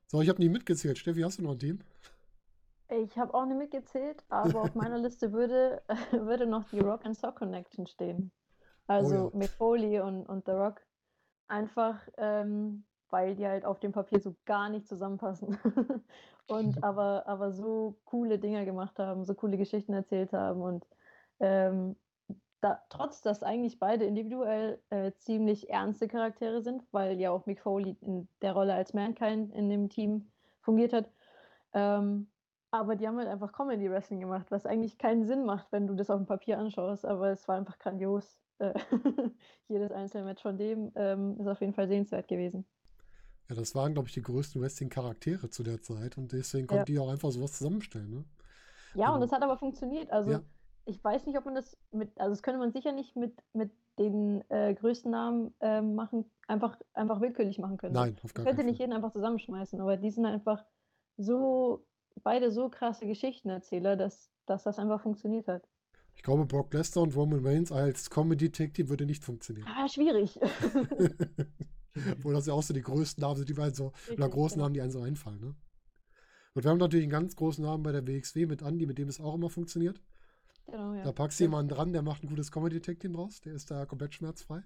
So, 0.08 0.22
ich 0.22 0.30
habe 0.30 0.42
nie 0.42 0.50
mitgezählt. 0.50 0.98
Steffi, 0.98 1.22
hast 1.22 1.40
du 1.40 1.44
noch 1.44 1.52
ein 1.52 1.60
Team? 1.60 1.80
Ich 2.90 3.18
habe 3.18 3.34
auch 3.34 3.46
nicht 3.46 3.58
mitgezählt, 3.58 4.24
aber 4.30 4.62
auf 4.62 4.76
meiner 4.76 4.98
Liste 5.00 5.34
würde, 5.34 5.82
würde 6.12 6.46
noch 6.46 6.70
die 6.70 6.80
Rock 6.80 7.06
and 7.06 7.18
Sock 7.18 7.38
Connection 7.38 7.88
stehen. 7.88 8.32
Also 8.88 9.32
oh 9.34 9.40
ja. 9.40 9.48
Foley 9.48 10.00
und, 10.00 10.26
und 10.28 10.46
The 10.46 10.52
Rock. 10.52 10.82
Einfach, 11.48 12.08
ähm, 12.18 12.86
weil 13.10 13.36
die 13.36 13.48
halt 13.48 13.66
auf 13.66 13.80
dem 13.80 13.92
Papier 13.92 14.20
so 14.20 14.36
gar 14.46 14.70
nicht 14.70 14.88
zusammenpassen. 14.88 15.58
und 16.48 16.84
aber, 16.84 17.28
aber 17.28 17.52
so 17.52 17.98
coole 18.06 18.40
Dinge 18.40 18.66
gemacht 18.66 19.00
haben, 19.00 19.26
so 19.26 19.34
coole 19.34 19.58
Geschichten 19.58 19.94
erzählt 19.94 20.34
haben. 20.34 20.62
Und 20.62 20.86
ähm, 21.40 21.96
da, 22.62 22.82
trotz, 22.90 23.22
dass 23.22 23.44
eigentlich 23.44 23.80
beide 23.80 24.06
individuell 24.06 24.82
äh, 24.90 25.12
ziemlich 25.18 25.70
ernste 25.70 26.08
Charaktere 26.08 26.62
sind, 26.62 26.84
weil 26.92 27.20
ja 27.20 27.32
auch 27.32 27.46
Mick 27.46 27.62
Foley 27.62 27.98
in 28.02 28.28
der 28.42 28.54
Rolle 28.54 28.74
als 28.74 28.94
Mankind 28.94 29.54
in 29.54 29.70
dem 29.70 29.90
Team 29.90 30.32
fungiert 30.62 30.94
hat. 30.94 31.12
Ähm, 31.74 32.28
aber 32.72 32.96
die 32.96 33.08
haben 33.08 33.18
halt 33.18 33.30
einfach 33.30 33.54
Comedy 33.54 33.90
Wrestling 33.90 34.20
gemacht, 34.20 34.48
was 34.50 34.66
eigentlich 34.66 34.98
keinen 34.98 35.26
Sinn 35.26 35.46
macht, 35.46 35.72
wenn 35.72 35.88
du 35.88 35.94
das 35.94 36.10
auf 36.10 36.18
dem 36.18 36.26
Papier 36.26 36.58
anschaust. 36.60 37.06
Aber 37.06 37.30
es 37.30 37.48
war 37.48 37.56
einfach 37.56 37.78
grandios. 37.80 38.38
Äh, 38.60 38.74
jedes 39.68 39.92
einzelne 39.92 40.26
Match 40.26 40.42
von 40.42 40.58
dem 40.58 40.92
ähm, 40.96 41.40
ist 41.40 41.48
auf 41.48 41.62
jeden 41.62 41.74
Fall 41.74 41.88
sehenswert 41.88 42.28
gewesen. 42.28 42.66
Ja, 43.50 43.56
das 43.56 43.76
waren, 43.76 43.94
glaube 43.94 44.08
ich, 44.08 44.14
die 44.14 44.22
größten 44.22 44.62
Wrestling-Charaktere 44.62 45.50
zu 45.50 45.64
der 45.64 45.82
Zeit 45.82 46.18
und 46.18 46.32
deswegen 46.32 46.68
konnten 46.68 46.82
ja. 46.82 46.86
die 46.86 47.00
auch 47.00 47.12
einfach 47.12 47.32
sowas 47.32 47.54
zusammenstellen. 47.54 48.10
Ne? 48.10 48.26
Ja, 48.96 49.08
also, 49.08 49.16
und 49.16 49.22
das 49.22 49.32
hat 49.32 49.44
aber 49.44 49.58
funktioniert. 49.58 50.10
Also 50.12 50.32
ja. 50.32 50.42
ich 50.86 51.04
weiß 51.04 51.26
nicht, 51.28 51.38
ob 51.38 51.46
man 51.46 51.56
das 51.56 51.78
mit, 51.92 52.20
also 52.20 52.32
das 52.32 52.42
könnte 52.42 52.60
man 52.60 52.72
sicher 52.72 52.92
nicht 52.92 53.16
mit, 53.16 53.38
mit 53.54 53.72
den 54.00 54.44
äh, 54.50 54.74
größten 54.74 55.12
Namen 55.12 55.54
äh, 55.60 55.82
machen, 55.82 56.26
einfach, 56.48 56.78
einfach 56.94 57.22
willkürlich 57.22 57.60
machen 57.60 57.78
können. 57.78 57.94
Nein, 57.94 58.18
auf 58.24 58.34
gar 58.34 58.44
keinen 58.44 58.46
Fall. 58.46 58.56
könnte 58.56 58.64
nicht 58.64 58.80
jeden 58.80 58.94
einfach 58.94 59.12
zusammenschmeißen, 59.12 59.80
aber 59.80 59.98
die 59.98 60.12
sind 60.12 60.26
einfach 60.26 60.66
so, 61.18 61.86
beide 62.24 62.52
so 62.52 62.70
krasse 62.70 63.06
Geschichtenerzähler, 63.06 63.96
dass, 63.96 64.32
dass 64.48 64.64
das 64.64 64.80
einfach 64.80 65.02
funktioniert 65.02 65.48
hat. 65.48 65.68
Ich 66.16 66.24
glaube, 66.24 66.46
Brock 66.46 66.74
Lesnar 66.74 67.04
und 67.04 67.16
Roman 67.16 67.46
Reigns 67.46 67.72
als 67.72 68.10
Comedy-Tag-Team 68.10 68.90
würde 68.90 69.06
nicht 69.06 69.24
funktionieren. 69.24 69.68
Ah, 69.70 69.88
schwierig. 69.88 70.40
Obwohl 72.12 72.34
das 72.34 72.46
ja 72.46 72.54
auch 72.54 72.64
so 72.64 72.74
die 72.74 72.82
größten 72.82 73.22
Namen 73.22 73.38
sind, 73.38 73.50
die 73.50 73.54
beiden 73.54 73.74
so, 73.74 73.94
oder 74.12 74.30
großen 74.30 74.60
Namen, 74.60 74.74
die 74.74 74.82
einem 74.82 74.92
so 74.92 75.02
einfallen. 75.02 75.40
Ne? 75.40 75.56
Und 76.54 76.64
wir 76.64 76.72
haben 76.72 76.78
natürlich 76.78 77.04
einen 77.04 77.12
ganz 77.12 77.36
großen 77.36 77.64
Namen 77.64 77.84
bei 77.84 77.92
der 77.92 78.08
WXW 78.08 78.46
mit 78.46 78.62
Andy, 78.62 78.86
mit 78.86 78.98
dem 78.98 79.10
es 79.10 79.20
auch 79.20 79.36
immer 79.36 79.50
funktioniert. 79.50 80.02
Genau, 80.66 80.94
ja. 80.94 81.04
Da 81.04 81.12
packst 81.12 81.40
du 81.40 81.44
jemanden 81.44 81.70
dran, 81.70 81.94
der 81.94 82.02
macht 82.02 82.24
ein 82.24 82.28
gutes 82.28 82.52
Comedy-Tag-Team 82.52 83.14
draus, 83.14 83.42
der 83.42 83.54
ist 83.54 83.70
da 83.70 83.86
komplett 83.86 84.16
schmerzfrei. 84.16 84.64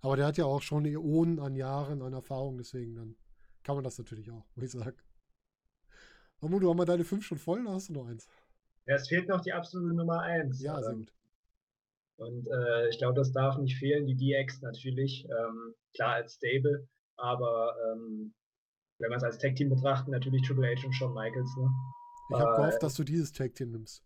Aber 0.00 0.16
der 0.16 0.26
hat 0.26 0.36
ja 0.36 0.44
auch 0.44 0.62
schon 0.62 0.84
Äonen 0.84 1.40
an 1.40 1.56
Jahren 1.56 2.02
an 2.02 2.12
Erfahrung, 2.12 2.58
deswegen 2.58 2.94
dann 2.94 3.16
kann 3.62 3.74
man 3.74 3.84
das 3.84 3.98
natürlich 3.98 4.30
auch, 4.30 4.44
muss 4.54 4.66
ich 4.66 4.70
sagen. 4.70 4.96
Mamu, 6.40 6.60
du 6.60 6.68
haben 6.68 6.78
wir 6.78 6.84
deine 6.84 7.04
fünf 7.04 7.24
schon 7.24 7.38
voll, 7.38 7.62
oder 7.62 7.72
hast 7.72 7.88
du 7.88 7.94
noch 7.94 8.06
eins? 8.06 8.28
Ja, 8.86 8.96
es 8.96 9.08
fehlt 9.08 9.28
noch 9.28 9.40
die 9.40 9.52
absolute 9.52 9.94
Nummer 9.94 10.20
eins. 10.20 10.60
Ja, 10.60 10.80
sehr 10.82 10.94
gut. 10.94 11.12
Und 12.16 12.46
äh, 12.46 12.88
ich 12.88 12.98
glaube, 12.98 13.14
das 13.14 13.32
darf 13.32 13.58
nicht 13.58 13.76
fehlen, 13.76 14.06
die 14.06 14.16
DX 14.16 14.62
natürlich. 14.62 15.26
Ähm, 15.28 15.74
klar 15.94 16.14
als 16.14 16.34
Stable, 16.34 16.88
aber 17.16 17.74
ähm, 17.92 18.34
wenn 18.98 19.10
man 19.10 19.18
es 19.18 19.24
als 19.24 19.38
Tag-Team 19.38 19.70
betrachten, 19.70 20.10
natürlich 20.10 20.42
Triple 20.42 20.74
H 20.74 20.86
und 20.86 20.92
Shawn 20.92 21.14
Michaels. 21.14 21.56
Ne? 21.56 21.68
Ich 22.30 22.36
habe 22.36 22.52
äh, 22.52 22.56
gehofft, 22.56 22.82
dass 22.82 22.94
du 22.94 23.04
dieses 23.04 23.32
Tag-Team 23.32 23.72
nimmst. 23.72 24.04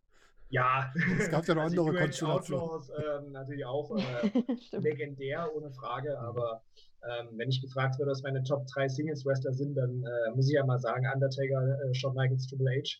Ja, 0.50 0.90
es 1.18 1.30
gab 1.30 1.46
ja 1.46 1.54
noch 1.54 1.62
also 1.64 1.82
andere 1.82 2.04
US 2.04 2.22
Outlaws 2.22 2.90
ähm, 2.90 3.32
natürlich 3.32 3.66
auch 3.66 3.94
äh, 3.94 4.30
legendär, 4.78 5.54
ohne 5.54 5.70
Frage, 5.72 6.10
mhm. 6.10 6.24
aber 6.24 6.62
ähm, 7.02 7.28
wenn 7.36 7.50
ich 7.50 7.60
gefragt 7.60 7.98
werde, 7.98 8.10
was 8.10 8.22
meine 8.22 8.42
Top 8.42 8.66
3 8.66 8.88
Singles-Wrestler 8.88 9.52
sind, 9.52 9.74
dann 9.74 10.02
äh, 10.02 10.34
muss 10.34 10.48
ich 10.48 10.54
ja 10.54 10.64
mal 10.64 10.78
sagen, 10.78 11.06
Undertaker, 11.12 11.78
äh, 11.84 11.94
Shawn 11.94 12.14
Michaels, 12.14 12.46
Triple 12.46 12.70
H. 12.70 12.98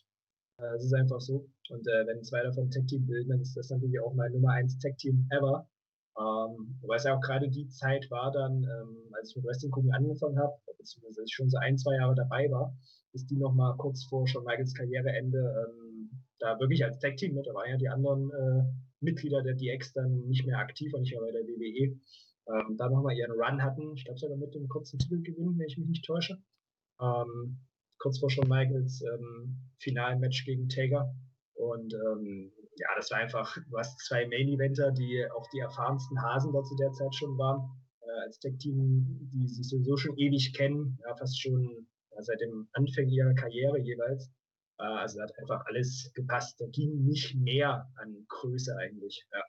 Äh, 0.59 0.75
es 0.75 0.85
ist 0.85 0.93
einfach 0.93 1.21
so. 1.21 1.47
Und 1.69 1.87
äh, 1.87 2.05
wenn 2.07 2.23
zwei 2.23 2.43
davon 2.43 2.69
Tag-Team 2.69 3.05
bilden, 3.05 3.29
dann 3.29 3.41
ist 3.41 3.55
das 3.55 3.69
natürlich 3.69 3.99
auch 3.99 4.13
mein 4.13 4.33
Nummer 4.33 4.51
1 4.53 4.79
Tag-Team 4.79 5.27
ever. 5.31 5.67
Ähm, 6.17 6.77
wobei 6.81 6.95
es 6.95 7.03
ja 7.03 7.15
auch 7.15 7.21
gerade 7.21 7.49
die 7.49 7.67
Zeit 7.69 8.09
war 8.11 8.31
dann, 8.31 8.63
ähm, 8.63 9.13
als 9.13 9.29
ich 9.29 9.35
mit 9.37 9.45
Wrestling 9.45 9.71
gucken 9.71 9.93
angefangen 9.93 10.37
habe, 10.37 10.53
beziehungsweise 10.77 11.23
ich 11.23 11.33
schon 11.33 11.49
so 11.49 11.57
ein, 11.57 11.77
zwei 11.77 11.95
Jahre 11.95 12.15
dabei 12.15 12.49
war, 12.51 12.75
ist 13.13 13.29
die 13.29 13.37
nochmal 13.37 13.75
kurz 13.77 14.03
vor 14.03 14.27
Shawn 14.27 14.43
Michaels 14.43 14.73
Karriereende 14.73 15.39
ähm, 15.39 16.09
da 16.39 16.59
wirklich 16.59 16.83
als 16.83 16.99
Tag-Team 16.99 17.35
mit. 17.35 17.47
Da 17.47 17.53
waren 17.53 17.69
ja 17.69 17.77
die 17.77 17.89
anderen 17.89 18.31
äh, 18.31 18.63
Mitglieder 19.01 19.41
der 19.43 19.55
DX 19.55 19.93
dann 19.93 20.27
nicht 20.27 20.45
mehr 20.45 20.59
aktiv 20.59 20.93
und 20.93 21.01
nicht 21.01 21.13
mehr 21.13 21.21
bei 21.21 21.31
der 21.31 21.43
WWE. 21.43 21.97
Ähm, 22.47 22.77
da 22.77 22.89
nochmal 22.89 23.15
ihren 23.15 23.31
Run 23.31 23.63
hatten. 23.63 23.93
Ich 23.95 24.05
glaube 24.05 24.19
sogar 24.19 24.37
mit 24.37 24.53
dem 24.55 24.67
kurzen 24.67 24.99
Titelgewinn, 24.99 25.57
wenn 25.57 25.67
ich 25.67 25.77
mich 25.77 25.87
nicht 25.87 26.05
täusche. 26.05 26.37
Ähm, 26.99 27.59
kurz 27.99 28.19
vor 28.19 28.29
Shawn 28.29 28.47
Michaels 28.47 29.01
ähm, 29.01 29.57
Finalmatch 29.79 30.45
gegen 30.45 30.67
Taker. 30.69 31.13
Und 31.53 31.93
ähm, 31.93 32.51
ja, 32.77 32.87
das 32.95 33.11
war 33.11 33.19
einfach, 33.19 33.57
du 33.69 33.77
hast 33.77 33.99
zwei 33.99 34.25
Main-Eventer, 34.27 34.91
die 34.91 35.25
auch 35.35 35.47
die 35.53 35.59
erfahrensten 35.59 36.21
Hasen 36.21 36.53
da 36.53 36.63
zu 36.63 36.75
der 36.75 36.91
Zeit 36.93 37.13
schon 37.13 37.37
waren, 37.37 37.69
äh, 38.01 38.25
als 38.25 38.39
Tech-Team, 38.39 39.29
die 39.33 39.47
sich 39.47 39.67
sowieso 39.67 39.97
schon 39.97 40.17
ewig 40.17 40.53
kennen, 40.53 40.97
ja, 41.05 41.15
fast 41.15 41.41
schon 41.41 41.87
ja, 42.11 42.21
seit 42.23 42.39
dem 42.39 42.69
Anfang 42.71 43.09
ihrer 43.09 43.33
Karriere 43.33 43.79
jeweils. 43.79 44.31
Äh, 44.79 44.83
also 44.83 45.21
hat 45.21 45.37
einfach 45.37 45.65
alles 45.65 46.11
gepasst. 46.15 46.59
Da 46.61 46.65
ging 46.67 47.03
nicht 47.03 47.35
mehr 47.35 47.91
an 47.95 48.25
Größe 48.29 48.75
eigentlich. 48.77 49.25
Ja. 49.33 49.43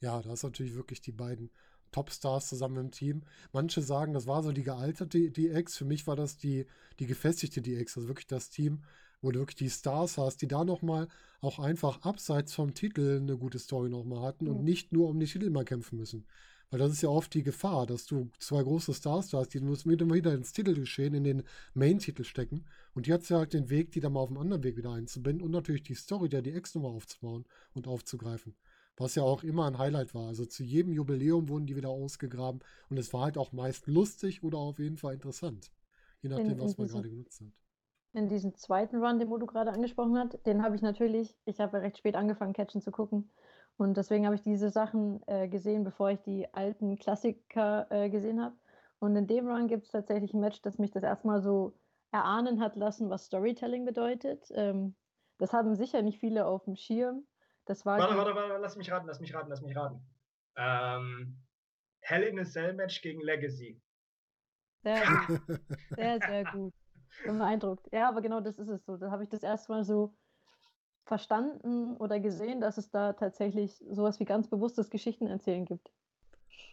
Ja, 0.00 0.20
da 0.20 0.32
ist 0.34 0.42
natürlich 0.42 0.74
wirklich 0.74 1.00
die 1.00 1.12
beiden 1.12 1.50
Topstars 1.94 2.48
zusammen 2.48 2.76
im 2.76 2.90
Team. 2.90 3.22
Manche 3.52 3.80
sagen, 3.80 4.14
das 4.14 4.26
war 4.26 4.42
so 4.42 4.50
die 4.50 4.64
gealterte 4.64 5.30
DX. 5.30 5.76
Für 5.76 5.84
mich 5.84 6.08
war 6.08 6.16
das 6.16 6.36
die, 6.36 6.66
die 6.98 7.06
gefestigte 7.06 7.62
DX. 7.62 7.96
Also 7.96 8.08
wirklich 8.08 8.26
das 8.26 8.50
Team, 8.50 8.82
wo 9.22 9.30
du 9.30 9.38
wirklich 9.38 9.56
die 9.56 9.70
Stars 9.70 10.18
hast, 10.18 10.42
die 10.42 10.48
da 10.48 10.64
nochmal 10.64 11.06
auch 11.40 11.60
einfach 11.60 12.02
abseits 12.02 12.52
vom 12.52 12.74
Titel 12.74 13.20
eine 13.20 13.36
gute 13.36 13.60
Story 13.60 13.90
nochmal 13.90 14.22
hatten 14.22 14.46
mhm. 14.46 14.56
und 14.56 14.64
nicht 14.64 14.92
nur 14.92 15.08
um 15.08 15.20
die 15.20 15.26
Titel 15.26 15.50
mal 15.50 15.64
kämpfen 15.64 15.96
müssen. 15.96 16.26
Weil 16.70 16.80
das 16.80 16.90
ist 16.90 17.02
ja 17.02 17.10
oft 17.10 17.32
die 17.32 17.44
Gefahr, 17.44 17.86
dass 17.86 18.06
du 18.06 18.28
zwei 18.40 18.60
große 18.60 18.92
Stars 18.94 19.32
hast, 19.32 19.54
die 19.54 19.60
müssen 19.60 19.90
immer 19.92 20.14
wieder 20.14 20.34
ins 20.34 20.52
Titelgeschehen, 20.52 21.14
in 21.14 21.22
den 21.22 21.42
Main-Titel 21.74 22.24
stecken. 22.24 22.64
Und 22.94 23.06
jetzt 23.06 23.28
ja 23.28 23.38
halt 23.38 23.52
den 23.52 23.70
Weg, 23.70 23.92
die 23.92 24.00
da 24.00 24.10
mal 24.10 24.18
auf 24.18 24.30
einem 24.30 24.38
anderen 24.38 24.64
Weg 24.64 24.76
wieder 24.76 24.90
einzubinden 24.90 25.44
und 25.44 25.52
natürlich 25.52 25.84
die 25.84 25.94
Story 25.94 26.28
der 26.28 26.42
DX 26.42 26.74
nochmal 26.74 26.90
aufzubauen 26.90 27.44
und 27.74 27.86
aufzugreifen. 27.86 28.56
Was 28.96 29.16
ja 29.16 29.22
auch 29.24 29.42
immer 29.42 29.66
ein 29.66 29.78
Highlight 29.78 30.14
war. 30.14 30.28
Also 30.28 30.46
zu 30.46 30.62
jedem 30.62 30.92
Jubiläum 30.92 31.48
wurden 31.48 31.66
die 31.66 31.76
wieder 31.76 31.90
ausgegraben 31.90 32.60
und 32.90 32.98
es 32.98 33.12
war 33.12 33.22
halt 33.22 33.38
auch 33.38 33.52
meist 33.52 33.86
lustig 33.86 34.42
oder 34.42 34.58
auf 34.58 34.78
jeden 34.78 34.96
Fall 34.96 35.14
interessant. 35.14 35.72
Je 36.22 36.28
nachdem, 36.28 36.52
in, 36.52 36.60
was 36.60 36.78
man 36.78 36.88
gerade 36.88 37.10
genutzt 37.10 37.40
hat 37.40 37.52
in 38.14 38.28
diesem 38.28 38.54
zweiten 38.54 39.04
Run, 39.04 39.18
den 39.18 39.28
Modu 39.28 39.44
gerade 39.44 39.72
angesprochen 39.72 40.16
hat, 40.16 40.46
den 40.46 40.62
habe 40.62 40.76
ich 40.76 40.82
natürlich, 40.82 41.36
ich 41.44 41.60
habe 41.60 41.82
recht 41.82 41.98
spät 41.98 42.14
angefangen, 42.14 42.52
Catchen 42.52 42.80
zu 42.80 42.92
gucken. 42.92 43.28
Und 43.76 43.96
deswegen 43.96 44.24
habe 44.24 44.36
ich 44.36 44.42
diese 44.42 44.70
Sachen 44.70 45.20
äh, 45.26 45.48
gesehen, 45.48 45.82
bevor 45.82 46.10
ich 46.10 46.20
die 46.22 46.46
alten 46.54 46.96
Klassiker 46.96 47.88
äh, 47.90 48.08
gesehen 48.08 48.40
habe. 48.40 48.54
Und 49.00 49.16
in 49.16 49.26
dem 49.26 49.48
Run 49.48 49.66
gibt 49.66 49.86
es 49.86 49.90
tatsächlich 49.90 50.32
ein 50.32 50.40
Match, 50.40 50.62
das 50.62 50.78
mich 50.78 50.92
das 50.92 51.02
erstmal 51.02 51.42
so 51.42 51.74
erahnen 52.12 52.60
hat 52.60 52.76
lassen, 52.76 53.10
was 53.10 53.26
Storytelling 53.26 53.84
bedeutet. 53.84 54.46
Ähm, 54.54 54.94
das 55.38 55.52
haben 55.52 55.74
sicher 55.74 56.00
nicht 56.02 56.20
viele 56.20 56.46
auf 56.46 56.64
dem 56.64 56.76
Schirm. 56.76 57.26
Das 57.66 57.86
war 57.86 57.98
warte, 57.98 58.16
warte, 58.16 58.34
warte, 58.34 58.56
lass 58.60 58.76
mich 58.76 58.90
raten, 58.90 59.06
lass 59.06 59.20
mich 59.20 59.34
raten, 59.34 59.48
lass 59.48 59.62
mich 59.62 59.76
raten. 59.76 60.00
Ähm, 60.56 61.42
Hell 62.00 62.22
in 62.24 62.38
a 62.38 62.44
Cell 62.44 62.74
Match 62.74 63.00
gegen 63.00 63.20
Legacy. 63.22 63.80
Sehr 64.82 65.02
gut. 65.26 65.40
Sehr, 65.96 66.18
sehr 66.20 66.44
gut 66.44 66.74
bin 67.22 67.38
beeindruckt. 67.38 67.88
Ja, 67.92 68.08
aber 68.08 68.20
genau 68.20 68.40
das 68.40 68.58
ist 68.58 68.68
es 68.68 68.84
so. 68.84 68.96
Da 68.96 69.10
habe 69.10 69.22
ich 69.22 69.28
das 69.28 69.42
erste 69.42 69.72
Mal 69.72 69.84
so 69.84 70.14
verstanden 71.04 71.96
oder 71.96 72.18
gesehen, 72.18 72.60
dass 72.60 72.78
es 72.78 72.90
da 72.90 73.12
tatsächlich 73.12 73.84
sowas 73.90 74.20
wie 74.20 74.24
ganz 74.24 74.48
bewusstes 74.48 74.90
Geschichtenerzählen 74.90 75.64
gibt. 75.64 75.92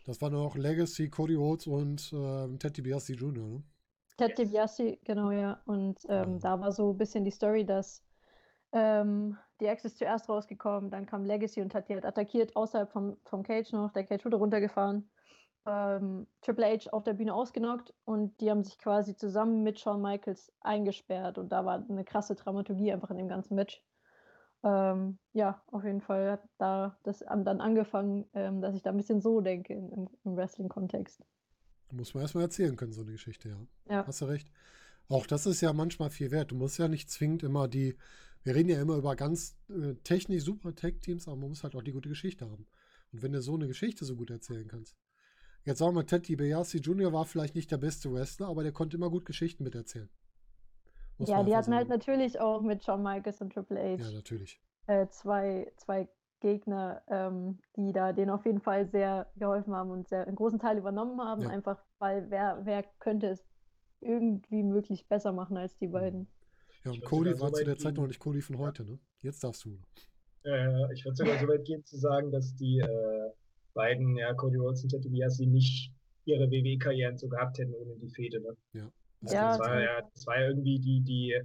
Das 0.06 0.22
war 0.22 0.30
noch 0.30 0.56
Legacy, 0.56 1.10
Cody 1.10 1.36
Rhodes 1.36 1.68
und 1.68 2.12
äh, 2.14 2.58
Ted 2.58 2.78
DiBiase 2.78 3.14
Jr., 3.14 3.48
ne? 3.48 3.64
Ted 4.18 4.38
DiBiase, 4.38 4.98
genau, 5.04 5.32
ja. 5.32 5.62
Und 5.66 6.00
ähm, 6.10 6.34
ja. 6.34 6.40
da 6.40 6.60
war 6.60 6.72
so 6.72 6.92
ein 6.92 6.98
bisschen 6.98 7.24
die 7.24 7.32
Story, 7.32 7.66
dass 7.66 8.04
ähm, 8.72 9.38
die 9.62 9.68
Ex 9.68 9.86
ist 9.86 9.98
zuerst 9.98 10.28
rausgekommen, 10.28 10.90
dann 10.90 11.06
kam 11.06 11.24
Legacy 11.24 11.62
und 11.62 11.74
hat 11.74 11.88
die 11.88 11.94
halt 11.94 12.06
attackiert 12.06 12.56
außerhalb 12.56 12.92
vom, 12.92 13.16
vom 13.24 13.44
Cage 13.44 13.72
noch. 13.72 13.94
Der 13.94 14.04
Cage 14.04 14.26
wurde 14.26 14.38
runtergefahren 14.38 15.10
ähm, 15.66 16.28
Triple 16.42 16.66
H 16.66 16.90
auf 16.92 17.04
der 17.04 17.14
Bühne 17.14 17.34
ausgenockt 17.34 17.94
und 18.06 18.40
die 18.42 18.50
haben 18.50 18.64
sich 18.64 18.78
quasi 18.78 19.16
zusammen 19.16 19.64
mit 19.64 19.80
Shawn 19.80 20.02
Michaels 20.02 20.52
eingesperrt 20.62 21.38
und 21.38 21.52
da 21.52 21.66
war 21.66 21.86
eine 21.88 22.04
krasse 22.04 22.36
Dramaturgie 22.36 22.92
einfach 22.92 23.12
in 23.12 23.18
dem 23.18 23.28
ganzen 23.28 23.56
Match. 23.56 23.84
Ähm, 24.64 25.18
ja, 25.34 25.62
auf 25.68 25.84
jeden 25.84 26.02
Fall 26.02 26.32
hat 26.32 26.44
da 26.58 26.98
das 27.04 27.20
dann 27.20 27.62
angefangen, 27.62 28.26
ähm, 28.34 28.62
dass 28.62 28.76
ich 28.76 28.82
da 28.82 28.92
ein 28.92 28.98
bisschen 28.98 29.22
so 29.22 29.42
denke 29.42 29.74
im, 29.74 30.08
im 30.24 30.36
Wrestling-Kontext. 30.36 31.24
Muss 31.92 32.14
man 32.14 32.22
erstmal 32.22 32.44
erzählen 32.44 32.76
können, 32.76 32.94
so 32.94 33.02
eine 33.02 33.12
Geschichte, 33.12 33.50
ja. 33.50 33.58
ja. 33.90 34.08
Hast 34.08 34.22
du 34.22 34.26
recht. 34.26 34.50
Auch 35.10 35.26
das 35.26 35.46
ist 35.46 35.62
ja 35.62 35.74
manchmal 35.74 36.10
viel 36.10 36.32
wert. 36.32 36.52
Du 36.52 36.56
musst 36.56 36.78
ja 36.78 36.88
nicht 36.88 37.10
zwingend 37.10 37.44
immer 37.44 37.68
die, 37.68 37.98
wir 38.44 38.56
reden 38.56 38.70
ja 38.70 38.82
immer 38.82 38.96
über 38.96 39.16
ganz 39.16 39.58
äh, 39.70 39.96
technisch 40.04 40.44
super 40.44 40.74
Tech-Teams, 40.76 41.28
aber 41.28 41.38
man 41.38 41.50
muss 41.50 41.64
halt 41.64 41.76
auch 41.76 41.84
die 41.84 41.92
gute 41.92 42.10
Geschichte 42.10 42.50
haben. 42.50 42.68
Und 43.12 43.22
wenn 43.22 43.32
du 43.32 43.42
so 43.42 43.56
eine 43.56 43.68
Geschichte 43.68 44.06
so 44.06 44.16
gut 44.16 44.30
erzählen 44.30 44.68
kannst, 44.68 44.96
Jetzt 45.64 45.78
sagen 45.78 45.96
wir, 45.96 46.06
Ted 46.06 46.28
DiBiase 46.28 46.80
Jr. 46.80 47.14
war 47.14 47.26
vielleicht 47.26 47.56
nicht 47.56 47.72
der 47.72 47.78
beste 47.78 48.12
Wrestler, 48.12 48.48
aber 48.48 48.64
der 48.64 48.72
konnte 48.72 48.98
immer 48.98 49.10
gut 49.10 49.26
Geschichten 49.26 49.64
miterzählen. 49.64 50.10
Muss 51.18 51.30
ja, 51.30 51.44
die 51.44 51.56
hatten 51.56 51.56
halt 51.56 51.66
sagen. 51.66 51.76
halt 51.76 51.90
natürlich 51.90 52.40
auch 52.40 52.62
mit 52.62 52.84
Shawn 52.84 53.04
Michaels 53.04 53.42
und 53.42 53.54
Triple 53.54 53.80
H. 53.80 54.04
Ja, 54.04 54.12
natürlich. 54.12 54.60
Äh, 54.88 55.08
zwei, 55.10 55.72
zwei 55.78 56.10
Gegner, 56.40 57.04
ähm, 57.08 57.60
die 57.76 57.92
da 57.92 58.12
denen 58.12 58.32
auf 58.32 58.46
jeden 58.46 58.60
Fall 58.60 58.88
sehr 58.88 59.32
geholfen 59.36 59.76
haben 59.76 59.92
und 59.92 60.08
sehr 60.08 60.26
einen 60.26 60.36
großen 60.36 60.58
Teil 60.58 60.80
übernommen 60.80 61.22
haben, 61.22 61.44
ja. 61.44 61.50
einfach 61.50 61.78
weil 62.00 62.32
wer, 62.32 62.62
wer 62.64 62.84
könnte 62.98 63.28
es 63.28 63.46
irgendwie 64.00 64.64
möglich 64.64 65.08
besser 65.08 65.32
machen 65.32 65.58
als 65.58 65.78
die 65.78 65.88
beiden. 65.88 66.28
Ja, 66.84 66.92
und 66.92 67.04
Cody 67.04 67.40
war 67.40 67.50
so 67.50 67.58
zu 67.58 67.64
der 67.66 67.78
Zeit 67.78 67.96
noch 67.96 68.08
nicht 68.08 68.20
Cody 68.20 68.42
von 68.42 68.58
heute, 68.58 68.84
ne? 68.84 69.00
Jetzt 69.22 69.44
darfst 69.44 69.66
du. 69.66 69.78
Äh, 70.44 70.94
ich 70.94 71.06
würde 71.06 71.16
sogar 71.16 71.40
so 71.40 71.48
weit 71.48 71.66
gehen 71.66 71.86
zu 71.86 71.98
sagen, 71.98 72.32
dass 72.32 72.56
die 72.56 72.80
äh, 72.80 73.30
beiden, 73.74 74.16
ja, 74.16 74.34
Cody 74.34 74.58
Rhodes 74.58 74.84
und 74.84 74.90
Ted 74.90 75.04
DiBiase 75.04 75.46
nicht 75.46 75.94
ihre 76.26 76.50
WWE-Karrieren 76.50 77.18
so 77.18 77.28
gehabt 77.28 77.60
hätten 77.60 77.74
ohne 77.74 77.96
die 77.98 78.10
Fehde. 78.10 78.42
Ne? 78.42 78.56
Ja. 78.74 78.92
Das, 79.22 79.34
ja, 79.34 79.50
das, 79.50 79.60
war 79.60 79.82
ja, 79.82 80.02
das 80.14 80.26
war 80.26 80.40
ja 80.40 80.48
irgendwie 80.48 80.80
die, 80.80 81.02
die, 81.02 81.40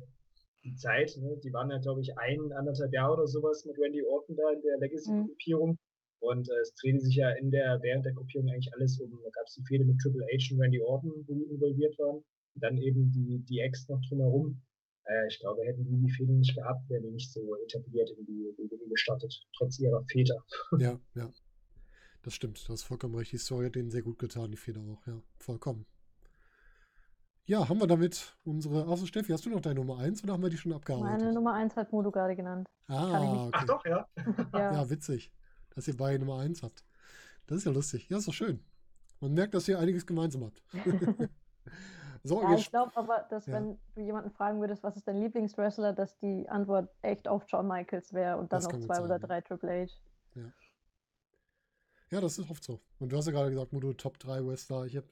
die 0.65 0.75
Zeit, 0.77 1.15
ne? 1.19 1.37
die 1.45 1.53
waren 1.53 1.71
ja, 1.71 1.79
glaube 1.79 2.01
ich, 2.01 2.17
ein, 2.17 2.53
anderthalb 2.53 2.93
Jahre 2.93 3.15
oder 3.15 3.27
sowas 3.27 3.65
mit 3.67 3.79
Randy 3.79 4.03
Orton 4.03 4.37
da 4.37 4.51
in 4.53 4.63
der 4.63 4.79
Legacy-Gruppierung. 4.79 5.71
Mhm. 5.71 5.79
Und 6.21 6.49
äh, 6.49 6.61
es 6.63 6.75
drehte 6.75 7.01
sich 7.01 7.17
ja 7.17 7.31
in 7.33 7.51
der, 7.51 7.79
während 7.83 8.07
der 8.07 8.15
Gruppierung 8.15 8.49
eigentlich 8.49 8.73
alles 8.75 8.99
um, 8.99 9.11
da 9.11 9.31
gab 9.31 9.47
es 9.47 9.55
die 9.55 9.65
Fehde 9.65 9.85
mit 9.85 9.99
Triple 9.99 10.25
H 10.25 10.55
und 10.55 10.61
Randy 10.61 10.81
Orton, 10.81 11.13
wo 11.27 11.35
die 11.35 11.45
involviert 11.45 11.99
waren. 11.99 12.17
Und 12.17 12.65
dann 12.65 12.79
eben 12.79 13.13
die, 13.13 13.39
die 13.41 13.61
Ex 13.61 13.87
noch 13.89 14.01
drumherum. 14.09 14.61
Äh, 15.07 15.27
ich 15.29 15.39
glaube, 15.41 15.65
hätten 15.65 15.85
die 15.85 15.97
die 15.97 16.11
Fehde 16.11 16.33
nicht 16.33 16.55
gehabt, 16.55 16.89
wären 16.89 17.03
die 17.05 17.11
nicht 17.11 17.33
so 17.33 17.57
etabliert 17.57 18.11
in 18.11 18.27
die 18.27 18.55
WWE 18.57 18.89
gestartet, 18.89 19.47
trotz 19.57 19.79
ihrer 19.79 20.05
Väter. 20.05 20.45
Ja, 20.79 20.99
ja. 21.15 21.31
Das 22.23 22.35
stimmt, 22.35 22.59
das 22.69 22.81
ist 22.81 22.83
vollkommen 22.83 23.15
richtig. 23.15 23.41
Die 23.41 23.45
Story 23.45 23.67
hat 23.67 23.77
denen 23.77 23.91
sehr 23.91 24.03
gut 24.03 24.19
getan, 24.19 24.51
die 24.51 24.57
Feder 24.57 24.81
auch, 24.81 25.07
ja, 25.07 25.23
vollkommen. 25.39 25.87
Ja, 27.45 27.69
haben 27.69 27.79
wir 27.79 27.87
damit 27.87 28.37
unsere. 28.43 28.89
Achso, 28.89 29.07
Steffi, 29.07 29.31
hast 29.31 29.47
du 29.47 29.51
noch 29.51 29.61
deine 29.61 29.77
Nummer 29.77 29.99
1 29.99 30.25
oder 30.25 30.33
haben 30.33 30.43
wir 30.43 30.51
die 30.51 30.57
schon 30.57 30.73
abgearbeitet? 30.73 31.21
Meine 31.21 31.33
Nummer 31.33 31.55
1 31.55 31.77
hat 31.77 31.93
Modo 31.93 32.11
gerade 32.11 32.35
genannt. 32.35 32.69
Ah, 32.89 33.47
okay. 33.47 33.51
Ach 33.53 33.65
doch, 33.67 33.87
ja. 33.87 34.09
ja. 34.53 34.73
ja. 34.73 34.91
witzig, 34.91 35.33
dass 35.73 35.87
ihr 35.87 35.97
beide 35.97 36.19
Nummer 36.19 36.41
1 36.41 36.65
habt. 36.65 36.85
Das 37.47 37.59
ist 37.59 37.65
ja 37.65 37.71
lustig. 37.71 38.09
Ja, 38.09 38.19
ist 38.19 38.27
doch 38.27 38.35
schön. 38.35 38.65
Man 39.21 39.33
merkt, 39.33 39.55
dass 39.55 39.69
ihr 39.69 39.79
einiges 39.79 40.05
gemeinsam 40.05 40.45
habt. 40.45 40.65
so, 42.27 42.43
ja, 42.43 42.55
ich 42.55 42.71
glaube 42.71 42.91
aber, 42.97 43.27
dass 43.31 43.47
ja. 43.47 43.55
wenn 43.55 43.79
du 43.95 44.01
jemanden 44.01 44.31
fragen 44.31 44.61
würdest, 44.61 44.83
was 44.83 44.97
ist 44.97 45.07
dein 45.07 45.21
Lieblingswrestler, 45.21 45.93
dass 45.93 46.19
die 46.19 46.49
Antwort 46.49 46.91
echt 47.03 47.29
auf 47.29 47.49
Shawn 47.49 47.69
Michaels 47.69 48.13
wäre 48.13 48.37
und 48.37 48.53
dann 48.53 48.63
noch 48.63 48.79
zwei 48.81 49.01
oder 49.01 49.19
drei 49.19 49.41
Triple 49.41 49.87
H. 49.87 49.93
Ja. 50.35 50.53
Ja, 52.11 52.21
das 52.21 52.39
ist 52.39 52.51
oft 52.51 52.63
so. 52.63 52.81
Und 52.99 53.13
du 53.13 53.17
hast 53.17 53.27
ja 53.27 53.33
gerade 53.33 53.51
gesagt, 53.51 53.73
Modo 53.73 53.93
Top 53.93 54.19
3 54.19 54.47
Wrestler. 54.47 54.87
Ich 54.87 54.97
hab, 54.97 55.05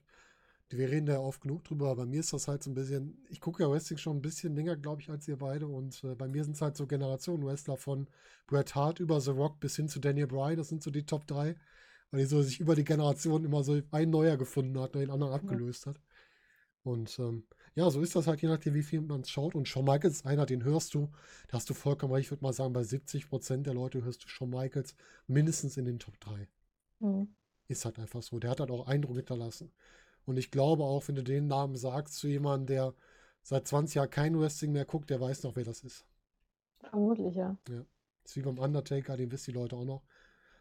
wir 0.69 0.89
reden 0.89 1.05
da 1.05 1.19
oft 1.19 1.41
genug 1.41 1.63
drüber, 1.65 1.87
aber 1.87 2.03
bei 2.03 2.05
mir 2.05 2.21
ist 2.21 2.31
das 2.31 2.47
halt 2.47 2.63
so 2.63 2.71
ein 2.71 2.73
bisschen, 2.73 3.25
ich 3.29 3.41
gucke 3.41 3.63
ja 3.63 3.69
Wrestling 3.69 3.97
schon 3.97 4.17
ein 4.17 4.21
bisschen 4.21 4.55
länger, 4.55 4.77
glaube 4.77 5.01
ich, 5.01 5.09
als 5.09 5.27
ihr 5.27 5.37
beide. 5.37 5.67
Und 5.67 6.03
äh, 6.03 6.15
bei 6.15 6.27
mir 6.27 6.43
sind 6.43 6.55
es 6.55 6.61
halt 6.61 6.77
so 6.77 6.87
Generationen-Wrestler 6.87 7.77
von 7.77 8.07
Bret 8.47 8.75
Hart 8.75 8.99
über 8.99 9.19
The 9.19 9.31
Rock 9.31 9.59
bis 9.59 9.75
hin 9.75 9.89
zu 9.89 9.99
Daniel 9.99 10.27
Bryan. 10.27 10.57
Das 10.57 10.69
sind 10.69 10.83
so 10.83 10.91
die 10.91 11.05
Top 11.05 11.27
3. 11.27 11.55
Weil 12.11 12.19
die 12.19 12.25
so 12.25 12.41
sich 12.41 12.59
über 12.59 12.75
die 12.75 12.85
Generation 12.85 13.43
immer 13.43 13.63
so 13.63 13.81
ein 13.91 14.09
neuer 14.09 14.37
gefunden 14.37 14.79
hat 14.79 14.95
und 14.95 15.01
den 15.01 15.11
anderen 15.11 15.33
abgelöst 15.33 15.87
hat. 15.87 15.99
Und 16.85 17.17
ähm, 17.17 17.43
ja, 17.73 17.89
so 17.89 17.99
ist 17.99 18.15
das 18.15 18.27
halt, 18.27 18.43
je 18.43 18.47
nachdem, 18.47 18.75
wie 18.75 18.83
viel 18.83 19.01
man 19.01 19.21
es 19.21 19.31
schaut. 19.31 19.55
Und 19.55 19.67
Shawn 19.67 19.85
Michaels 19.85 20.17
ist 20.17 20.25
einer, 20.25 20.45
den 20.45 20.63
hörst 20.63 20.93
du, 20.93 21.09
da 21.47 21.57
hast 21.57 21.67
du 21.69 21.73
vollkommen 21.73 22.13
recht, 22.13 22.27
ich 22.27 22.31
würde 22.31 22.43
mal 22.43 22.53
sagen, 22.53 22.73
bei 22.73 22.83
70 22.83 23.27
Prozent 23.27 23.65
der 23.65 23.73
Leute 23.73 24.03
hörst 24.03 24.23
du 24.23 24.27
Shawn 24.27 24.51
Michaels 24.51 24.95
mindestens 25.25 25.77
in 25.77 25.85
den 25.85 25.97
Top 25.97 26.19
3. 26.19 26.47
Mhm. 26.99 27.35
Ist 27.67 27.85
halt 27.85 27.97
einfach 27.97 28.21
so. 28.21 28.37
Der 28.37 28.51
hat 28.51 28.59
halt 28.59 28.69
auch 28.69 28.85
Eindruck 28.85 29.15
hinterlassen. 29.15 29.71
Und 30.25 30.37
ich 30.37 30.51
glaube 30.51 30.83
auch, 30.83 31.07
wenn 31.07 31.15
du 31.15 31.23
den 31.23 31.47
Namen 31.47 31.75
sagst 31.75 32.15
zu 32.17 32.27
jemandem, 32.27 32.67
der 32.67 32.93
seit 33.41 33.67
20 33.67 33.95
Jahren 33.95 34.09
kein 34.11 34.39
Wrestling 34.39 34.71
mehr 34.71 34.85
guckt, 34.85 35.09
der 35.09 35.19
weiß 35.19 35.41
noch, 35.41 35.55
wer 35.55 35.63
das 35.63 35.83
ist. 35.83 36.05
Vermutlich, 36.81 37.35
ja. 37.35 37.57
Ja. 37.67 37.83
Das 38.21 38.31
ist 38.31 38.35
wie 38.37 38.41
beim 38.43 38.59
Undertaker, 38.59 39.17
den 39.17 39.31
wissen 39.31 39.51
die 39.51 39.57
Leute 39.57 39.75
auch 39.75 39.85
noch. 39.85 40.03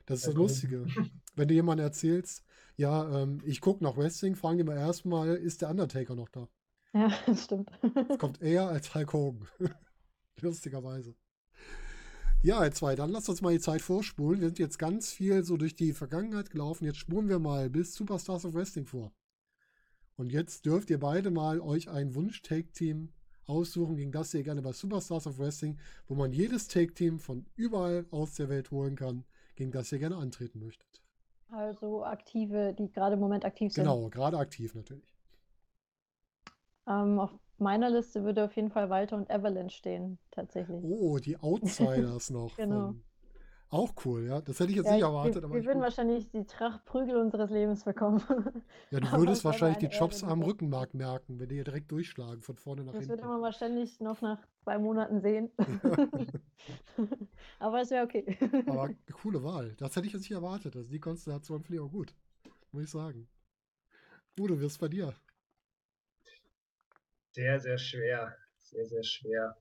Das 0.06 0.20
ist 0.20 0.28
das. 0.28 0.34
Lustige. 0.34 0.86
Wenn 1.34 1.48
du 1.48 1.54
jemandem 1.54 1.86
erzählst, 1.86 2.44
ja, 2.76 3.22
ähm, 3.22 3.40
ich 3.44 3.60
gucke 3.60 3.82
nach 3.82 3.96
Wrestling, 3.96 4.36
fragen 4.36 4.58
die 4.58 4.64
mal 4.64 4.76
erstmal, 4.76 5.34
ist 5.34 5.62
der 5.62 5.70
Undertaker 5.70 6.14
noch 6.14 6.28
da? 6.28 6.48
Ja, 6.92 7.12
das 7.26 7.44
stimmt. 7.44 7.70
Das 8.08 8.18
kommt 8.18 8.40
eher 8.40 8.68
als 8.68 8.94
Hulk 8.94 9.12
Hogan. 9.12 9.48
Lustigerweise. 10.40 11.14
Ja, 12.42 12.62
jetzt 12.64 12.78
zwei, 12.78 12.94
dann 12.94 13.10
lasst 13.10 13.28
uns 13.28 13.40
mal 13.40 13.52
die 13.54 13.60
Zeit 13.60 13.80
vorspulen. 13.80 14.40
Wir 14.40 14.48
sind 14.48 14.58
jetzt 14.58 14.78
ganz 14.78 15.12
viel 15.12 15.44
so 15.44 15.56
durch 15.56 15.76
die 15.76 15.92
Vergangenheit 15.94 16.50
gelaufen. 16.50 16.84
Jetzt 16.84 16.98
spulen 16.98 17.28
wir 17.28 17.38
mal 17.38 17.70
bis 17.70 17.94
Superstars 17.94 18.44
of 18.44 18.54
Wrestling 18.54 18.86
vor. 18.86 19.12
Und 20.16 20.30
jetzt 20.30 20.66
dürft 20.66 20.90
ihr 20.90 21.00
beide 21.00 21.30
mal 21.30 21.60
euch 21.60 21.88
ein 21.88 22.14
Wunsch-Take-Team 22.14 23.12
aussuchen, 23.46 23.96
gegen 23.96 24.12
das 24.12 24.34
ihr 24.34 24.42
gerne 24.42 24.62
bei 24.62 24.72
Superstars 24.72 25.26
of 25.26 25.38
Wrestling, 25.38 25.78
wo 26.06 26.14
man 26.14 26.32
jedes 26.32 26.68
Take-Team 26.68 27.18
von 27.18 27.46
überall 27.56 28.06
aus 28.10 28.34
der 28.34 28.48
Welt 28.48 28.70
holen 28.70 28.94
kann, 28.94 29.24
gegen 29.56 29.72
das 29.72 29.90
ihr 29.90 29.98
gerne 29.98 30.16
antreten 30.16 30.60
möchtet. 30.60 31.03
Also 31.50 32.04
aktive, 32.04 32.74
die 32.74 32.90
gerade 32.92 33.14
im 33.14 33.20
Moment 33.20 33.44
aktiv 33.44 33.72
sind. 33.72 33.84
Genau, 33.84 34.08
gerade 34.10 34.38
aktiv 34.38 34.74
natürlich. 34.74 35.14
Ähm, 36.86 37.18
auf 37.18 37.30
meiner 37.58 37.88
Liste 37.90 38.24
würde 38.24 38.44
auf 38.44 38.54
jeden 38.56 38.70
Fall 38.70 38.90
Walter 38.90 39.16
und 39.16 39.30
Avalanche 39.30 39.76
stehen, 39.76 40.18
tatsächlich. 40.30 40.82
Oh, 40.82 41.18
die 41.18 41.36
Outsiders 41.38 42.30
noch. 42.30 42.54
Genau. 42.56 42.86
Von, 42.88 43.04
auch 43.70 43.92
cool, 44.04 44.26
ja. 44.26 44.40
Das 44.40 44.60
hätte 44.60 44.70
ich 44.70 44.76
jetzt 44.76 44.86
Ja, 44.86 44.92
nicht 44.92 45.00
ich- 45.00 45.04
erwartet, 45.04 45.42
wir, 45.42 45.50
wir 45.50 45.64
würden 45.64 45.74
gut. 45.78 45.82
wahrscheinlich 45.84 46.30
die 46.30 46.44
Trachtprügel 46.46 47.16
unseres 47.16 47.50
Lebens 47.50 47.84
bekommen. 47.84 48.22
Ja, 48.90 49.00
du 49.00 49.10
würdest 49.12 49.44
wahrscheinlich 49.44 49.78
die 49.78 49.88
die 49.88 49.96
am. 50.24 50.42
Rückenmark 50.42 50.94
merken, 50.94 51.40
wenn 51.40 51.48
die 51.48 51.56
hier 51.56 51.64
direkt 51.64 51.90
durchschlagen, 51.90 52.42
von 52.42 52.56
vorne 52.56 52.84
nach 52.84 52.92
Das 52.92 53.00
hinten. 53.00 53.10
würde 53.10 53.24
man 53.26 53.42
wahrscheinlich 53.42 54.00
noch 54.00 54.20
nach 54.20 54.38
zwei 54.64 54.78
Monaten 54.78 55.20
sehen. 55.20 55.50
Aber 57.58 57.82
es 57.82 57.90
wäre 57.90 58.04
okay. 58.04 58.36
Aber 58.66 58.84
eine 58.84 58.96
coole 59.12 59.42
Wahl. 59.42 59.74
Das 59.78 59.94
hätte 59.94 60.06
ich 60.06 60.12
jetzt 60.12 60.22
nicht 60.22 60.32
erwartet. 60.32 60.74
Also 60.74 60.90
die 60.90 60.98
Konstellation 60.98 61.62
finde 61.62 61.76
ich 61.76 61.86
auch 61.86 61.92
gut. 61.92 62.14
Muss 62.72 62.84
ich 62.84 62.90
sagen. 62.90 63.28
Udo, 64.38 64.58
wie 64.58 64.64
ist 64.64 64.72
es 64.72 64.78
bei 64.78 64.88
dir? 64.88 65.14
Sehr, 67.32 67.60
sehr 67.60 67.78
schwer. 67.78 68.34
Sehr, 68.58 68.86
sehr 68.86 69.04
schwer. 69.04 69.56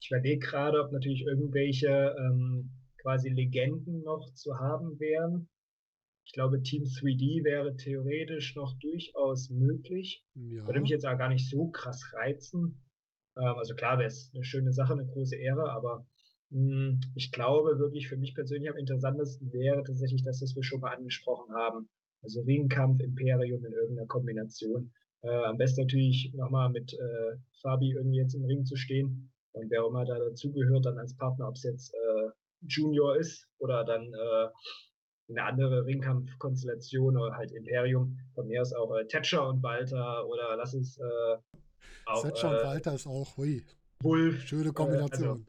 Ich 0.00 0.10
überlege 0.10 0.44
gerade, 0.44 0.82
ob 0.82 0.92
natürlich 0.92 1.22
irgendwelche 1.22 2.14
ähm, 2.18 2.70
quasi 2.98 3.28
Legenden 3.28 4.02
noch 4.02 4.32
zu 4.34 4.58
haben 4.58 4.98
wären. 4.98 5.48
Ich 6.24 6.32
glaube, 6.32 6.62
Team 6.62 6.84
3D 6.84 7.44
wäre 7.44 7.76
theoretisch 7.76 8.54
noch 8.56 8.78
durchaus 8.78 9.50
möglich. 9.50 10.24
Ja. 10.34 10.66
Würde 10.66 10.80
mich 10.80 10.90
jetzt 10.90 11.06
auch 11.06 11.18
gar 11.18 11.28
nicht 11.28 11.48
so 11.48 11.68
krass 11.70 12.12
reizen. 12.14 12.80
Ähm, 13.36 13.54
also 13.56 13.74
klar 13.74 13.98
wäre 13.98 14.08
es 14.08 14.30
eine 14.34 14.44
schöne 14.44 14.72
Sache, 14.72 14.92
eine 14.92 15.06
große 15.06 15.36
Ehre, 15.36 15.70
aber 15.70 16.06
mh, 16.50 17.00
ich 17.14 17.32
glaube 17.32 17.78
wirklich 17.78 18.08
für 18.08 18.16
mich 18.16 18.34
persönlich 18.34 18.70
am 18.70 18.76
interessantesten 18.76 19.52
wäre 19.52 19.82
tatsächlich 19.82 20.22
das, 20.22 20.42
was 20.42 20.54
wir 20.54 20.62
schon 20.62 20.80
mal 20.80 20.94
angesprochen 20.94 21.54
haben. 21.54 21.88
Also 22.22 22.42
Ringkampf, 22.42 23.00
Imperium 23.00 23.64
in 23.64 23.72
irgendeiner 23.72 24.06
Kombination. 24.06 24.92
Äh, 25.22 25.44
am 25.44 25.58
besten 25.58 25.82
natürlich 25.82 26.32
nochmal 26.34 26.70
mit 26.70 26.92
äh, 26.92 27.36
Fabi 27.62 27.92
irgendwie 27.92 28.18
jetzt 28.18 28.34
im 28.34 28.44
Ring 28.44 28.64
zu 28.64 28.76
stehen 28.76 29.30
und 29.52 29.70
wer 29.70 29.84
auch 29.84 29.88
immer 29.88 30.04
da 30.04 30.18
dazugehört, 30.18 30.86
dann 30.86 30.98
als 30.98 31.16
Partner, 31.16 31.48
ob 31.48 31.56
es 31.56 31.64
jetzt 31.64 31.94
äh, 31.94 32.30
Junior 32.66 33.16
ist 33.16 33.48
oder 33.58 33.84
dann 33.84 34.12
äh, 34.12 34.48
eine 35.30 35.44
andere 35.44 35.86
Ringkampfkonstellation 35.86 37.16
oder 37.16 37.36
halt 37.36 37.52
Imperium. 37.52 38.18
Von 38.34 38.48
mir 38.48 38.60
aus 38.60 38.72
auch 38.72 38.94
äh, 38.96 39.06
Thatcher 39.06 39.48
und 39.48 39.62
Walter 39.62 40.26
oder 40.26 40.56
lass 40.56 40.74
es 40.74 40.98
äh, 42.06 42.20
Setcher 42.20 42.50
und 42.50 42.56
äh, 42.56 42.64
Walter 42.64 42.94
ist 42.94 43.06
auch, 43.06 43.36
hui, 43.36 43.64
Wolf, 44.02 44.46
schöne 44.46 44.72
Kombination. 44.72 45.46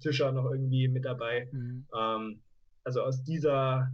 Tischer 0.00 0.32
noch 0.32 0.50
irgendwie 0.50 0.88
mit 0.88 1.04
dabei. 1.04 1.48
Mhm. 1.52 1.86
Ähm, 1.96 2.42
also 2.84 3.02
aus 3.02 3.22
dieser 3.24 3.92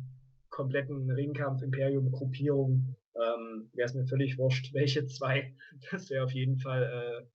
kompletten 0.51 1.11
Ringkampf-Imperium-Gruppierung 1.11 2.97
ähm, 3.14 3.70
wäre 3.74 3.87
es 3.87 3.95
mir 3.95 4.07
völlig 4.07 4.39
wurscht, 4.39 4.72
welche 4.74 5.07
zwei. 5.07 5.55
Das 5.91 6.11
wäre 6.11 6.24
auf 6.24 6.33
jeden 6.33 6.59
Fall 6.59 7.26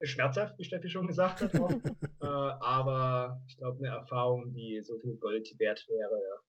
äh, 0.00 0.06
schmerzhaft, 0.06 0.58
wie 0.58 0.64
Steffi 0.64 0.88
schon 0.88 1.06
gesagt 1.06 1.40
hat. 1.40 1.52
Äh, 2.18 2.26
aber 2.26 3.42
ich 3.46 3.58
glaube, 3.58 3.78
eine 3.78 3.94
Erfahrung, 3.94 4.52
die 4.52 4.80
so 4.82 4.98
viel 4.98 5.16
Gold 5.16 5.54
wert 5.58 5.86
wäre. 5.86 6.14
Ja. 6.14 6.40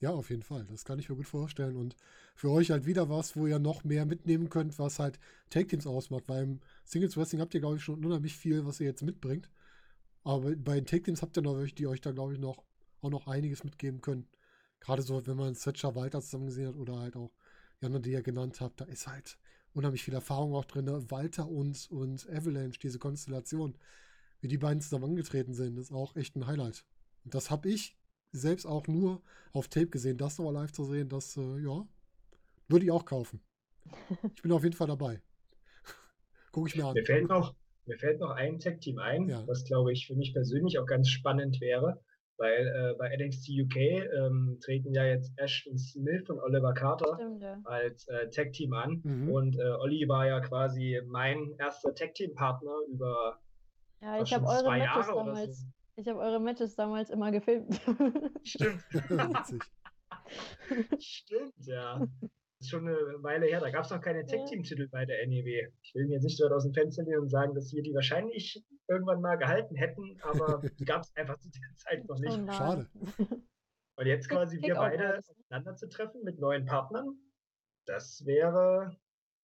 Ja, 0.00 0.10
auf 0.10 0.28
jeden 0.30 0.42
Fall. 0.42 0.66
Das 0.70 0.84
kann 0.84 0.98
ich 0.98 1.08
mir 1.08 1.16
gut 1.16 1.26
vorstellen. 1.26 1.76
Und 1.76 1.96
für 2.34 2.50
euch 2.50 2.70
halt 2.70 2.84
wieder 2.86 3.08
was, 3.08 3.34
wo 3.36 3.46
ihr 3.46 3.58
noch 3.58 3.82
mehr 3.84 4.04
mitnehmen 4.04 4.50
könnt, 4.50 4.78
was 4.78 4.98
halt 4.98 5.18
Tag 5.48 5.68
Teams 5.68 5.86
ausmacht. 5.86 6.24
Weil 6.28 6.42
im 6.42 6.60
Singles 6.84 7.16
Wrestling 7.16 7.40
habt 7.40 7.54
ihr, 7.54 7.60
glaube 7.60 7.76
ich, 7.76 7.82
schon 7.82 8.04
unheimlich 8.04 8.36
viel, 8.36 8.66
was 8.66 8.80
ihr 8.80 8.86
jetzt 8.86 9.02
mitbringt. 9.02 9.50
Aber 10.22 10.54
bei 10.56 10.74
den 10.74 10.86
Tag 10.86 11.04
Teams 11.04 11.22
habt 11.22 11.36
ihr 11.38 11.42
noch 11.42 11.56
welche, 11.56 11.74
die 11.74 11.86
euch 11.86 12.00
da, 12.00 12.12
glaube 12.12 12.34
ich, 12.34 12.38
noch 12.38 12.62
auch 13.00 13.10
noch 13.10 13.26
einiges 13.26 13.64
mitgeben 13.64 14.00
können. 14.00 14.26
Gerade 14.80 15.02
so, 15.02 15.26
wenn 15.26 15.36
man 15.36 15.54
Setcher 15.54 15.94
Walter 15.94 16.20
zusammen 16.20 16.46
gesehen 16.46 16.68
hat 16.68 16.76
oder 16.76 16.98
halt 16.98 17.16
auch 17.16 17.32
Jana, 17.80 17.98
die 17.98 18.12
ihr 18.12 18.22
genannt 18.22 18.60
habt, 18.60 18.80
da 18.80 18.84
ist 18.84 19.06
halt 19.06 19.38
unheimlich 19.72 20.02
viel 20.02 20.14
Erfahrung 20.14 20.54
auch 20.54 20.64
drin. 20.64 20.86
ne? 20.86 21.10
Walter 21.10 21.48
und, 21.48 21.90
und 21.90 22.28
Avalanche, 22.30 22.78
diese 22.78 22.98
Konstellation, 22.98 23.76
wie 24.40 24.48
die 24.48 24.58
beiden 24.58 24.80
zusammen 24.80 25.04
angetreten 25.04 25.54
sind, 25.54 25.78
ist 25.78 25.92
auch 25.92 26.16
echt 26.16 26.36
ein 26.36 26.46
Highlight. 26.46 26.84
Und 27.24 27.34
das 27.34 27.50
habe 27.50 27.68
ich 27.68 27.96
selbst 28.32 28.66
auch 28.66 28.86
nur 28.88 29.22
auf 29.52 29.68
Tape 29.68 29.88
gesehen. 29.88 30.18
Das 30.18 30.38
nochmal 30.38 30.54
live 30.54 30.72
zu 30.72 30.84
sehen, 30.84 31.08
das, 31.08 31.36
äh, 31.36 31.58
ja, 31.60 31.86
würde 32.68 32.84
ich 32.84 32.90
auch 32.90 33.04
kaufen. 33.04 33.40
Ich 34.34 34.42
bin 34.42 34.52
auf 34.52 34.64
jeden 34.64 34.74
Fall 34.74 34.88
dabei. 34.88 35.22
Gucke 36.52 36.68
ich 36.68 36.76
mir 36.76 36.86
an. 36.86 36.94
Mir 36.94 37.04
fällt 37.04 37.28
noch, 37.28 37.54
mir 37.86 37.98
fällt 37.98 38.20
noch 38.20 38.30
ein 38.30 38.58
Tag-Team 38.58 38.98
ein, 38.98 39.28
Ja. 39.28 39.46
was 39.46 39.64
glaube 39.64 39.92
ich 39.92 40.06
für 40.06 40.16
mich 40.16 40.32
persönlich 40.32 40.78
auch 40.78 40.86
ganz 40.86 41.08
spannend 41.08 41.60
wäre, 41.60 42.02
weil 42.36 42.66
äh, 42.66 42.94
bei 42.98 43.16
NXT 43.16 43.48
UK 43.62 43.76
ähm, 43.76 44.58
treten 44.60 44.92
ja 44.92 45.04
jetzt 45.04 45.32
Ashton 45.36 45.78
Smith 45.78 46.28
und 46.28 46.40
Oliver 46.40 46.74
Carter 46.74 47.14
Stimmt, 47.14 47.40
ja. 47.42 47.60
als 47.64 48.08
äh, 48.08 48.28
Tag-Team 48.28 48.72
an. 48.72 49.00
Mhm. 49.04 49.30
Und 49.30 49.56
äh, 49.56 49.62
Olli 49.78 50.06
war 50.08 50.26
ja 50.26 50.40
quasi 50.40 51.00
mein 51.06 51.54
erster 51.58 51.94
Tag-Team-Partner 51.94 52.74
über 52.90 53.38
Ja, 54.02 54.20
ich 54.20 54.34
habe 54.34 54.44
schon 54.44 54.54
eure 54.54 54.64
zwei 54.64 54.78
Matches 54.78 55.06
Jahre 55.06 55.14
oder 55.14 55.24
damals, 55.26 55.60
so. 55.60 55.66
Ich 55.96 56.06
habe 56.08 56.18
eure 56.20 56.40
Matches 56.40 56.74
damals 56.76 57.10
immer 57.10 57.30
gefilmt. 57.32 57.80
Stimmt, 58.44 58.82
stimmt, 60.98 61.66
ja. 61.66 61.98
Das 61.98 62.68
ist 62.68 62.70
schon 62.70 62.88
eine 62.88 62.96
Weile 63.22 63.46
her, 63.46 63.60
da 63.60 63.70
gab 63.70 63.84
es 63.84 63.90
noch 63.90 64.00
keine 64.00 64.20
Ja. 64.20 64.26
Tag-Team-Titel 64.26 64.88
bei 64.88 65.04
der 65.04 65.26
NEW. 65.26 65.68
Ich 65.82 65.94
will 65.94 66.06
mir 66.06 66.14
jetzt 66.14 66.24
nicht 66.24 66.38
so 66.38 66.44
weit 66.46 66.52
aus 66.52 66.64
dem 66.64 66.72
Fenster 66.72 67.02
lehnen 67.02 67.20
und 67.20 67.28
sagen, 67.28 67.54
dass 67.54 67.72
wir 67.72 67.82
die 67.82 67.92
wahrscheinlich 67.94 68.64
irgendwann 68.88 69.20
mal 69.20 69.36
gehalten 69.36 69.74
hätten, 69.76 70.18
aber 70.22 70.62
die 70.78 70.84
gab 70.86 71.02
es 71.02 71.14
einfach 71.16 71.38
zu 71.38 71.50
der 71.50 71.76
Zeit 71.76 72.08
noch 72.08 72.18
nicht. 72.18 72.38
Oh. 72.38 72.52
Schade. 72.52 72.88
Und 73.98 74.06
jetzt 74.06 74.28
Kick- 74.28 74.36
quasi 74.38 74.60
wir 74.62 74.74
beide 74.74 75.18
aufeinander 75.18 75.76
zu 75.76 75.88
treffen 75.88 76.22
mit 76.24 76.38
neuen 76.38 76.64
Partnern, 76.66 77.18
das 77.86 78.24
wäre, 78.24 78.96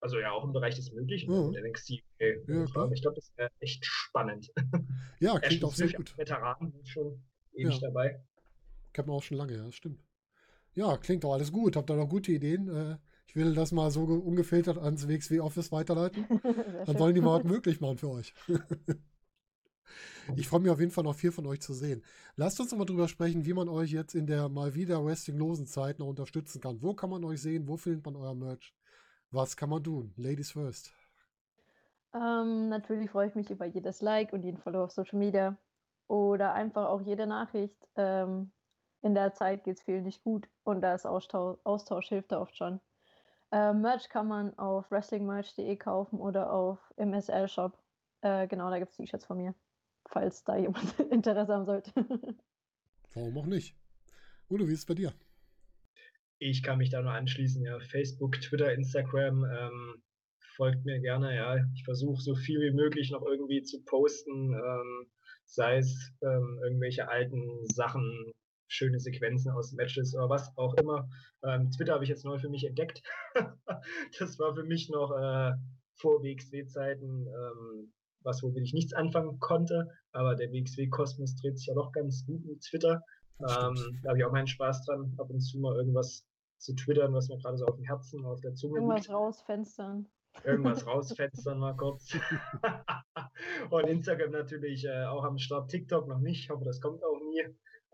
also 0.03 0.19
ja, 0.19 0.33
auch 0.33 0.45
im 0.45 0.53
Bereich 0.53 0.75
des 0.75 0.93
Möglichen 0.93 1.51
mit 1.51 1.63
NXT. 1.65 2.03
Ja, 2.19 2.65
klar. 2.67 2.91
ich 2.93 3.01
glaube, 3.01 3.15
das 3.17 3.33
wäre 3.37 3.51
echt 3.61 3.85
spannend. 3.87 4.53
Ja, 5.21 5.39
klingt 5.41 5.65
auch 5.65 5.75
sehr 5.75 5.91
gut. 5.93 6.17
Veteran, 6.19 6.75
schon 6.85 7.23
ewig 7.55 7.75
Ja. 7.81 7.89
dabei. 7.89 8.23
Kennt 8.93 9.09
man 9.09 9.17
auch 9.17 9.23
schon 9.23 9.39
lange, 9.39 9.57
ja, 9.57 9.65
das 9.65 9.75
stimmt. 9.75 10.05
Ja, 10.75 10.97
klingt 10.97 11.25
doch 11.25 11.33
alles 11.33 11.53
gut. 11.53 11.77
Habt 11.77 11.91
ihr 11.91 11.97
noch 11.97 12.09
gute 12.09 12.33
Ideen? 12.33 12.69
Äh, 12.69 12.99
ich 13.27 13.37
will 13.37 13.55
das 13.55 13.73
mal 13.73 13.91
so 13.91 14.07
ge- 14.07 14.17
ungefiltert 14.19 14.79
ans 14.79 15.07
WXW 15.07 15.41
Office 15.41 15.71
weiterleiten. 15.73 16.27
Dann 16.87 16.99
sollen 16.99 17.15
die 17.15 17.21
mal 17.21 17.39
was 17.39 17.45
möglich 17.51 17.81
machen 17.81 17.99
für 17.99 18.11
euch. 18.11 18.35
Ich 20.37 20.47
freue 20.49 20.61
mich 20.61 20.71
auf 20.71 20.79
jeden 20.79 20.93
Fall 20.93 21.05
noch 21.05 21.17
viel 21.17 21.33
von 21.33 21.47
euch 21.47 21.61
zu 21.61 21.75
sehen. 21.75 22.03
Lasst 22.37 22.61
uns 22.61 22.71
noch 22.71 22.79
mal 22.79 22.85
drüber 22.85 23.09
sprechen, 23.09 23.45
wie 23.45 23.53
man 23.53 23.69
euch 23.69 23.91
jetzt 23.91 24.15
in 24.15 24.27
der 24.27 24.49
mal 24.49 24.75
wieder 24.75 25.05
wrestlinglosen 25.05 25.67
Zeit 25.67 25.99
noch 25.99 26.07
unterstützen 26.07 26.61
kann. 26.61 26.81
Wo 26.81 26.95
kann 26.95 27.11
man 27.11 27.25
euch 27.25 27.43
sehen? 27.43 27.67
Wo 27.67 27.77
findet 27.77 28.05
man 28.05 28.17
euer 28.17 28.35
Merch? 28.35 28.73
Was 29.33 29.57
kann 29.57 29.71
man 29.71 29.83
tun? 29.83 30.13
Ladies 30.19 30.51
first. 30.51 30.93
Ähm, 32.15 32.69
natürlich 32.69 33.11
freue 33.11 33.29
ich 33.29 33.35
mich 33.35 33.51
über 33.51 33.65
jedes 33.65 34.03
Like 34.03 34.35
und 34.35 34.43
jeden 34.43 34.59
Follow 34.59 34.85
auf 34.85 34.93
Social 34.93 35.19
Media 35.19 35.57
oder 36.07 36.53
einfach 36.53 36.91
auch 36.91 37.01
jede 37.01 37.27
Nachricht. 37.27 37.89
Ähm, 37.97 38.53
in 39.01 39.15
der 39.15 39.33
Zeit 39.33 39.65
geht 39.65 39.79
es 39.79 39.83
vielen 39.83 40.05
nicht 40.05 40.23
gut 40.23 40.47
und 40.65 40.83
da 40.83 40.95
ist 40.95 41.07
Austausch, 41.07 41.59
Austausch 41.65 42.09
hilft 42.09 42.31
da 42.31 42.43
oft 42.43 42.55
schon. 42.59 42.79
Ähm, 43.51 43.81
Merch 43.81 44.11
kann 44.11 44.29
man 44.29 44.57
auf 44.59 44.91
wrestlingmerch.de 44.91 45.77
kaufen 45.77 46.21
oder 46.21 46.53
auf 46.53 46.79
MSL 46.97 47.49
Shop. 47.49 47.79
Äh, 48.21 48.47
genau, 48.49 48.69
da 48.69 48.79
gibt 48.79 48.91
es 48.91 48.99
T-Shirts 48.99 49.25
von 49.25 49.39
mir, 49.39 49.55
falls 50.11 50.45
da 50.45 50.57
jemand 50.57 51.01
Interesse 51.11 51.55
haben 51.55 51.65
sollte. 51.65 51.91
Warum 53.15 53.39
auch 53.39 53.47
nicht? 53.47 53.75
Udo, 54.51 54.69
wie 54.69 54.75
ist 54.75 54.81
es 54.81 54.87
bei 54.87 54.95
dir? 54.95 55.15
Ich 56.45 56.65
kann 56.65 56.79
mich 56.79 56.91
da 56.91 57.01
nur 57.01 57.13
anschließen, 57.13 57.65
ja. 57.65 57.79
Facebook, 57.79 58.41
Twitter, 58.41 58.73
Instagram, 58.73 59.45
ähm, 59.45 60.03
folgt 60.57 60.85
mir 60.85 60.99
gerne, 60.99 61.37
ja. 61.37 61.57
Ich 61.73 61.85
versuche 61.85 62.21
so 62.21 62.35
viel 62.35 62.61
wie 62.61 62.75
möglich 62.75 63.13
noch 63.13 63.23
irgendwie 63.23 63.63
zu 63.63 63.85
posten, 63.85 64.53
ähm, 64.53 65.07
sei 65.45 65.79
es 65.79 66.13
ähm, 66.21 66.59
irgendwelche 66.65 67.09
alten 67.09 67.65
Sachen, 67.69 68.33
schöne 68.67 68.99
Sequenzen 68.99 69.53
aus 69.53 69.73
Matches 69.73 70.17
oder 70.17 70.31
was 70.31 70.51
auch 70.57 70.75
immer. 70.75 71.09
Ähm, 71.45 71.71
Twitter 71.71 71.95
habe 71.95 72.03
ich 72.03 72.11
jetzt 72.11 72.25
neu 72.25 72.39
für 72.39 72.49
mich 72.49 72.65
entdeckt. 72.65 73.03
das 74.19 74.39
war 74.41 74.55
für 74.57 74.65
mich 74.65 74.89
noch 74.89 75.13
äh, 75.13 75.53
vor 75.95 76.25
WXW-Zeiten 76.25 77.29
ähm, 77.29 77.93
was, 78.25 78.43
womit 78.43 78.65
ich 78.65 78.75
nichts 78.75 78.95
anfangen 78.95 79.39
konnte, 79.39 79.89
aber 80.11 80.35
der 80.35 80.51
WXW-Kosmos 80.51 81.37
dreht 81.37 81.59
sich 81.59 81.69
ja 81.69 81.75
doch 81.75 81.93
ganz 81.93 82.25
gut 82.27 82.45
mit 82.45 82.63
Twitter. 82.63 83.03
Ähm, 83.41 84.01
da 84.03 84.11
habe 84.11 84.19
ich 84.19 84.25
auch 84.25 84.33
meinen 84.33 84.47
Spaß 84.47 84.85
dran, 84.87 85.15
ab 85.19 85.31
und 85.31 85.41
zu 85.41 85.59
mal 85.59 85.77
irgendwas 85.77 86.25
zu 86.63 86.75
twittern, 86.75 87.13
was 87.13 87.29
mir 87.29 87.39
gerade 87.39 87.59
so 87.59 87.67
auf 87.67 87.77
dem 87.77 87.85
Herzen, 87.85 88.25
auf 88.25 88.41
der 88.41 88.55
Zunge 88.55 88.77
Irgendwas 88.77 89.01
liegt. 89.01 89.11
rausfenstern. 89.11 90.07
Irgendwas 90.45 90.87
rausfenstern 90.87 91.59
mal 91.59 91.77
kurz. 91.77 92.17
und 93.71 93.87
Instagram 93.89 94.31
natürlich 94.31 94.85
äh, 94.85 95.05
auch 95.05 95.25
am 95.25 95.39
Start. 95.39 95.71
TikTok 95.71 96.09
noch 96.09 96.21
nicht. 96.21 96.45
Ich 96.45 96.51
hoffe, 96.51 96.65
das 96.65 96.81
kommt 96.81 97.03
auch 97.03 97.21
nie. 97.21 97.45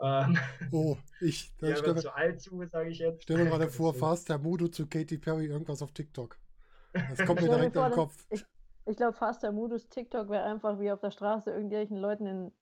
Ähm, 0.01 0.39
oh, 0.73 0.97
ich. 1.21 1.53
Ja, 1.61 1.71
ich 1.71 1.79
stelle, 1.79 1.97
zu 1.97 2.15
alt 2.15 2.41
zu, 2.41 2.63
sage 2.67 2.91
ich 2.91 2.99
jetzt. 2.99 3.23
Stell 3.25 3.39
mir 3.39 3.47
gerade 3.47 3.69
vor, 3.69 3.95
Fast 3.95 4.29
Mudo 4.29 4.69
zu 4.69 4.87
Katy 4.87 5.19
Perry 5.19 5.47
irgendwas 5.47 5.83
auf 5.83 5.93
TikTok. 5.93 6.37
Das 6.93 7.27
kommt 7.27 7.41
mir 7.41 7.49
direkt 7.49 7.77
in 7.77 7.83
den 7.83 7.93
Kopf. 7.93 8.27
Ich, 8.31 8.45
ich 8.87 8.97
glaube, 8.97 9.13
Faster 9.13 9.53
Modus 9.53 9.89
TikTok 9.89 10.31
wäre 10.31 10.45
einfach 10.45 10.79
wie 10.81 10.91
auf 10.91 11.01
der 11.01 11.11
Straße 11.11 11.51
irgendwelchen 11.51 11.99
Leuten 11.99 12.27
in, 12.27 12.53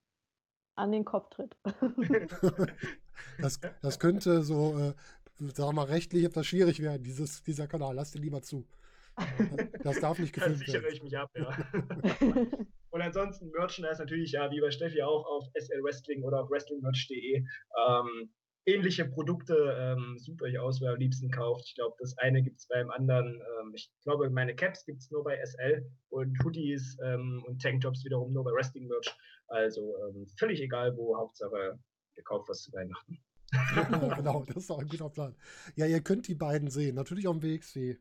an 0.75 0.91
den 0.91 1.05
Kopf 1.05 1.29
tritt. 1.29 1.57
das, 3.39 3.59
das 3.81 3.99
könnte 3.99 4.41
so, 4.41 4.77
äh, 4.77 4.93
sag 5.39 5.73
mal, 5.73 5.85
rechtlich 5.85 6.23
etwas 6.23 6.47
schwierig 6.47 6.81
werden, 6.81 7.03
dieses, 7.03 7.43
dieser 7.43 7.67
Kanal. 7.67 7.95
Lass 7.95 8.11
den 8.11 8.21
lieber 8.21 8.41
zu. 8.41 8.65
Das 9.83 9.99
darf 9.99 10.19
nicht 10.19 10.33
gefilmt 10.33 10.59
werden. 10.59 10.71
Sichere 10.71 10.91
ich 10.91 11.03
mich 11.03 11.17
ab, 11.17 11.31
ja. 11.35 11.49
Und 12.89 13.01
ansonsten 13.01 13.51
Merchandise 13.51 13.99
natürlich, 13.99 14.31
ja, 14.31 14.49
wie 14.49 14.61
bei 14.61 14.71
Steffi 14.71 15.01
auch 15.01 15.25
auf 15.25 15.45
SL 15.53 15.83
Wrestling 15.83 16.23
oder 16.23 16.41
auf 16.41 16.49
wrestlingmerch.de. 16.49 17.45
Ähm, 17.87 18.29
ähnliche 18.65 19.05
Produkte 19.05 19.55
ähm, 19.79 20.17
sucht 20.17 20.41
euch 20.41 20.57
aus, 20.59 20.81
wer 20.81 20.91
am 20.91 20.99
liebsten 20.99 21.29
kauft. 21.29 21.65
Ich 21.67 21.75
glaube, 21.75 21.95
das 21.99 22.17
eine 22.17 22.41
gibt 22.41 22.59
es 22.59 22.67
beim 22.67 22.89
anderen. 22.91 23.35
Ähm, 23.35 23.73
ich 23.75 23.91
glaube, 24.03 24.29
meine 24.29 24.55
Caps 24.55 24.85
gibt 24.85 24.99
es 24.99 25.11
nur 25.11 25.23
bei 25.23 25.37
SL 25.43 25.89
und 26.09 26.37
Hoodies 26.43 26.97
ähm, 27.03 27.43
und 27.47 27.61
Tanktops 27.61 28.03
wiederum 28.05 28.33
nur 28.33 28.43
bei 28.43 28.51
Wrestling 28.51 28.87
Merch. 28.87 29.15
Also 29.47 29.95
ähm, 30.07 30.27
völlig 30.37 30.61
egal 30.61 30.95
wo, 30.97 31.17
Hauptsache 31.17 31.79
ihr 32.15 32.23
kauft 32.23 32.49
was 32.49 32.63
zu 32.63 32.73
Weihnachten. 32.73 33.19
Ja, 33.51 33.83
genau, 34.15 34.43
das 34.45 34.57
ist 34.57 34.71
auch 34.71 34.79
ein 34.79 34.87
guter 34.87 35.09
Plan. 35.09 35.35
Ja, 35.75 35.85
ihr 35.85 36.01
könnt 36.01 36.27
die 36.27 36.35
beiden 36.35 36.69
sehen. 36.69 36.95
Natürlich 36.95 37.27
auf 37.27 37.39
dem 37.39 37.43
WXW 37.43 37.95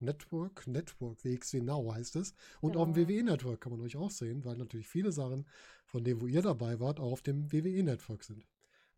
Network, 0.00 0.66
Network, 0.66 1.24
WXW 1.24 1.60
Now 1.60 1.94
heißt 1.94 2.16
es. 2.16 2.34
Und 2.60 2.72
genau. 2.72 2.84
auf 2.84 2.92
dem 2.92 3.08
WWE 3.08 3.22
Network 3.22 3.60
kann 3.60 3.72
man 3.72 3.80
euch 3.80 3.96
auch 3.96 4.10
sehen, 4.10 4.44
weil 4.44 4.56
natürlich 4.56 4.88
viele 4.88 5.12
Sachen 5.12 5.46
von 5.86 6.04
dem, 6.04 6.20
wo 6.20 6.26
ihr 6.26 6.42
dabei 6.42 6.80
wart, 6.80 7.00
auch 7.00 7.12
auf 7.12 7.22
dem 7.22 7.52
WWE 7.52 7.82
Network 7.82 8.24
sind 8.24 8.44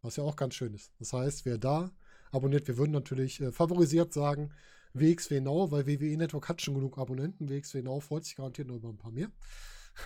was 0.05 0.17
ja 0.17 0.25
auch 0.25 0.37
ganz 0.37 0.55
schön 0.55 0.75
ist. 0.75 0.93
Das 0.99 1.13
heißt, 1.13 1.47
wer 1.47 1.59
da 1.59 1.91
abonniert, 2.31 2.69
wir 2.69 2.77
würden 2.77 2.93
natürlich 2.93 3.41
äh, 3.41 3.51
favorisiert 3.51 4.13
sagen, 4.13 4.53
WXW 4.93 5.41
Now, 5.41 5.71
weil 5.73 5.87
WWE 5.87 6.17
Network 6.17 6.49
hat 6.49 6.63
schon 6.63 6.75
genug 6.75 6.99
Abonnenten. 6.99 7.49
WXW 7.49 7.83
Now 7.83 8.01
freut 8.01 8.25
sich 8.25 8.37
garantiert 8.37 8.69
noch 8.69 8.77
über 8.77 8.91
ein 8.91 8.99
paar 8.99 9.11
mehr. 9.11 9.33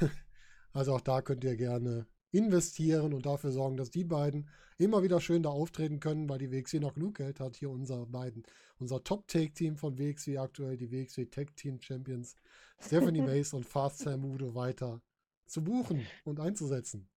also 0.73 0.95
auch 0.95 1.01
da 1.01 1.21
könnt 1.21 1.45
ihr 1.45 1.57
gerne 1.57 2.07
investieren 2.31 3.13
und 3.13 3.27
dafür 3.27 3.51
sorgen, 3.51 3.77
dass 3.77 3.91
die 3.91 4.05
beiden 4.05 4.49
immer 4.79 5.03
wieder 5.03 5.21
schön 5.21 5.43
da 5.43 5.51
auftreten 5.51 6.01
können, 6.01 6.29
weil 6.29 6.39
die 6.39 6.51
WXW 6.51 6.81
noch 6.81 6.95
genug 6.95 7.17
Geld 7.17 7.41
hat. 7.41 7.57
Hier 7.57 7.71
unser 7.71 8.07
beiden, 8.07 8.45
unser 8.79 9.03
Top-Take-Team 9.03 9.77
von 9.77 9.99
WXW 9.99 10.39
aktuell, 10.39 10.77
die 10.77 10.91
WXW 10.91 11.27
Tag 11.27 11.55
Team 11.57 11.81
Champions, 11.81 12.37
Stephanie 12.81 13.21
Mace 13.23 13.55
und 13.55 13.67
Fast 13.67 13.99
Sam 13.99 14.25
Udo 14.25 14.55
weiter 14.55 15.03
zu 15.47 15.63
buchen 15.63 16.07
und 16.25 16.41
einzusetzen. 16.41 17.09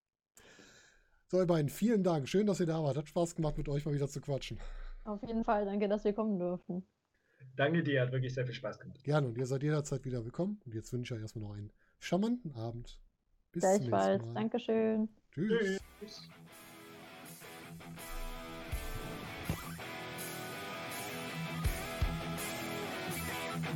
So, 1.27 1.39
ihr 1.39 1.47
beiden, 1.47 1.69
vielen 1.69 2.03
Dank. 2.03 2.27
Schön, 2.27 2.47
dass 2.47 2.59
ihr 2.59 2.65
da 2.65 2.83
wart. 2.83 2.97
Hat 2.97 3.07
Spaß 3.07 3.35
gemacht, 3.35 3.57
mit 3.57 3.69
euch 3.69 3.85
mal 3.85 3.93
wieder 3.93 4.09
zu 4.09 4.19
quatschen. 4.19 4.59
Auf 5.05 5.21
jeden 5.21 5.43
Fall. 5.43 5.65
Danke, 5.65 5.87
dass 5.87 6.03
wir 6.03 6.13
kommen 6.13 6.39
durften. 6.39 6.85
Danke 7.55 7.83
dir, 7.83 8.01
hat 8.01 8.11
wirklich 8.11 8.33
sehr 8.33 8.45
viel 8.45 8.53
Spaß 8.53 8.79
gemacht. 8.79 9.03
Gerne 9.03 9.27
und 9.27 9.37
ihr 9.37 9.45
seid 9.45 9.63
jederzeit 9.63 10.05
wieder 10.05 10.23
willkommen. 10.23 10.59
Und 10.65 10.73
jetzt 10.73 10.91
wünsche 10.93 11.13
ich 11.13 11.17
euch 11.17 11.23
erstmal 11.23 11.45
noch 11.45 11.55
einen 11.55 11.71
charmanten 11.99 12.51
Abend. 12.53 12.99
Bis 13.51 13.63
zum 13.63 13.71
nächsten 13.71 13.89
Mal. 13.89 14.19
Dankeschön. 14.33 15.09
Tschüss. 15.31 15.79
Tschüss. 15.99 16.29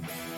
Thank 0.04 0.28
you. 0.28 0.35